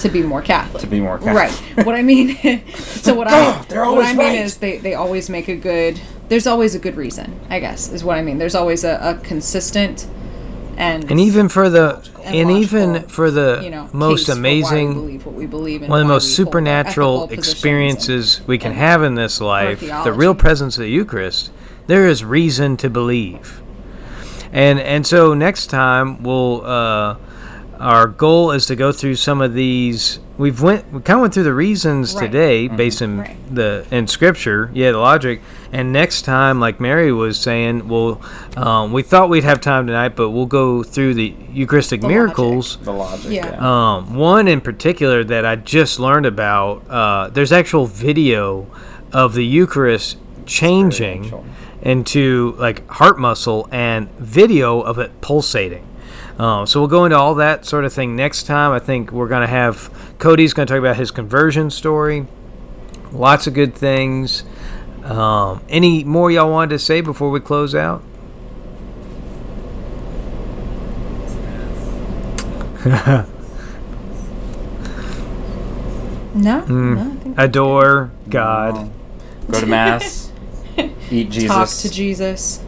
to 0.00 0.08
be 0.08 0.22
more 0.22 0.40
Catholic. 0.40 0.80
to 0.80 0.86
be 0.86 0.98
more 1.00 1.18
Catholic. 1.18 1.34
Right. 1.76 1.86
What 1.86 1.94
I 1.94 2.02
mean, 2.02 2.36
so 2.74 3.14
what 3.14 3.28
I 3.28 3.32
Oh, 3.60 3.64
they're 3.68 3.84
what 3.84 4.06
I 4.06 4.12
mean 4.14 4.18
right. 4.18 4.38
is 4.38 4.56
they 4.58 4.78
they 4.78 4.94
always 4.94 5.28
make 5.28 5.48
a 5.48 5.56
good. 5.56 6.00
There's 6.28 6.46
always 6.46 6.74
a 6.74 6.78
good 6.78 6.96
reason. 6.96 7.38
I 7.50 7.58
guess 7.60 7.92
is 7.92 8.02
what 8.04 8.16
I 8.16 8.22
mean. 8.22 8.38
There's 8.38 8.54
always 8.54 8.82
a, 8.84 8.98
a 9.02 9.14
consistent 9.22 10.06
and 10.80 11.10
And 11.10 11.20
even 11.20 11.48
for 11.48 11.68
the 11.68 12.02
and 12.24 12.34
and 12.34 12.50
even 12.50 13.02
for 13.08 13.30
the 13.30 13.60
you 13.62 13.70
know 13.70 13.88
most 13.92 14.26
case 14.26 14.34
for 14.34 14.40
why 14.40 14.48
we 14.48 14.60
amazing 14.60 14.94
believe 14.94 15.26
what 15.26 15.34
we 15.34 15.46
believe 15.46 15.82
one 15.82 16.00
of 16.00 16.06
the 16.06 16.12
most 16.12 16.38
we 16.38 16.44
hold 16.44 16.48
our 16.48 16.52
supernatural 16.52 17.28
experiences 17.30 18.40
we 18.46 18.58
can 18.58 18.72
have 18.72 19.02
in 19.02 19.14
this 19.14 19.40
life, 19.40 19.80
the 19.80 20.12
real 20.12 20.34
presence 20.34 20.78
of 20.78 20.82
the 20.82 20.90
Eucharist, 20.90 21.50
there 21.86 22.06
is 22.08 22.24
reason 22.24 22.76
to 22.78 22.88
believe. 22.88 23.62
And 24.52 24.80
and 24.80 25.06
so 25.06 25.34
next 25.34 25.66
time 25.66 26.22
we'll 26.22 26.64
uh, 26.64 27.16
our 27.80 28.06
goal 28.06 28.50
is 28.52 28.66
to 28.66 28.76
go 28.76 28.92
through 28.92 29.14
some 29.16 29.40
of 29.40 29.54
these. 29.54 30.20
We've 30.38 30.60
went 30.62 30.90
we 30.92 31.00
kind 31.00 31.18
of 31.18 31.20
went 31.22 31.34
through 31.34 31.42
the 31.44 31.54
reasons 31.54 32.14
Right. 32.14 32.26
today 32.26 32.68
based 32.68 33.02
in 33.02 33.18
Right. 33.18 33.36
the 33.54 33.84
in 33.90 34.06
Scripture, 34.06 34.70
yeah, 34.72 34.92
the 34.92 34.98
logic. 34.98 35.40
And 35.72 35.92
next 35.92 36.22
time, 36.22 36.60
like 36.60 36.80
Mary 36.80 37.12
was 37.12 37.38
saying, 37.38 37.88
well, 37.88 38.20
um, 38.56 38.92
we 38.92 39.02
thought 39.02 39.28
we'd 39.28 39.44
have 39.44 39.60
time 39.60 39.86
tonight, 39.86 40.16
but 40.16 40.30
we'll 40.30 40.46
go 40.46 40.82
through 40.82 41.14
the 41.14 41.34
Eucharistic 41.52 42.00
The 42.00 42.06
logic. 42.06 42.16
miracles. 42.16 42.78
The 42.82 42.92
logic. 42.92 43.30
Yeah. 43.32 43.50
Yeah. 43.52 43.94
Um, 43.96 44.14
one 44.16 44.48
in 44.48 44.60
particular 44.60 45.22
that 45.24 45.44
I 45.46 45.56
just 45.56 46.00
learned 46.00 46.26
about. 46.26 46.82
Uh, 46.90 47.28
there's 47.28 47.52
actual 47.52 47.86
video 47.86 48.66
of 49.12 49.34
the 49.34 49.44
Eucharist 49.44 50.16
changing 50.46 51.32
into 51.82 52.54
like 52.58 52.86
heart 52.88 53.18
muscle 53.18 53.68
and 53.70 54.08
video 54.18 54.80
of 54.80 54.98
it 54.98 55.10
pulsating. 55.20 55.84
Um, 56.40 56.66
so 56.66 56.80
we'll 56.80 56.88
go 56.88 57.04
into 57.04 57.18
all 57.18 57.34
that 57.34 57.66
sort 57.66 57.84
of 57.84 57.92
thing 57.92 58.16
next 58.16 58.44
time. 58.44 58.72
I 58.72 58.78
think 58.78 59.12
we're 59.12 59.28
gonna 59.28 59.46
have 59.46 59.90
Cody's 60.18 60.54
gonna 60.54 60.64
talk 60.66 60.78
about 60.78 60.96
his 60.96 61.10
conversion 61.10 61.68
story. 61.70 62.26
Lots 63.12 63.46
of 63.46 63.52
good 63.52 63.74
things. 63.74 64.44
Um, 65.04 65.60
any 65.68 66.02
more 66.04 66.30
y'all 66.30 66.50
wanted 66.50 66.70
to 66.70 66.78
say 66.78 67.02
before 67.02 67.28
we 67.28 67.40
close 67.40 67.74
out? 67.74 68.02
No, 76.32 76.60
Mm. 76.62 76.94
no, 76.94 77.00
I 77.02 77.14
think 77.24 77.38
Adore 77.38 78.10
God. 78.28 78.90
Go 79.50 79.60
to 79.60 79.66
mass. 79.66 80.30
eat 81.10 81.28
Jesus. 81.30 81.48
talk 81.48 81.68
to 81.68 81.90
Jesus, 81.90 82.60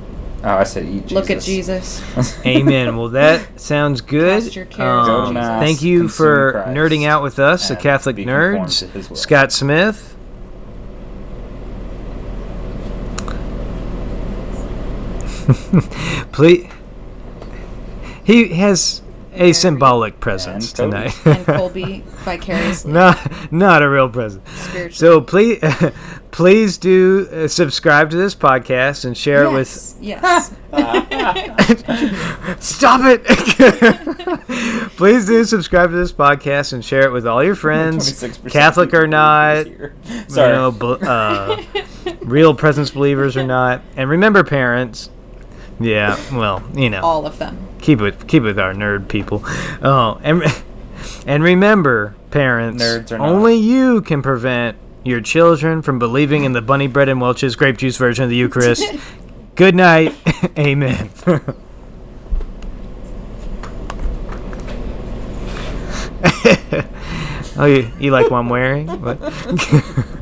Oh, 0.45 0.57
I 0.57 0.65
said 0.65 0.87
eat 0.87 1.03
Jesus. 1.07 1.13
look 1.13 1.31
at 1.31 1.41
Jesus. 1.41 2.03
Amen. 2.47 2.97
Well, 2.97 3.11
that 3.11 3.61
sounds 3.61 4.01
good. 4.01 4.55
Your 4.55 4.65
cares 4.65 4.77
Go 4.79 4.85
on 4.85 5.07
to 5.07 5.29
Um, 5.29 5.35
mass, 5.35 5.63
thank 5.63 5.83
you 5.83 6.01
consume 6.01 6.17
for 6.17 6.53
Christ, 6.53 6.69
nerding 6.71 7.07
out 7.07 7.23
with 7.23 7.39
us, 7.39 7.69
the 7.69 7.77
Catholic 7.77 8.17
be 8.17 8.25
Nerds. 8.27 8.81
to 8.81 8.87
his 8.89 9.09
will. 9.09 9.17
Scott 9.17 9.53
Smith. 9.53 10.17
Please. 16.33 16.69
He 18.25 18.49
has 18.55 19.02
a 19.35 19.53
symbolic 19.53 20.21
presence 20.21 20.73
Cody. 20.73 20.91
tonight. 20.91 21.27
and 21.27 21.47
Colby 21.59 22.05
vicariously 22.25 22.93
not, 22.93 23.53
not 23.53 23.83
a 23.83 23.89
real 23.89 24.09
presence. 24.09 24.49
spiritually. 24.51 24.93
So 24.93 25.21
please, 25.21 25.63
please 26.31 26.79
do 26.79 27.29
uh, 27.33 27.49
subscribe 27.49 28.11
to 28.11 28.17
this 28.17 28.35
podcast 28.35 29.05
and 29.05 29.17
share 29.17 29.45
it 29.45 29.53
with 29.53 29.97
yes, 30.01 30.55
yes. 30.73 32.61
Stop 32.61 33.01
it! 33.05 33.25
Please 34.97 35.27
do 35.27 35.45
subscribe 35.45 35.91
to 35.91 35.97
this 35.97 36.13
podcast 36.13 36.73
and 36.73 36.85
share 36.85 37.05
it 37.07 37.13
with 37.13 37.27
all 37.27 37.43
your 37.43 37.55
friends, 37.55 38.23
Catholic 38.49 38.93
or 38.95 39.07
not, 39.07 39.67
here. 39.67 39.95
you 40.05 40.25
Sorry. 40.29 40.53
know, 40.53 40.71
bel- 40.73 40.99
uh, 41.07 41.63
real 42.21 42.55
presence 42.55 42.91
believers 42.91 43.37
or 43.37 43.45
not. 43.45 43.83
And 43.97 44.09
remember, 44.11 44.45
parents. 44.45 45.11
Yeah, 45.81 46.17
well, 46.33 46.63
you 46.75 46.91
know, 46.91 47.01
All 47.03 47.27
of 47.27 47.39
them. 47.39 47.69
Keep 47.83 48.01
it 48.01 48.27
keep 48.27 48.43
it 48.43 48.47
with 48.47 48.59
our 48.59 48.73
nerd 48.73 49.09
people. 49.09 49.43
Oh, 49.83 50.19
and 50.23 50.43
and 51.27 51.43
remember, 51.43 52.15
parents, 52.31 52.83
Nerds 52.83 53.19
only 53.19 53.57
you 53.57 54.01
can 54.01 54.23
prevent 54.23 54.79
your 55.05 55.21
children 55.21 55.83
from 55.83 55.99
believing 55.99 56.45
in 56.45 56.53
the 56.53 56.63
bunny 56.63 56.87
bread 56.87 57.09
and 57.09 57.21
Welch's 57.21 57.57
grape 57.57 57.77
juice 57.77 57.97
version 57.97 58.25
of 58.25 58.31
the 58.31 58.37
Eucharist. 58.37 58.85
Good 59.55 59.75
night. 59.75 60.15
Amen. 60.59 61.11
oh, 67.57 67.67
you, 67.67 67.91
you 67.99 68.11
like 68.11 68.31
what 68.31 68.39
I'm 68.39 68.49
wearing? 68.49 68.87
What? 68.89 70.19